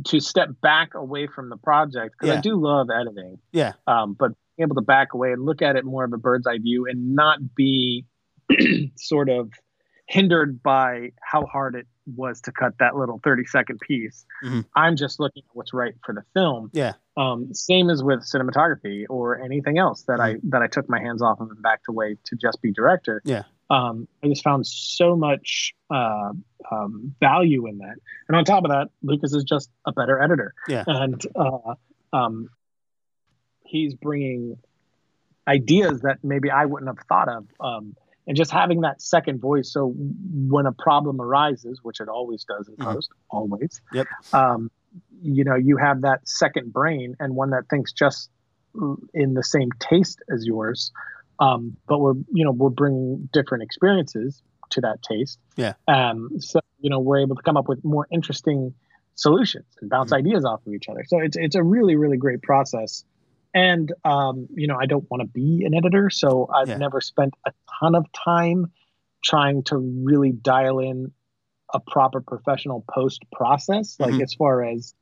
[0.06, 2.39] to step back away from the project because yeah.
[2.39, 3.38] I do love editing.
[3.52, 3.73] Yeah.
[3.88, 6.48] Um, but being able to back away and look at it more of a bird's
[6.48, 8.06] eye view and not be
[8.95, 9.52] sort of
[10.07, 14.26] hindered by how hard it was to cut that little 30 second piece.
[14.44, 14.61] Mm-hmm.
[14.76, 16.69] I'm just looking at what's right for the film.
[16.73, 16.94] Yeah.
[17.18, 20.38] Um, same as with cinematography or anything else that mm-hmm.
[20.38, 23.22] I that I took my hands off of and backed away to just be director.
[23.26, 23.44] Yeah.
[23.69, 26.32] Um, I just found so much uh,
[26.72, 27.95] um, value in that.
[28.28, 30.53] And on top of that, Lucas is just a better editor.
[30.68, 30.84] Yeah.
[30.88, 31.76] And uh,
[32.11, 32.49] um,
[33.64, 34.57] he's bringing
[35.48, 37.48] ideas that maybe I wouldn't have thought of.
[38.32, 42.70] And just having that second voice so when a problem arises which it always does
[42.70, 42.94] in mm-hmm.
[42.94, 44.08] post always yep.
[44.32, 44.72] um,
[45.22, 48.30] you know you have that second brain and one that thinks just
[49.14, 50.94] in the same taste as yours
[51.41, 55.40] um, but we're you know we're bringing different experiences to that taste.
[55.58, 55.74] Yeah.
[55.88, 58.74] Um, so you know we're able to come up with more interesting
[59.16, 60.28] solutions and bounce mm-hmm.
[60.28, 61.03] ideas off of each other.
[61.08, 63.03] So it's it's a really really great process
[63.53, 66.78] and um, you know i don't want to be an editor so i've yeah.
[66.78, 68.72] never spent a ton of time
[69.23, 71.11] trying to really dial in
[71.73, 74.22] a proper professional post process like mm-hmm.
[74.22, 74.94] as far as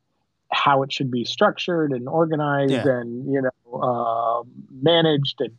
[0.51, 2.83] how it should be structured and organized yeah.
[2.85, 4.43] and you know uh,
[4.81, 5.55] managed and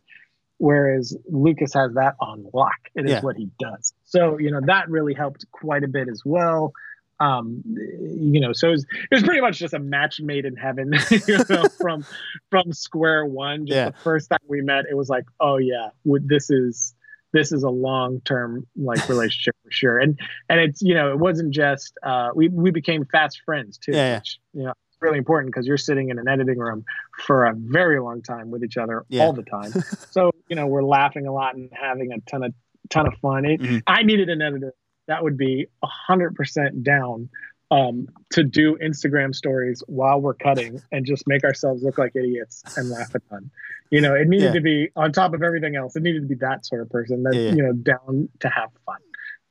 [0.57, 3.21] whereas lucas has that on lock it is yeah.
[3.21, 6.73] what he does so you know that really helped quite a bit as well
[7.21, 10.55] um, you know, so it was, it was pretty much just a match made in
[10.55, 10.91] heaven,
[11.27, 12.03] you know, from
[12.49, 13.67] from square one.
[13.67, 13.89] Just yeah.
[13.91, 16.95] the first time we met, it was like, oh yeah, this is
[17.31, 19.99] this is a long term like relationship for sure.
[19.99, 20.19] And
[20.49, 23.91] and it's you know it wasn't just uh, we we became fast friends too.
[23.93, 26.83] Yeah, which, you know it's really important because you're sitting in an editing room
[27.25, 29.23] for a very long time with each other yeah.
[29.23, 29.71] all the time.
[30.09, 32.53] so you know we're laughing a lot and having a ton of
[32.89, 33.45] ton of fun.
[33.45, 33.77] It, mm-hmm.
[33.85, 34.73] I needed an editor
[35.11, 37.27] that would be hundred percent down
[37.69, 42.63] um, to do Instagram stories while we're cutting and just make ourselves look like idiots
[42.77, 43.51] and laugh a ton.
[43.89, 44.53] You know, it needed yeah.
[44.53, 45.97] to be on top of everything else.
[45.97, 47.51] It needed to be that sort of person that yeah.
[47.51, 48.97] you know down to have fun.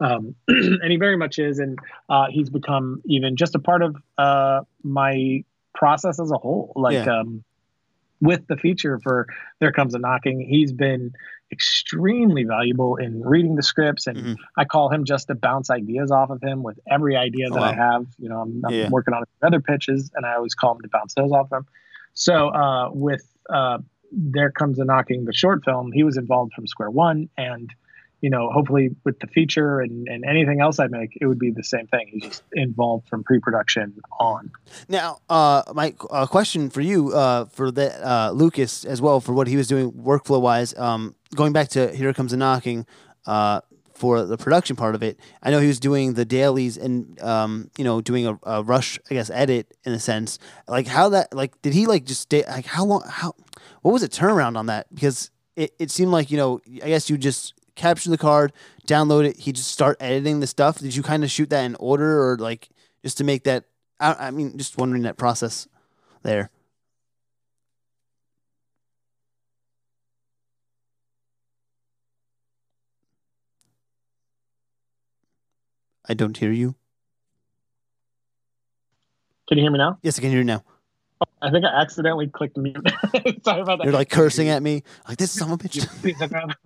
[0.01, 1.79] Um, and he very much is, and
[2.09, 6.73] uh, he's become even just a part of uh, my process as a whole.
[6.75, 7.21] Like yeah.
[7.21, 7.45] um,
[8.21, 9.27] with the feature for
[9.61, 11.13] There Comes a Knocking, he's been
[11.53, 14.35] extremely valuable in reading the scripts and mm-hmm.
[14.57, 17.61] I call him just to bounce ideas off of him with every idea that oh,
[17.61, 17.69] wow.
[17.69, 18.07] I have.
[18.19, 18.89] You know, I'm, I'm yeah.
[18.89, 21.67] working on other pitches and I always call him to bounce those off of him.
[22.15, 23.79] So uh, with uh,
[24.13, 27.73] There Comes a Knocking, the short film, he was involved from square one and
[28.21, 31.51] you know, hopefully with the feature and, and anything else I make, it would be
[31.51, 32.09] the same thing.
[32.13, 34.51] He's just involved from pre-production on.
[34.89, 39.33] Now, uh, my uh, question for you, uh, for the uh, Lucas as well, for
[39.33, 42.87] what he was doing workflow wise, um, going back to There Comes a Knocking,
[43.27, 43.61] uh,
[43.95, 47.71] for the production part of it, I know he was doing the dailies and um,
[47.77, 50.39] you know doing a, a, rush, I guess, edit in a sense.
[50.67, 52.43] Like how that, like, did he like just stay?
[52.49, 53.05] Like how long?
[53.07, 53.35] How
[53.83, 54.93] what was the turnaround on that?
[54.95, 58.53] Because it, it seemed like you know, I guess you just capture the card,
[58.87, 59.39] download it.
[59.39, 60.79] He just start editing the stuff.
[60.79, 62.69] Did you kind of shoot that in order, or like
[63.03, 63.65] just to make that?
[63.99, 65.67] I, I mean, just wondering that process
[66.23, 66.51] there.
[76.09, 76.75] I don't hear you.
[79.49, 79.99] Can you hear me now?
[80.03, 80.65] Yes, I can hear you now.
[81.43, 82.77] I think I accidentally clicked mute.
[83.45, 83.85] Sorry about that.
[83.85, 86.57] You're like cursing at me, like this son of a bitch.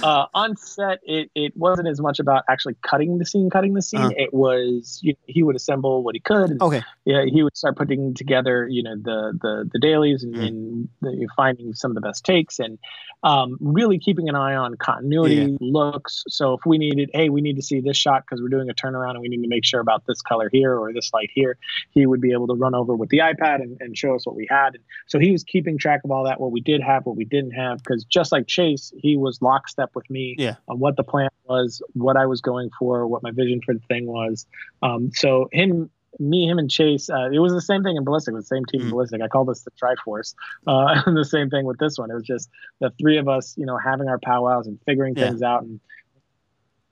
[0.02, 3.82] uh, on set, it, it wasn't as much about actually cutting the scene, cutting the
[3.82, 4.00] scene.
[4.00, 4.12] Uh-huh.
[4.16, 6.50] It was you know, he would assemble what he could.
[6.50, 6.82] And, okay.
[7.04, 10.46] Yeah, he would start putting together, you know, the the the dailies and, mm.
[10.46, 12.78] and the, finding some of the best takes and
[13.22, 15.56] um, really keeping an eye on continuity, yeah.
[15.60, 16.24] looks.
[16.28, 18.74] So if we needed, hey, we need to see this shot because we're doing a
[18.74, 21.58] turnaround and we need to make sure about this color here or this light here,
[21.90, 24.36] he would be able to run over with the iPad and, and show us what
[24.36, 24.74] we had.
[24.74, 27.24] And so he was keeping track of all that, what we did have, what we
[27.24, 30.56] didn't have, because just like Chase, he was lockstep with me yeah.
[30.68, 33.80] on what the plan was, what I was going for, what my vision for the
[33.88, 34.46] thing was.
[34.82, 37.10] Um, so him me, him, and Chase.
[37.10, 38.34] Uh, it was the same thing in Ballistic.
[38.34, 38.84] the same team mm.
[38.84, 39.20] in Ballistic.
[39.22, 40.34] I call this the Triforce.
[40.66, 42.10] Uh, and the same thing with this one.
[42.10, 42.50] It was just
[42.80, 45.28] the three of us, you know, having our powwows and figuring yeah.
[45.28, 45.80] things out and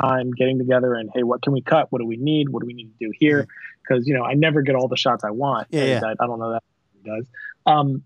[0.02, 1.90] time getting together and hey, what can we cut?
[1.90, 2.48] What do we need?
[2.48, 3.46] What do we need to do here?
[3.82, 4.08] Because mm.
[4.08, 5.68] you know, I never get all the shots I want.
[5.70, 6.00] Yeah, yeah.
[6.04, 6.62] I, I, don't know that
[7.04, 7.26] does.
[7.66, 8.02] Um,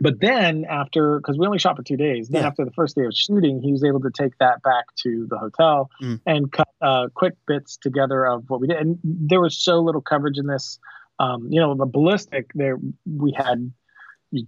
[0.00, 2.48] but then after because we only shot for two days then yeah.
[2.48, 5.38] after the first day of shooting he was able to take that back to the
[5.38, 6.20] hotel mm.
[6.26, 10.00] and cut uh, quick bits together of what we did and there was so little
[10.00, 10.78] coverage in this
[11.18, 13.72] um, you know the ballistic there we had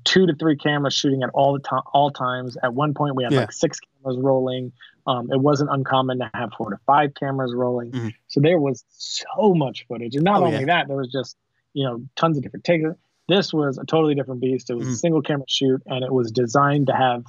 [0.05, 3.23] two to three cameras shooting at all the time all times at one point we
[3.23, 3.41] had yeah.
[3.41, 4.73] like six cameras rolling
[5.07, 8.15] um, it wasn't uncommon to have four to five cameras rolling mm.
[8.27, 10.67] so there was so much footage and not oh, only yeah.
[10.67, 11.37] that there was just
[11.73, 12.85] you know tons of different takes
[13.29, 14.71] this was a totally different beast.
[14.71, 14.93] It was mm.
[14.93, 17.25] a single camera shoot, and it was designed to have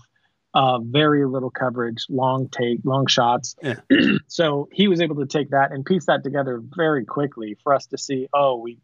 [0.54, 3.56] uh, very little coverage, long take, long shots.
[3.62, 3.76] Yeah.
[4.28, 7.86] so he was able to take that and piece that together very quickly for us
[7.88, 8.28] to see.
[8.34, 8.80] Oh, we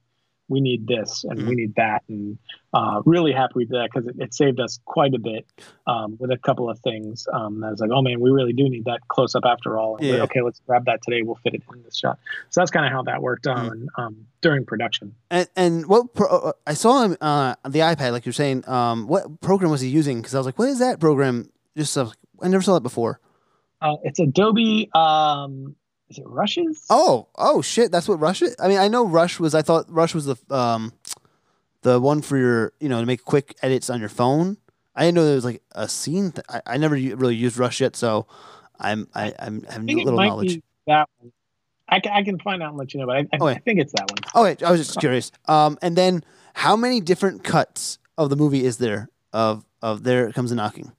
[0.48, 1.50] we need this and mm-hmm.
[1.50, 2.04] we need that.
[2.08, 2.38] And
[2.74, 5.46] uh, really happy with that because it, it, saved us quite a bit
[5.88, 7.26] um, with a couple of things.
[7.32, 9.98] Um, i was like oh man we really do need that close up after all.
[10.00, 10.24] Yeah.
[10.24, 11.22] okay let's grab that today.
[11.22, 12.20] We'll fit it in this shot.
[12.50, 14.02] So that's kind of how that worked on mm-hmm.
[14.02, 15.16] um, during production.
[15.32, 18.68] And, and what pro- uh, i saw him uh, on the ipad like you're saying
[18.68, 20.18] um, what program was he using?
[20.18, 21.50] Because i was like what is that program?
[21.78, 22.10] Just uh,
[22.42, 23.20] i never saw that before.
[23.82, 25.76] Uh, it's adobe um,
[26.10, 26.86] is it Rushes?
[26.90, 27.92] Oh, oh shit!
[27.92, 28.56] That's what Rush is.
[28.60, 29.56] I mean, I know Rush was.
[29.56, 30.94] I thought Rush was the um,
[31.82, 34.58] the one for your, you know, to make quick edits on your phone.
[34.96, 36.32] I didn't know there was like a scene.
[36.32, 38.28] Th- I, I never really used Rush yet, so
[38.80, 40.62] I'm I, I'm having a little knowledge.
[40.88, 41.32] that one.
[41.88, 43.52] I can, I can find out and let you know, but I, I.
[43.52, 44.48] I think it's that one.
[44.54, 45.32] Okay, I was just curious.
[45.48, 46.24] Um, and then
[46.56, 50.92] how many different cuts of the movie is there of of there comes a knocking?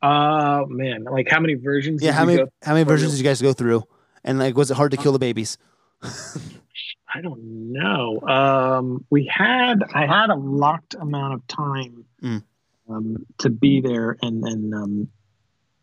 [0.00, 2.02] Oh man, like how many versions?
[2.02, 3.84] Yeah, how many how many versions did you guys go through?
[4.24, 5.58] And like, was it hard to kill the babies?
[6.02, 8.20] I don't know.
[8.20, 12.42] Um, we had I had a locked amount of time mm.
[12.88, 15.08] um, to be there, and and um,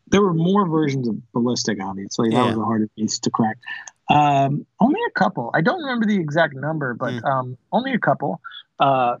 [0.08, 1.78] there were more versions of ballistic.
[1.82, 2.46] Obviously, that yeah.
[2.46, 3.58] was a harder piece to crack.
[4.08, 5.50] Um, only a couple.
[5.52, 7.24] I don't remember the exact number, but mm.
[7.24, 8.40] um, only a couple.
[8.78, 9.16] Uh,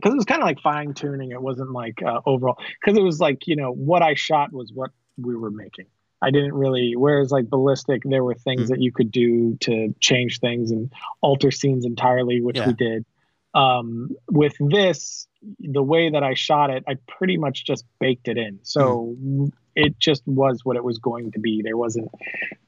[0.00, 1.30] because it was kind of like fine tuning.
[1.30, 4.72] It wasn't like uh, overall because it was like you know what I shot was
[4.72, 5.86] what we were making.
[6.22, 6.94] I didn't really.
[6.96, 8.68] Whereas like ballistic, there were things mm.
[8.68, 12.68] that you could do to change things and alter scenes entirely, which yeah.
[12.68, 13.04] we did.
[13.54, 15.26] Um, with this,
[15.58, 18.60] the way that I shot it, I pretty much just baked it in.
[18.62, 19.52] So mm.
[19.80, 21.62] It just was what it was going to be.
[21.64, 22.10] There wasn't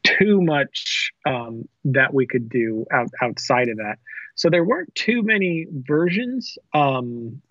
[0.03, 3.97] too much um, that we could do out, outside of that.
[4.35, 6.57] So there weren't too many versions.
[6.73, 7.43] Um,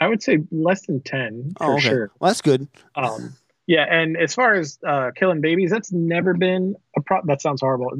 [0.00, 1.88] I would say less than 10 for oh, okay.
[1.88, 2.10] sure.
[2.18, 2.66] Well, that's good.
[2.96, 3.34] Um,
[3.66, 7.26] yeah, and as far as uh, killing babies, that's never been a problem.
[7.26, 7.90] That sounds horrible.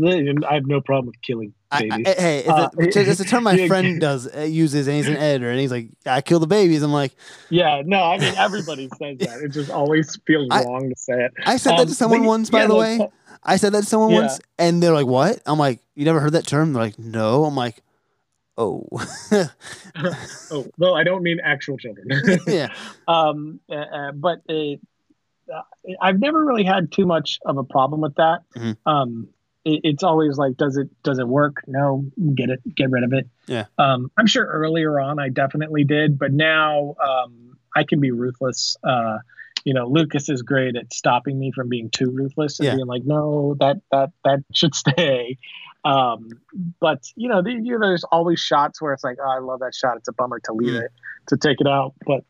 [0.49, 1.93] I have no problem with killing babies.
[1.93, 4.97] I, I, hey, it's, uh, a, it's, a, term my friend does uh, uses, and
[4.97, 7.17] he's an editor, and he's like, "I kill the babies." I'm like,
[7.51, 9.41] "Yeah, no, I mean everybody says that.
[9.43, 12.21] It just always feels I, wrong to say it." I said um, that to someone
[12.21, 12.99] but, once, by yeah, the way.
[12.99, 13.11] Like,
[13.43, 14.21] I said that to someone yeah.
[14.21, 17.45] once, and they're like, "What?" I'm like, "You never heard that term?" They're like, "No."
[17.45, 17.83] I'm like,
[18.57, 18.87] "Oh."
[20.53, 22.07] oh, well, I don't mean actual children.
[22.47, 22.73] yeah.
[23.09, 24.77] Um, uh, uh, but uh,
[26.01, 28.41] I've never really had too much of a problem with that.
[28.57, 28.89] Mm-hmm.
[28.89, 29.29] Um,
[29.65, 31.63] it, it's always like, does it does it work?
[31.67, 32.05] No,
[32.35, 33.29] get it, get rid of it.
[33.47, 33.67] Yeah.
[33.79, 38.77] Um, I'm sure earlier on I definitely did, but now um, I can be ruthless.
[38.83, 39.19] Uh,
[39.65, 42.75] you know, Lucas is great at stopping me from being too ruthless and yeah.
[42.77, 45.39] being like, no, that that that should stay.
[45.85, 46.31] Um,
[46.81, 49.61] but you know, the, you know, there's always shots where it's like, oh, I love
[49.61, 49.97] that shot.
[49.97, 50.83] It's a bummer to leave mm.
[50.83, 50.93] it
[51.29, 52.25] to take it out, but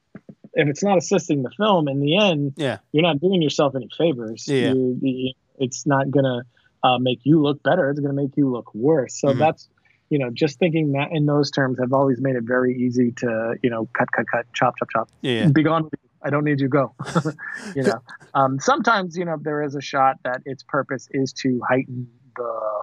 [0.57, 3.89] if it's not assisting the film in the end, yeah, you're not doing yourself any
[3.97, 4.49] favors.
[4.49, 6.43] Yeah, you, you, it's not gonna
[6.83, 7.91] uh, make you look better.
[7.91, 9.21] It's gonna make you look worse.
[9.21, 9.39] So mm-hmm.
[9.39, 9.69] that's
[10.09, 13.57] you know, just thinking that in those terms have always made it very easy to
[13.63, 15.11] you know cut, cut, cut, chop, chop, chop.
[15.21, 15.89] Yeah, be gone.
[16.23, 16.69] I don't need you.
[16.69, 16.95] Go.
[17.75, 18.01] you know,
[18.35, 22.83] um, sometimes you know there is a shot that its purpose is to heighten the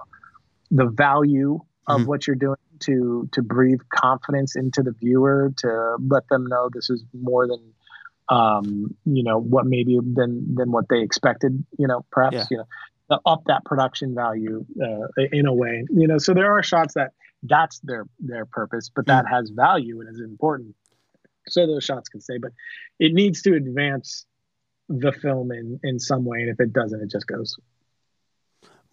[0.70, 2.08] the value of mm-hmm.
[2.08, 6.90] what you're doing to to breathe confidence into the viewer to let them know this
[6.90, 7.60] is more than
[8.28, 12.44] um, you know what maybe than than what they expected you know perhaps yeah.
[12.50, 16.62] you know up that production value uh, in a way you know so there are
[16.62, 17.12] shots that
[17.42, 19.34] that's their their purpose but that mm-hmm.
[19.34, 20.74] has value and is important
[21.48, 22.52] so those shots can stay but
[22.98, 24.24] it needs to advance
[24.88, 27.58] the film in in some way and if it doesn't it just goes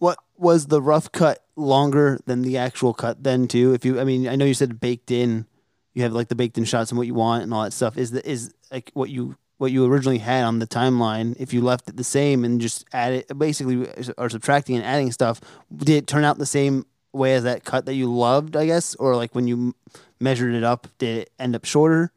[0.02, 3.72] what was the rough cut longer than the actual cut then too?
[3.72, 5.46] If you, I mean, I know you said baked in,
[5.94, 7.96] you have like the baked in shots and what you want and all that stuff.
[7.96, 11.36] Is the is like what you what you originally had on the timeline?
[11.38, 13.86] If you left it the same and just added basically
[14.18, 15.40] or subtracting and adding stuff,
[15.72, 18.56] did it turn out the same way as that cut that you loved?
[18.56, 19.72] I guess, or like when you
[20.18, 22.10] measured it up, did it end up shorter?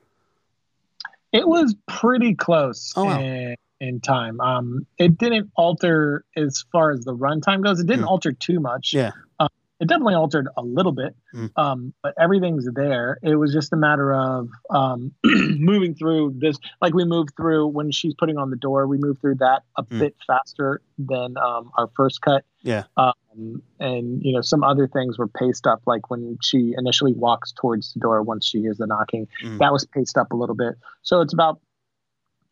[1.32, 2.94] It was pretty close.
[2.96, 3.20] Oh, wow.
[3.20, 3.58] And
[3.88, 4.40] in time.
[4.42, 7.80] Um, it didn't alter as far as the runtime goes.
[7.80, 8.10] It didn't mm.
[8.10, 8.94] alter too much.
[8.94, 9.12] Yeah.
[9.40, 9.50] Um,
[9.80, 11.52] it definitely altered a little bit, mm.
[11.58, 13.18] um, but everything's there.
[13.22, 16.58] It was just a matter of um, moving through this.
[16.82, 19.84] Like we moved through when she's putting on the door, we moved through that a
[19.84, 20.00] mm.
[20.00, 22.46] bit faster than um, our first cut.
[22.62, 22.84] Yeah.
[22.96, 27.52] Um, and you know some other things were paced up, like when she initially walks
[27.52, 29.60] towards the door once she hears the knocking, mm.
[29.60, 30.76] that was paced up a little bit.
[31.02, 31.60] So it's about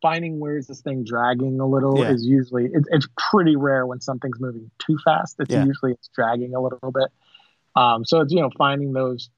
[0.03, 2.11] finding where is this thing dragging a little yeah.
[2.11, 5.37] is usually it, it's pretty rare when something's moving too fast.
[5.39, 5.65] It's yeah.
[5.65, 7.09] usually it's dragging a little bit.
[7.75, 9.29] Um, so it's you know finding those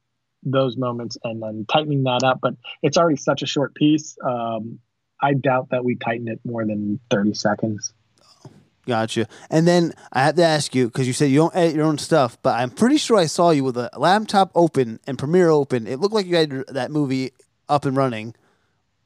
[0.44, 2.40] those moments and then tightening that up.
[2.42, 4.18] But it's already such a short piece.
[4.26, 4.80] Um,
[5.22, 7.94] I doubt that we tighten it more than thirty seconds.
[8.88, 9.28] Gotcha.
[9.50, 11.98] And then I have to ask you because you said you don't edit your own
[11.98, 15.88] stuff, but I'm pretty sure I saw you with a laptop open and Premiere open.
[15.88, 17.32] It looked like you had that movie
[17.68, 18.36] up and running.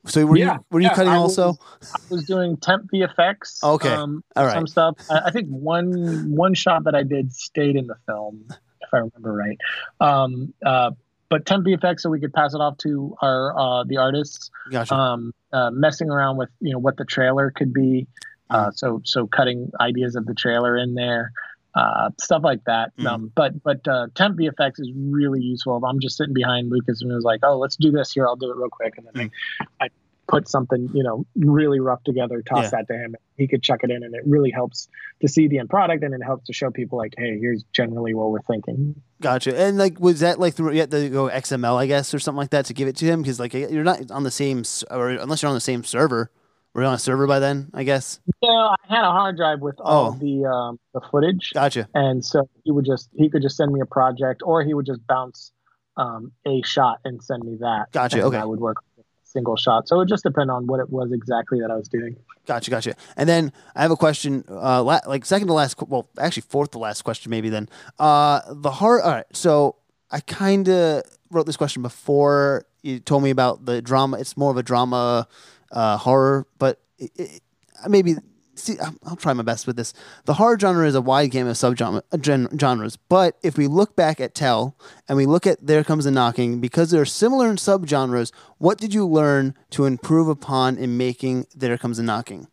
[0.06, 1.58] So were yeah, you were you cutting I also?
[1.80, 3.64] Was, I was doing temp VFX.
[3.64, 4.54] Okay, um, all right.
[4.54, 4.96] Some stuff.
[5.10, 8.98] I, I, think one one shot that I did stayed in the film, if I
[8.98, 9.58] remember right.
[10.00, 10.92] Um, uh,
[11.30, 14.50] but temp VFX, so we could pass it off to our uh, the artists.
[14.72, 14.96] Gotcha.
[14.96, 18.08] Um, uh, messing around with you know what the trailer could be.
[18.50, 21.34] Uh, so so cutting ideas of the trailer in there
[21.76, 22.96] uh, stuff like that.
[22.98, 23.08] Mm.
[23.08, 25.80] Um, but but uh, temp VFX is really useful.
[25.84, 28.28] I'm just sitting behind Lucas and he was like, "Oh, let's do this here.
[28.28, 29.32] I'll do it real quick," and then mm.
[29.80, 29.90] I, I
[30.30, 32.70] put something you know really rough together, toss yeah.
[32.70, 34.88] that to him, he could chuck it in, and it really helps
[35.22, 38.14] to see the end product, and it helps to show people like, "Hey, here's generally
[38.14, 39.60] what we're thinking." Gotcha.
[39.60, 42.38] And like, was that like through you had to go XML, I guess, or something
[42.38, 43.22] like that to give it to him?
[43.22, 46.32] Because like you're not on the same, or unless you're on the same server.
[46.80, 47.70] Were you on a server by then?
[47.74, 48.22] I guess.
[48.42, 50.18] Yeah, I had a hard drive with all oh.
[50.18, 51.52] the um, the footage.
[51.54, 51.90] Gotcha.
[51.94, 54.86] And so he would just he could just send me a project, or he would
[54.86, 55.52] just bounce
[55.98, 57.88] um, a shot and send me that.
[57.92, 58.22] Gotcha.
[58.22, 58.38] Okay.
[58.38, 58.78] I would work
[59.26, 59.90] single shot.
[59.90, 62.16] So it just depend on what it was exactly that I was doing.
[62.48, 62.96] Gotcha, gotcha.
[63.18, 66.72] And then I have a question, uh, la- like second to last, well, actually fourth
[66.72, 67.68] to last question, maybe then.
[68.00, 69.04] Uh, the heart.
[69.04, 69.26] All right.
[69.34, 69.76] So
[70.10, 74.18] I kind of wrote this question before you told me about the drama.
[74.18, 75.28] It's more of a drama
[75.72, 77.42] uh, horror, but it, it,
[77.88, 78.16] maybe
[78.60, 79.94] see, I'll, try my best with this.
[80.26, 84.36] The horror genre is a wide game of subgenres, but if we look back at
[84.36, 84.76] Tell
[85.08, 88.94] and we look at There Comes a Knocking, because they're similar in subgenres, what did
[88.94, 92.48] you learn to improve upon in making There Comes a Knocking?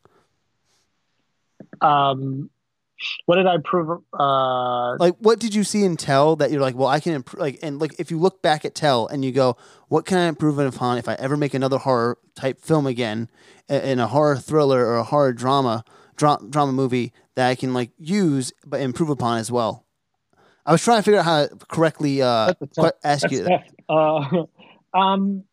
[1.80, 2.50] Um,
[3.26, 4.02] what did I prove?
[4.18, 7.40] Uh, like, what did you see in Tell that you're like, well, I can improve?
[7.40, 9.56] Like, and like, if you look back at Tell and you go,
[9.88, 13.28] what can I improve upon if I ever make another horror type film again,
[13.68, 15.84] in a horror thriller or a horror drama,
[16.16, 19.84] dra- drama movie that I can like use but improve upon as well?
[20.64, 22.54] I was trying to figure out how to correctly uh,
[23.04, 23.44] ask you.
[23.44, 23.64] That.
[23.88, 24.46] Uh,
[24.98, 25.44] um,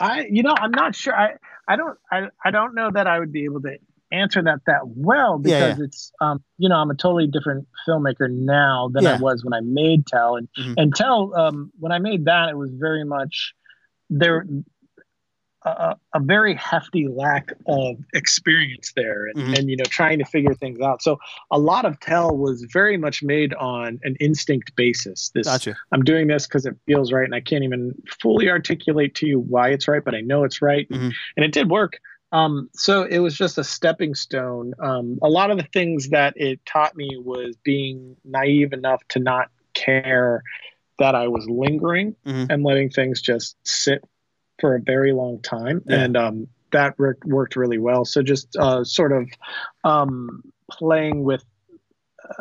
[0.00, 1.14] I, you know, I'm not sure.
[1.14, 1.34] I,
[1.68, 3.76] I don't, I, I don't know that I would be able to
[4.12, 5.84] answer that that well because yeah, yeah.
[5.84, 9.14] it's um you know I'm a totally different filmmaker now than yeah.
[9.14, 10.74] I was when I made Tell and mm-hmm.
[10.76, 13.54] and Tell um when I made that it was very much
[14.08, 14.46] there
[15.64, 19.54] a, a very hefty lack of experience there and, mm-hmm.
[19.54, 21.18] and you know trying to figure things out so
[21.50, 25.76] a lot of Tell was very much made on an instinct basis this gotcha.
[25.92, 29.40] I'm doing this because it feels right and I can't even fully articulate to you
[29.40, 31.10] why it's right but I know it's right mm-hmm.
[31.36, 31.98] and it did work
[32.32, 34.74] um, so it was just a stepping stone.
[34.78, 39.18] Um, a lot of the things that it taught me was being naive enough to
[39.18, 40.42] not care
[40.98, 42.50] that I was lingering mm-hmm.
[42.50, 44.02] and letting things just sit
[44.58, 45.82] for a very long time.
[45.86, 46.00] Yeah.
[46.00, 48.04] And um, that worked really well.
[48.04, 49.28] So just uh, sort of
[49.84, 51.44] um, playing with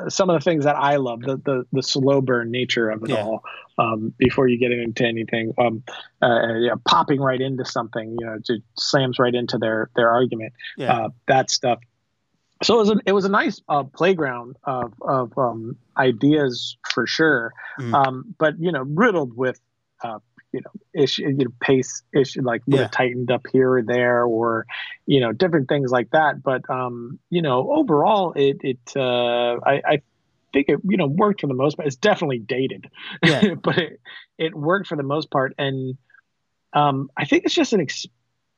[0.07, 3.09] some of the things that I love, the the, the slow burn nature of it
[3.09, 3.23] yeah.
[3.23, 3.43] all,
[3.77, 5.83] um, before you get into anything, um,
[6.21, 10.53] uh, yeah, popping right into something, you know, it slams right into their their argument.
[10.77, 10.93] Yeah.
[10.93, 11.79] Uh, that stuff.
[12.63, 17.05] So it was a, it was a nice uh, playground of of um, ideas for
[17.05, 17.93] sure, mm.
[17.93, 19.59] um, but you know, riddled with
[20.03, 20.19] uh,
[20.55, 22.87] you know issue you know pace issue like yeah.
[22.87, 24.65] tightened up here or there or
[25.05, 29.81] you know different things like that but um you know overall it it uh i
[29.85, 30.01] i
[30.53, 32.89] think it you know worked for the most part it's definitely dated
[33.21, 33.53] yeah.
[33.63, 33.99] but it
[34.37, 35.97] it worked for the most part and
[36.71, 38.05] um i think it's just an ex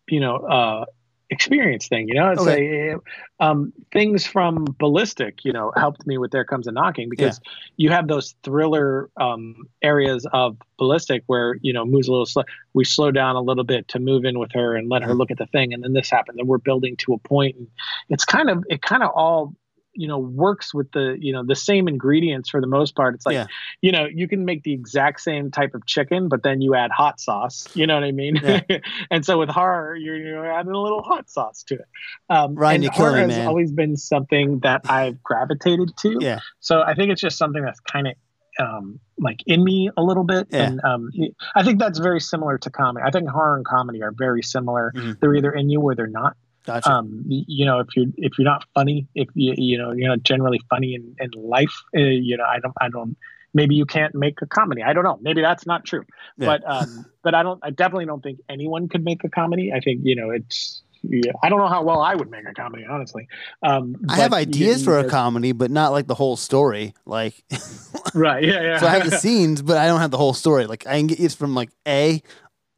[0.07, 0.85] you know uh
[1.29, 2.91] experience thing you know it's okay.
[2.91, 2.97] a,
[3.39, 7.51] um, things from ballistic you know helped me with there comes a knocking because yeah.
[7.75, 12.43] you have those thriller um, areas of ballistic where you know moves a little slow
[12.73, 15.17] we slow down a little bit to move in with her and let her mm-hmm.
[15.17, 17.67] look at the thing and then this happens and we're building to a point and
[18.09, 19.53] it's kind of it kind of all
[19.97, 23.25] you know works with the you know the same ingredients for the most part it's
[23.25, 23.47] like yeah.
[23.81, 26.91] you know you can make the exact same type of chicken but then you add
[26.91, 28.61] hot sauce you know what i mean yeah.
[29.11, 31.87] and so with horror you're, you're adding a little hot sauce to it
[32.29, 33.47] um Ryan, and horror has man.
[33.47, 37.79] always been something that i've gravitated to yeah so i think it's just something that's
[37.81, 38.13] kind of
[38.59, 40.47] um, like in me a little bit.
[40.49, 40.63] Yeah.
[40.63, 41.11] And um,
[41.55, 43.05] I think that's very similar to comedy.
[43.05, 44.91] I think horror and comedy are very similar.
[44.95, 45.11] Mm-hmm.
[45.19, 46.35] They're either in you or they're not.
[46.67, 46.91] Gotcha.
[46.91, 50.23] Um, you know, if you're if you're not funny, if you you know you're not
[50.23, 53.15] generally funny in, in life, uh, you know, I don't I don't.
[53.53, 54.83] Maybe you can't make a comedy.
[54.83, 55.17] I don't know.
[55.21, 56.03] Maybe that's not true.
[56.37, 56.45] Yeah.
[56.47, 57.61] But um, but I don't.
[57.63, 59.71] I definitely don't think anyone could make a comedy.
[59.71, 62.53] I think you know it's yeah, I don't know how well I would make a
[62.53, 63.29] comedy, honestly.
[63.63, 66.95] Um, I have ideas you, for a comedy, but not like the whole story.
[67.05, 67.41] Like,
[68.13, 68.43] right?
[68.43, 68.79] Yeah, yeah.
[68.79, 70.65] so I have the scenes, but I don't have the whole story.
[70.65, 72.21] Like, I can get you from like A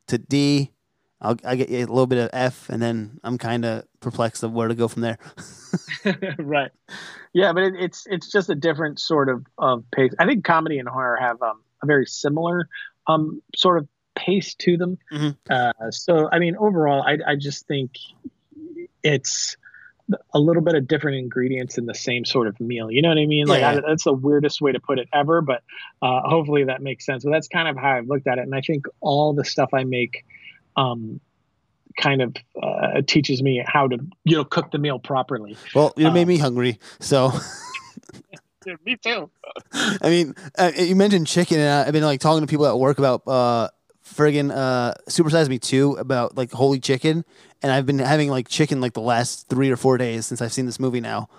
[0.09, 0.69] to D
[1.21, 4.53] I'll I get a little bit of F, and then I'm kind of perplexed of
[4.53, 5.17] where to go from there.
[6.39, 6.71] right.
[7.33, 10.13] Yeah, but it, it's it's just a different sort of of pace.
[10.17, 12.69] I think comedy and horror have um, a very similar
[13.07, 14.97] um, sort of pace to them.
[15.11, 15.29] Mm-hmm.
[15.49, 17.91] Uh, so I mean, overall, I I just think
[19.03, 19.57] it's
[20.33, 22.89] a little bit of different ingredients in the same sort of meal.
[22.89, 23.47] You know what I mean?
[23.47, 23.71] Like yeah.
[23.71, 25.63] I, that's the weirdest way to put it ever, but
[26.01, 27.23] uh, hopefully that makes sense.
[27.23, 29.69] But that's kind of how I've looked at it, and I think all the stuff
[29.73, 30.25] I make
[30.75, 31.19] um,
[31.97, 35.57] kind of uh, teaches me how to you know cook the meal properly.
[35.75, 37.31] Well, you um, made me hungry, so.
[38.85, 39.29] me too.
[39.73, 42.99] I mean, uh, you mentioned chicken, and I've been like talking to people at work
[42.99, 43.69] about uh,
[44.05, 47.25] friggin' uh, Super Size Me too about like holy chicken,
[47.61, 50.53] and I've been having like chicken like the last three or four days since I've
[50.53, 51.29] seen this movie now.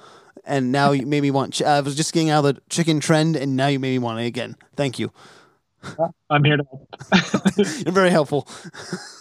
[0.44, 1.55] And now you made me want.
[1.55, 3.99] Ch- I was just getting out of the chicken trend, and now you made me
[3.99, 4.57] want it again.
[4.75, 5.12] Thank you.
[6.28, 7.57] I'm here to help.
[7.84, 8.49] You're very helpful.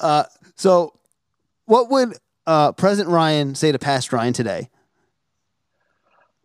[0.00, 0.24] uh,
[0.54, 0.98] so,
[1.66, 4.70] what would uh, President Ryan say to past Ryan today?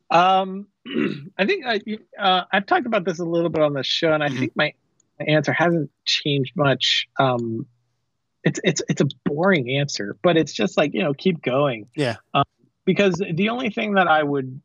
[0.10, 0.68] Um,
[1.38, 1.80] I think I,
[2.20, 4.40] uh, I've talked about this a little bit on the show, and I mm-hmm.
[4.40, 4.74] think my,
[5.20, 7.08] my answer hasn't changed much.
[7.20, 7.66] Um,
[8.44, 11.88] it's it's it's a boring answer, but it's just like you know, keep going.
[11.96, 12.16] Yeah.
[12.34, 12.44] Um,
[12.86, 14.60] because the only thing that I would,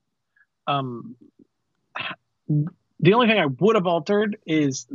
[0.67, 1.17] um,
[2.49, 4.87] the only thing I would have altered is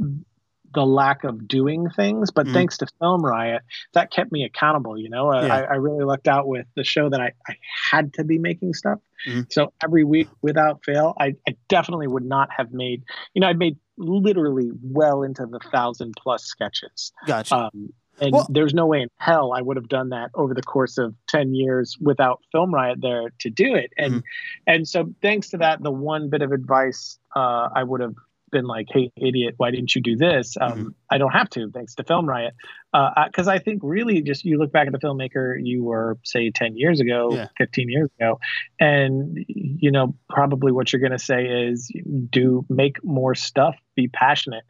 [0.73, 2.31] the lack of doing things.
[2.31, 2.53] But mm.
[2.53, 3.61] thanks to Film Riot,
[3.93, 4.97] that kept me accountable.
[4.97, 5.55] You know, yeah.
[5.55, 7.55] I, I, really lucked out with the show that I, I
[7.91, 8.99] had to be making stuff.
[9.27, 9.51] Mm.
[9.51, 13.03] So every week, without fail, I, I definitely would not have made.
[13.33, 17.11] You know, I made literally well into the thousand plus sketches.
[17.27, 17.55] Gotcha.
[17.55, 20.61] Um, and well, there's no way in hell I would have done that over the
[20.61, 23.91] course of 10 years without Film Riot there to do it.
[23.97, 24.19] And mm-hmm.
[24.67, 28.15] and so thanks to that, the one bit of advice uh, I would have
[28.51, 30.87] been like, "Hey, idiot, why didn't you do this?" Um, mm-hmm.
[31.09, 32.53] I don't have to, thanks to Film Riot,
[32.91, 36.51] because uh, I think really just you look back at the filmmaker you were, say,
[36.51, 37.47] ten years ago, yeah.
[37.57, 38.39] fifteen years ago,
[38.79, 41.91] and you know probably what you're going to say is
[42.29, 44.63] do make more stuff, be passionate.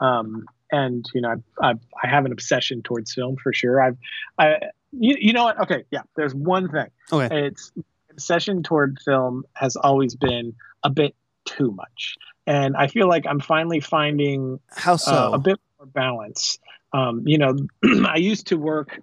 [0.00, 3.80] Um, and you know, I, I, I have an obsession towards film for sure.
[3.80, 3.96] I've,
[4.38, 4.56] I,
[4.92, 5.60] you, you know what?
[5.62, 6.02] Okay, yeah.
[6.16, 6.88] There's one thing.
[7.12, 7.46] Okay.
[7.46, 7.72] It's
[8.10, 12.16] obsession toward film has always been a bit too much,
[12.48, 16.58] and I feel like I'm finally finding how so uh, a bit more balance.
[16.94, 17.54] Um, you know,
[18.08, 18.98] I used to work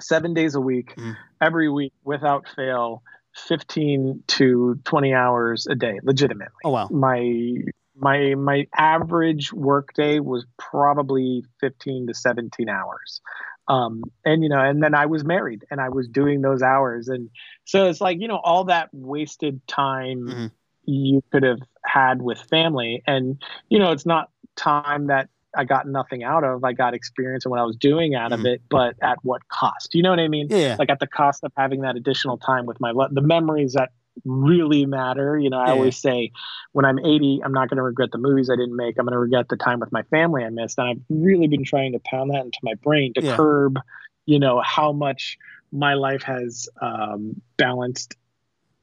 [0.00, 1.16] seven days a week, mm.
[1.40, 3.02] every week without fail.
[3.46, 7.54] 15 to 20 hours a day legitimately oh wow my
[7.94, 13.20] my my average workday was probably 15 to 17 hours
[13.68, 17.06] um, and you know and then i was married and i was doing those hours
[17.06, 17.30] and
[17.64, 20.46] so it's like you know all that wasted time mm-hmm.
[20.88, 25.86] You could have had with family and you know it's not time that i got
[25.86, 28.40] nothing out of i got experience in what i was doing out mm-hmm.
[28.40, 31.06] of it but at what cost you know what i mean yeah like at the
[31.06, 33.90] cost of having that additional time with my the memories that
[34.24, 35.38] really matter.
[35.38, 35.72] You know, I yeah.
[35.72, 36.32] always say
[36.72, 38.96] when I'm 80, I'm not going to regret the movies I didn't make.
[38.98, 40.78] I'm going to regret the time with my family I missed.
[40.78, 43.36] And I've really been trying to pound that into my brain to yeah.
[43.36, 43.78] curb,
[44.26, 45.38] you know, how much
[45.72, 48.16] my life has um, balanced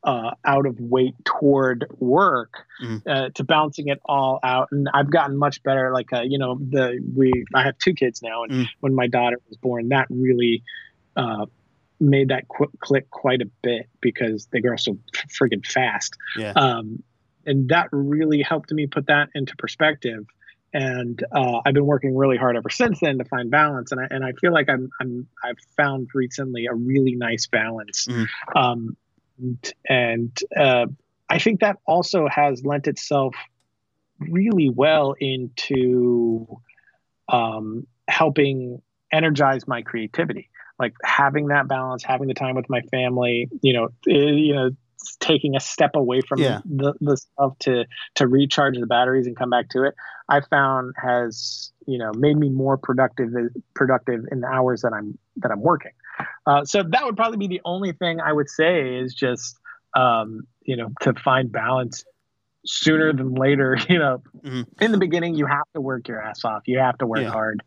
[0.06, 3.02] uh, out of weight toward work mm.
[3.08, 4.70] uh, to balancing it all out.
[4.72, 5.92] And I've gotten much better.
[5.92, 8.66] Like, uh, you know, the we I have two kids now, and mm.
[8.80, 10.64] when my daughter was born, that really
[11.16, 11.48] uh,
[12.00, 14.98] made that qu- click quite a bit because they grow so
[15.40, 16.16] friggin' fast.
[16.38, 16.54] Yeah.
[16.56, 17.04] Um,
[17.48, 20.26] and that really helped me put that into perspective.
[20.74, 23.92] And uh, I've been working really hard ever since then to find balance.
[23.92, 28.06] And I and I feel like I'm I'm I've found recently a really nice balance.
[28.06, 28.28] Mm.
[28.56, 28.98] Um,
[29.88, 30.86] and uh,
[31.30, 33.36] I think that also has lent itself
[34.20, 36.60] really well into
[37.30, 38.82] um, helping
[39.12, 40.50] energize my creativity.
[40.78, 44.54] Like having that balance, having the time with my family, you know, it, eh, you
[44.54, 44.72] know,
[45.20, 46.62] taking a step away from yeah.
[46.66, 49.94] the, the stuff to to recharge the batteries and come back to it
[50.30, 53.30] i found has you know made me more productive
[53.74, 55.92] productive in the hours that i'm that i'm working
[56.46, 59.58] uh, so that would probably be the only thing i would say is just
[59.96, 62.04] um, you know to find balance
[62.66, 64.64] sooner than later you know mm-hmm.
[64.84, 67.30] in the beginning you have to work your ass off you have to work yeah.
[67.30, 67.64] hard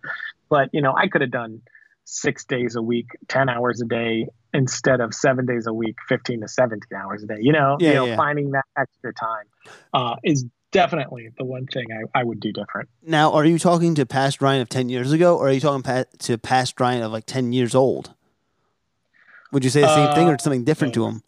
[0.49, 1.63] but you know i could have done
[2.09, 6.41] six days a week, 10 hours a day instead of seven days a week, 15
[6.41, 7.37] to 17 hours a day.
[7.41, 8.17] You know, yeah, you know, yeah.
[8.17, 9.45] finding that extra time
[9.93, 12.89] uh, is definitely the one thing I, I would do different.
[13.03, 15.83] Now, are you talking to past Ryan of 10 years ago or are you talking
[15.83, 18.15] pa- to past Ryan of like 10 years old?
[19.53, 21.23] Would you say the same uh, thing or something different to him?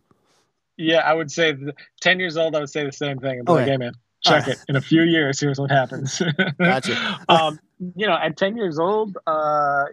[0.76, 1.54] Yeah, I would say
[2.00, 3.40] 10 years old, I would say the same thing.
[3.40, 3.52] okay.
[3.52, 3.92] like, hey, man,
[4.22, 4.56] check right.
[4.56, 5.40] it in a few years.
[5.40, 6.22] Here's what happens.
[6.58, 7.20] gotcha.
[7.28, 7.58] um,
[7.96, 9.84] you know, at 10 years old, uh,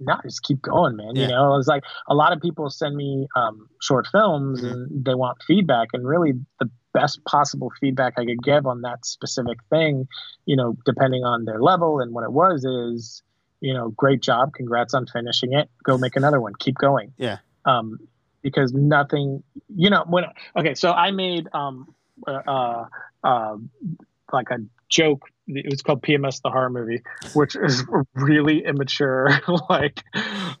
[0.00, 1.14] not just keep going, man.
[1.14, 1.22] Yeah.
[1.22, 4.72] You know, it's like a lot of people send me um, short films mm-hmm.
[4.72, 9.06] and they want feedback, and really the best possible feedback I could give on that
[9.06, 10.08] specific thing,
[10.44, 13.22] you know, depending on their level and what it was, is
[13.62, 15.70] you know, great job, congrats on finishing it.
[15.84, 16.52] Go make another one.
[16.58, 17.14] Keep going.
[17.16, 17.38] Yeah.
[17.64, 17.98] Um,
[18.42, 19.42] because nothing,
[19.74, 20.24] you know, when
[20.56, 21.94] okay, so I made um,
[22.26, 22.84] uh, uh,
[23.22, 23.56] uh
[24.32, 24.58] like a
[24.88, 27.02] joke it was called PMS the horror movie,
[27.34, 27.84] which is
[28.14, 29.28] really immature,
[29.68, 30.02] like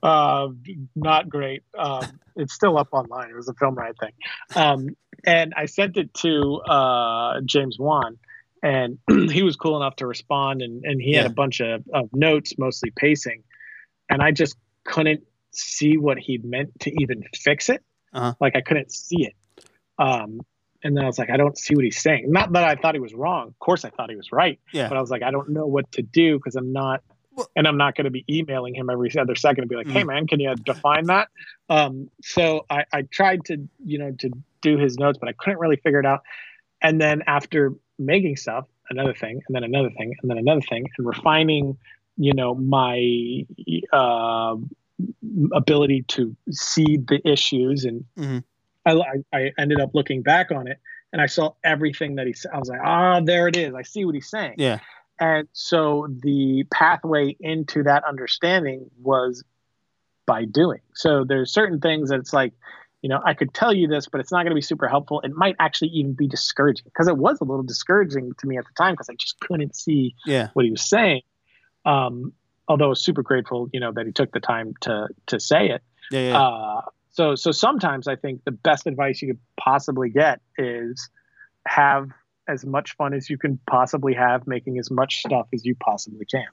[0.02, 0.48] uh,
[0.94, 1.62] not great.
[1.78, 3.30] Um, it's still up online.
[3.30, 4.12] It was a Film Riot thing,
[4.54, 4.88] um,
[5.24, 8.18] and I sent it to uh, James Wan,
[8.62, 8.98] and
[9.30, 11.22] he was cool enough to respond, and and he yeah.
[11.22, 13.42] had a bunch of, of notes, mostly pacing,
[14.08, 17.82] and I just couldn't see what he meant to even fix it.
[18.12, 18.34] Uh-huh.
[18.40, 19.34] Like I couldn't see it.
[19.98, 20.40] Um,
[20.84, 22.30] and then I was like, I don't see what he's saying.
[22.30, 23.48] Not that I thought he was wrong.
[23.48, 24.58] Of course, I thought he was right.
[24.72, 24.88] Yeah.
[24.88, 27.68] But I was like, I don't know what to do because I'm not, well, and
[27.68, 29.98] I'm not going to be emailing him every other second and be like, mm-hmm.
[29.98, 31.28] Hey, man, can you define that?
[31.70, 35.60] Um, so I, I tried to, you know, to do his notes, but I couldn't
[35.60, 36.22] really figure it out.
[36.82, 40.86] And then after making stuff, another thing, and then another thing, and then another thing,
[40.98, 41.76] and refining,
[42.16, 43.44] you know, my
[43.92, 44.56] uh,
[45.52, 48.04] ability to see the issues and.
[48.18, 48.38] Mm-hmm
[48.84, 50.78] I, I ended up looking back on it
[51.12, 52.52] and I saw everything that he said.
[52.52, 53.74] I was like, ah, there it is.
[53.74, 54.54] I see what he's saying.
[54.58, 54.80] Yeah.
[55.20, 59.44] And so the pathway into that understanding was
[60.26, 60.80] by doing.
[60.94, 62.54] So there's certain things that it's like,
[63.02, 65.20] you know, I could tell you this, but it's not going to be super helpful.
[65.22, 68.64] It might actually even be discouraging because it was a little discouraging to me at
[68.64, 70.48] the time because I just couldn't see yeah.
[70.54, 71.22] what he was saying.
[71.84, 72.32] Um,
[72.68, 75.70] although I was super grateful, you know, that he took the time to to say
[75.70, 75.82] it.
[76.12, 76.40] Yeah, yeah.
[76.40, 81.10] Uh, so so sometimes I think the best advice you could possibly get is
[81.66, 82.08] have
[82.48, 86.26] as much fun as you can possibly have making as much stuff as you possibly
[86.26, 86.46] can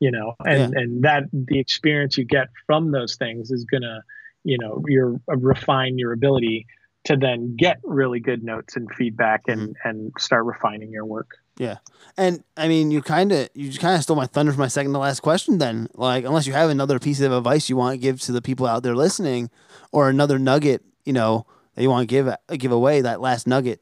[0.00, 0.80] you know and yeah.
[0.80, 4.02] and that the experience you get from those things is gonna
[4.46, 6.66] you know your uh, refine your ability
[7.04, 9.88] to then get really good notes and feedback and mm-hmm.
[9.88, 11.30] and start refining your work.
[11.58, 11.78] Yeah.
[12.18, 14.92] And i mean you kind of you kind of stole my thunder for my second
[14.92, 15.88] to last question then.
[15.94, 18.66] Like unless you have another piece of advice you want to give to the people
[18.66, 19.50] out there listening
[19.92, 23.80] or another nugget you know that you want to give give away that last nugget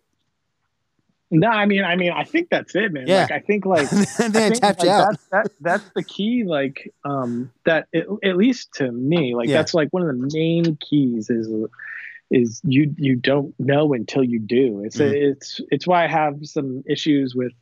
[1.35, 3.07] no, I mean, I mean, I think that's it, man.
[3.07, 3.23] Yeah.
[3.23, 5.09] Like, I think like they think, tapped like, out.
[5.11, 6.45] That's, that, that's the key.
[6.45, 9.57] Like, um, that it, at least to me, like yeah.
[9.57, 11.49] that's like one of the main keys is
[12.31, 14.83] is you you don't know until you do.
[14.85, 15.15] It's mm-hmm.
[15.15, 17.53] it's it's why I have some issues with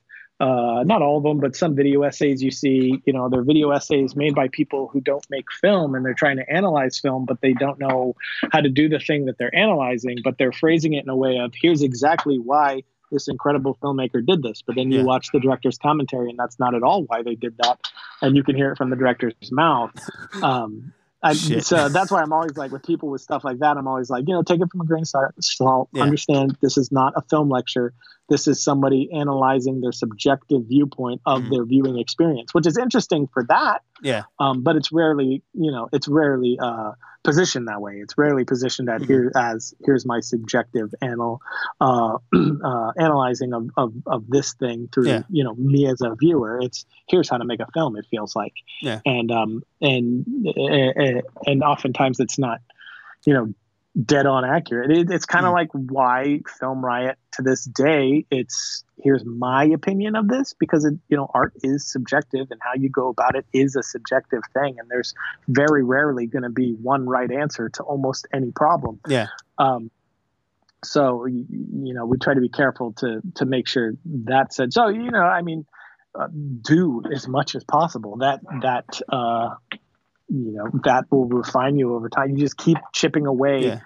[0.41, 3.71] uh, not all of them, but some video essays you see, you know, they're video
[3.71, 7.41] essays made by people who don't make film and they're trying to analyze film, but
[7.43, 8.17] they don't know
[8.51, 11.39] how to do the thing that they're analyzing, but they're phrasing it in a way
[11.39, 14.63] of here's exactly why this incredible filmmaker did this.
[14.67, 15.05] But then you yeah.
[15.05, 17.79] watch the director's commentary, and that's not at all why they did that.
[18.21, 19.93] And you can hear it from the director's mouth.
[20.43, 20.93] Um,
[21.23, 23.77] I, so that's why I'm always like with people with stuff like that.
[23.77, 25.89] I'm always like, you know, take it from a grain of salt.
[25.93, 26.03] Yeah.
[26.03, 27.95] Understand this is not a film lecture.
[28.33, 33.29] This is somebody analyzing their subjective viewpoint of mm their viewing experience, which is interesting
[33.35, 33.83] for that.
[34.03, 34.23] Yeah.
[34.39, 36.93] Um, but it's rarely, you know, it's rarely uh,
[37.25, 37.97] positioned that way.
[37.97, 41.43] It's rarely positioned at mm here as here's my subjective anal,
[41.79, 45.23] uh, uh, analyzing of, of, of this thing through, yeah.
[45.29, 46.59] you know, me as a viewer.
[46.63, 47.97] It's here's how to make a film.
[47.97, 49.01] It feels like, yeah.
[49.05, 50.25] And um and
[50.57, 52.61] and and oftentimes it's not,
[53.27, 53.53] you know,
[54.01, 54.91] dead on accurate.
[54.91, 55.57] It, it's kind of mm.
[55.57, 58.25] like why Film Riot to this day.
[58.31, 62.73] It's here's my opinion of this because it, you know art is subjective and how
[62.75, 65.15] you go about it is a subjective thing, and there's
[65.49, 69.01] very rarely going to be one right answer to almost any problem.
[69.07, 69.27] Yeah.
[69.59, 69.91] Um,
[70.85, 73.93] so you, know we try to be careful to to make sure
[74.25, 74.73] that said.
[74.73, 75.67] So you know I mean.
[76.15, 76.29] Uh,
[76.61, 78.19] do as much as possible.
[78.19, 79.55] That that uh,
[80.33, 82.31] you know that will refine you over time.
[82.31, 83.81] You just keep chipping away yeah.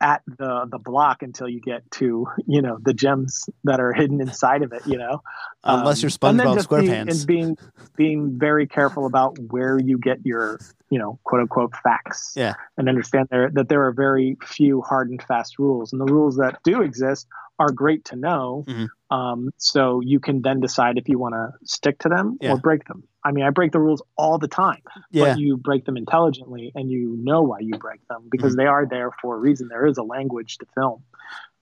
[0.00, 4.20] at the the block until you get to you know the gems that are hidden
[4.20, 4.86] inside of it.
[4.86, 5.22] You know,
[5.62, 7.58] unless um, you're SpongeBob SquarePants, and being
[7.96, 12.32] being very careful about where you get your you know quote unquote facts.
[12.34, 16.12] Yeah, and understand there that there are very few hard and fast rules, and the
[16.12, 17.26] rules that do exist
[17.58, 18.64] are great to know.
[18.66, 19.16] Mm-hmm.
[19.16, 22.52] Um, so you can then decide if you want to stick to them yeah.
[22.52, 23.04] or break them.
[23.24, 25.24] I mean, I break the rules all the time, yeah.
[25.24, 28.62] but you break them intelligently and you know why you break them because mm-hmm.
[28.62, 29.68] they are there for a reason.
[29.68, 31.02] There is a language to film.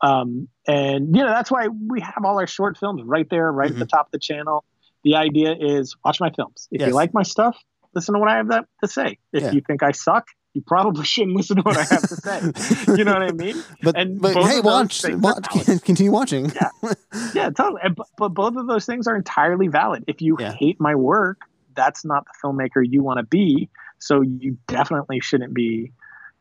[0.00, 3.70] Um, and, you know, that's why we have all our short films right there, right
[3.70, 3.82] mm-hmm.
[3.82, 4.64] at the top of the channel.
[5.04, 6.68] The idea is watch my films.
[6.70, 6.88] If yes.
[6.88, 7.58] you like my stuff,
[7.94, 9.18] listen to what I have to say.
[9.32, 9.52] If yeah.
[9.52, 12.94] you think I suck, you probably shouldn't listen to what I have to say.
[12.96, 13.62] you know what I mean?
[13.82, 15.46] But, and but hey, watch, watch
[15.84, 16.52] continue watching.
[16.54, 16.92] yeah,
[17.34, 17.80] yeah, totally.
[17.84, 20.04] And, but, but both of those things are entirely valid.
[20.06, 20.52] If you yeah.
[20.52, 21.40] hate my work,
[21.80, 23.70] that's not the filmmaker you want to be.
[23.98, 25.92] So you definitely shouldn't be,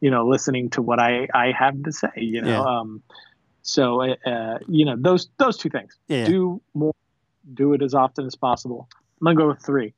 [0.02, 2.12] you know, listening to what I I have to say.
[2.18, 2.80] You know, yeah.
[2.80, 3.02] um,
[3.62, 5.98] so uh, you know those those two things.
[6.08, 6.26] Yeah.
[6.26, 6.96] Do more,
[7.54, 8.90] do it as often as possible.
[9.22, 9.94] I'm gonna go with three.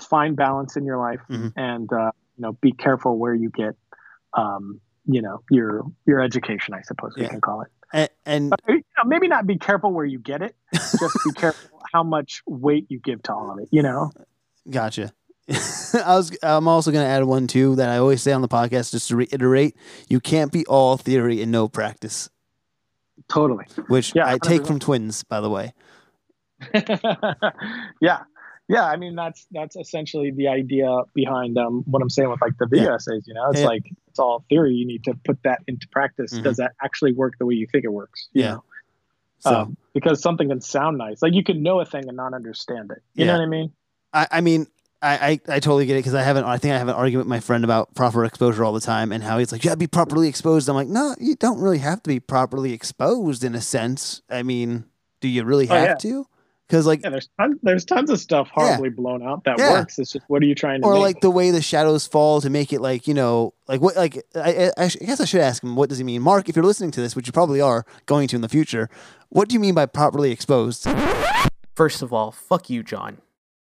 [0.00, 1.48] Find balance in your life, mm-hmm.
[1.58, 3.74] and uh, you know, be careful where you get,
[4.32, 6.72] um, you know, your your education.
[6.72, 7.68] I suppose we can call it.
[7.92, 10.54] And, and you know, maybe not be careful where you get it.
[10.72, 13.68] Just be careful how much weight you give to all of it.
[13.70, 14.12] You know.
[14.70, 15.12] Gotcha.
[15.94, 16.36] I was.
[16.42, 19.08] I'm also going to add one too that I always say on the podcast, just
[19.08, 19.76] to reiterate:
[20.08, 22.30] you can't be all theory and no practice.
[23.28, 23.64] Totally.
[23.88, 25.72] Which yeah, I take from twins, by the way.
[28.00, 28.20] yeah,
[28.68, 28.84] yeah.
[28.84, 32.66] I mean, that's that's essentially the idea behind um, what I'm saying with like the
[32.66, 32.94] video yeah.
[32.94, 33.24] essays.
[33.26, 33.66] You know, it's yeah.
[33.66, 34.74] like it's all theory.
[34.74, 36.32] You need to put that into practice.
[36.32, 36.44] Mm-hmm.
[36.44, 38.28] Does that actually work the way you think it works?
[38.32, 38.54] yeah.
[38.54, 38.64] Know?
[39.40, 39.54] So.
[39.54, 42.90] Um, because something can sound nice, like you can know a thing and not understand
[42.90, 43.02] it.
[43.14, 43.72] You know what I mean?
[44.12, 44.66] I, I mean,
[45.02, 46.44] I, I, I, totally get it because I haven't.
[46.44, 49.12] I think I have an argument with my friend about proper exposure all the time
[49.12, 51.78] and how he's like, "You gotta be properly exposed." I'm like, "No, you don't really
[51.78, 54.20] have to be properly exposed in a sense.
[54.28, 54.84] I mean,
[55.20, 55.94] do you really oh, have oh, yeah.
[55.94, 56.26] to?"
[56.70, 58.94] Because like, yeah, there's tons, there's tons of stuff horribly yeah.
[58.94, 59.72] blown out that yeah.
[59.72, 59.98] works.
[59.98, 60.86] It's just what are you trying to?
[60.86, 61.02] Or make?
[61.02, 64.22] like the way the shadows fall to make it like you know like what like
[64.36, 66.48] I, I, I guess I should ask him what does he mean, Mark?
[66.48, 68.88] If you're listening to this, which you probably are going to in the future,
[69.30, 70.86] what do you mean by properly exposed?
[71.74, 73.18] First of all, fuck you, John.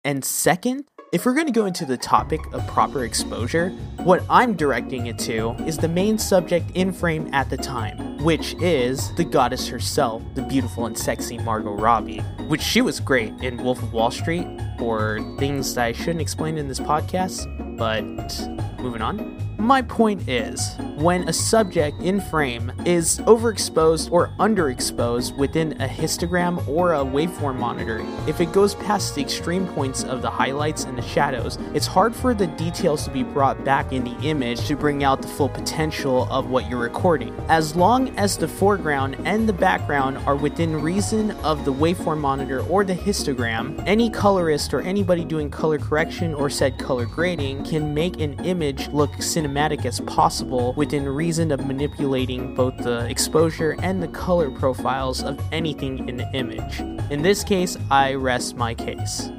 [0.04, 3.70] And second, if we're going to go into the topic of proper exposure,
[4.04, 8.56] what I'm directing it to is the main subject in frame at the time, which
[8.62, 13.62] is the goddess herself, the beautiful and sexy Margot Robbie, which she was great in
[13.62, 14.48] Wolf of Wall Street
[14.80, 17.46] or things that I shouldn't explain in this podcast,
[17.78, 18.48] but
[18.80, 19.38] moving on.
[19.62, 26.68] My point is, when a subject in frame is overexposed or underexposed within a histogram
[26.68, 30.98] or a waveform monitor, if it goes past the extreme points of the highlights and
[30.98, 34.76] the shadows, it's hard for the details to be brought back in the image to
[34.76, 37.32] bring out the full potential of what you're recording.
[37.48, 42.62] As long as the foreground and the background are within reason of the waveform monitor
[42.62, 47.94] or the histogram, any colorist or anybody doing color correction or said color grading can
[47.94, 53.76] make an image look cinematic cinematic as possible within reason of manipulating both the exposure
[53.82, 56.80] and the color profiles of anything in the image.
[57.12, 59.30] In this case, I rest my case.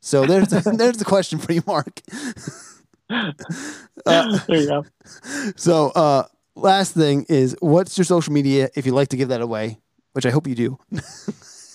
[0.00, 2.00] So there's there's the question for you, Mark.
[3.10, 3.32] uh,
[4.46, 4.84] there you go.
[5.56, 6.24] So uh,
[6.54, 9.78] last thing is, what's your social media if you'd like to give that away?
[10.12, 10.78] Which I hope you do.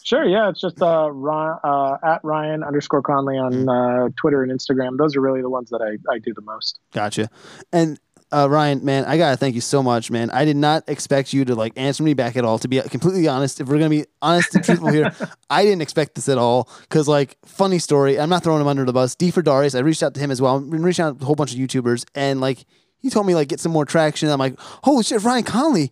[0.07, 0.23] Sure.
[0.23, 4.05] Yeah, it's just uh, Ryan, uh, at Ryan underscore Connolly on mm.
[4.05, 4.97] uh, Twitter and Instagram.
[4.97, 6.79] Those are really the ones that I, I do the most.
[6.93, 7.29] Gotcha.
[7.73, 7.99] And
[8.31, 10.29] uh, Ryan, man, I gotta thank you so much, man.
[10.29, 12.57] I did not expect you to like answer me back at all.
[12.59, 15.11] To be completely honest, if we're gonna be honest and truthful here,
[15.49, 16.69] I didn't expect this at all.
[16.87, 19.13] Cause like, funny story, I'm not throwing him under the bus.
[19.13, 20.55] D4Darious, I reached out to him as well.
[20.55, 22.63] I've been reaching out to a whole bunch of YouTubers, and like,
[22.99, 24.29] he told me like get some more traction.
[24.29, 25.91] I'm like, holy shit, Ryan Connolly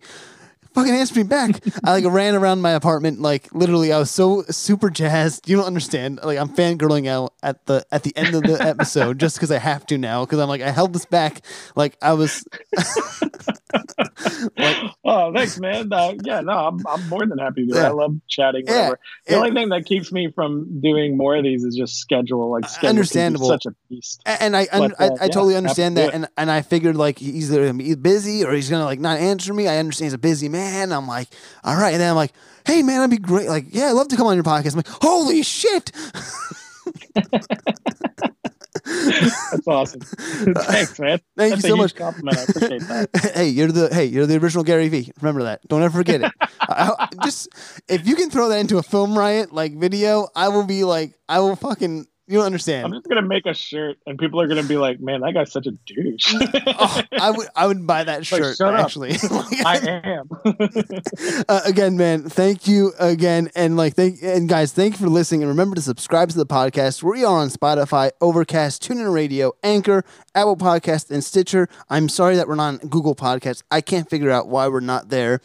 [0.76, 1.62] fucking answer me back.
[1.82, 5.48] I like ran around my apartment, like literally, I was so super jazzed.
[5.48, 6.20] You don't understand.
[6.22, 9.58] Like I'm fangirling out at the at the end of the episode just because I
[9.58, 10.24] have to now.
[10.24, 11.40] Because I'm like I held this back.
[11.74, 12.46] Like I was.
[14.58, 15.92] like, oh, thanks, man.
[15.92, 17.74] Uh, yeah, no, I'm, I'm more than happy to.
[17.74, 17.86] Yeah.
[17.86, 18.64] I love chatting.
[18.66, 18.92] Yeah.
[19.26, 22.50] The only thing that keeps me from doing more of these is just schedule.
[22.50, 23.48] Like schedule understandable.
[23.48, 24.22] Such a beast.
[24.24, 26.14] And I but, I, uh, I, totally yeah, understand that.
[26.14, 29.18] And and I figured like he's either gonna be busy or he's gonna like not
[29.18, 29.68] answer me.
[29.68, 30.92] I understand he's a busy man.
[30.92, 31.28] I'm like,
[31.64, 31.92] all right.
[31.92, 32.32] And then I'm like,
[32.66, 33.48] hey, man, I'd be great.
[33.48, 34.72] Like, yeah, I'd love to come on your podcast.
[34.72, 35.92] I'm like, holy shit.
[38.86, 40.00] That's awesome.
[40.00, 41.20] Thanks, man.
[41.36, 41.94] Thank That's you so much.
[41.94, 42.38] Compliment.
[42.38, 43.32] I appreciate that.
[43.34, 45.10] hey, you're the hey, you're the original Gary Vee.
[45.20, 45.66] Remember that.
[45.68, 46.32] Don't ever forget it.
[46.60, 47.48] I, just
[47.88, 51.14] if you can throw that into a film riot like video, I will be like,
[51.28, 52.86] I will fucking you don't understand.
[52.86, 55.52] I'm just gonna make a shirt, and people are gonna be like, "Man, that guy's
[55.52, 56.34] such a douche."
[56.66, 58.56] oh, I would, I would buy that shirt.
[58.66, 59.16] Like, actually,
[59.64, 60.28] I am.
[61.48, 65.42] uh, again, man, thank you again, and like, thank and guys, thank you for listening,
[65.42, 67.02] and remember to subscribe to the podcast.
[67.02, 71.68] We are on Spotify, Overcast, TuneIn Radio, Anchor, Apple Podcast, and Stitcher.
[71.88, 73.62] I'm sorry that we're not on Google Podcasts.
[73.70, 75.40] I can't figure out why we're not there.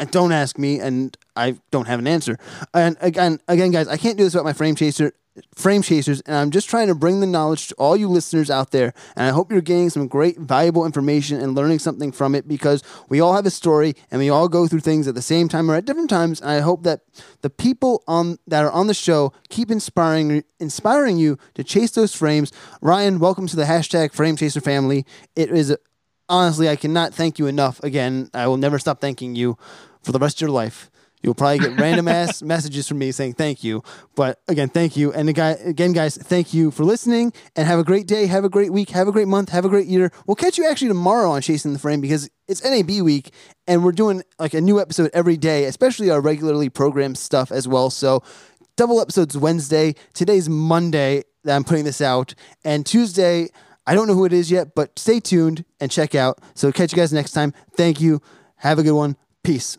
[0.00, 2.38] And don't ask me, and I don't have an answer.
[2.74, 5.12] And again, again, guys, I can't do this without my frame chaser
[5.54, 8.70] frame chasers and i'm just trying to bring the knowledge to all you listeners out
[8.70, 12.46] there and i hope you're getting some great valuable information and learning something from it
[12.46, 15.48] because we all have a story and we all go through things at the same
[15.48, 17.00] time or at different times and i hope that
[17.40, 22.14] the people on that are on the show keep inspiring inspiring you to chase those
[22.14, 22.52] frames.
[22.80, 25.04] Ryan welcome to the hashtag frame chaser family.
[25.36, 25.76] It is
[26.28, 27.82] honestly i cannot thank you enough.
[27.82, 29.58] Again i will never stop thanking you
[30.02, 30.90] for the rest of your life
[31.22, 33.82] You'll probably get random ass messages from me saying thank you.
[34.14, 35.12] But again, thank you.
[35.12, 38.26] And again, guys, thank you for listening and have a great day.
[38.26, 38.90] Have a great week.
[38.90, 39.50] Have a great month.
[39.50, 40.10] Have a great year.
[40.26, 43.32] We'll catch you actually tomorrow on Chasing the Frame because it's NAB week
[43.66, 47.68] and we're doing like a new episode every day, especially our regularly programmed stuff as
[47.68, 47.90] well.
[47.90, 48.22] So
[48.76, 49.94] double episodes Wednesday.
[50.14, 52.34] Today's Monday that I'm putting this out.
[52.64, 53.48] And Tuesday,
[53.86, 56.40] I don't know who it is yet, but stay tuned and check out.
[56.54, 57.52] So catch you guys next time.
[57.76, 58.20] Thank you.
[58.56, 59.16] Have a good one.
[59.42, 59.78] Peace.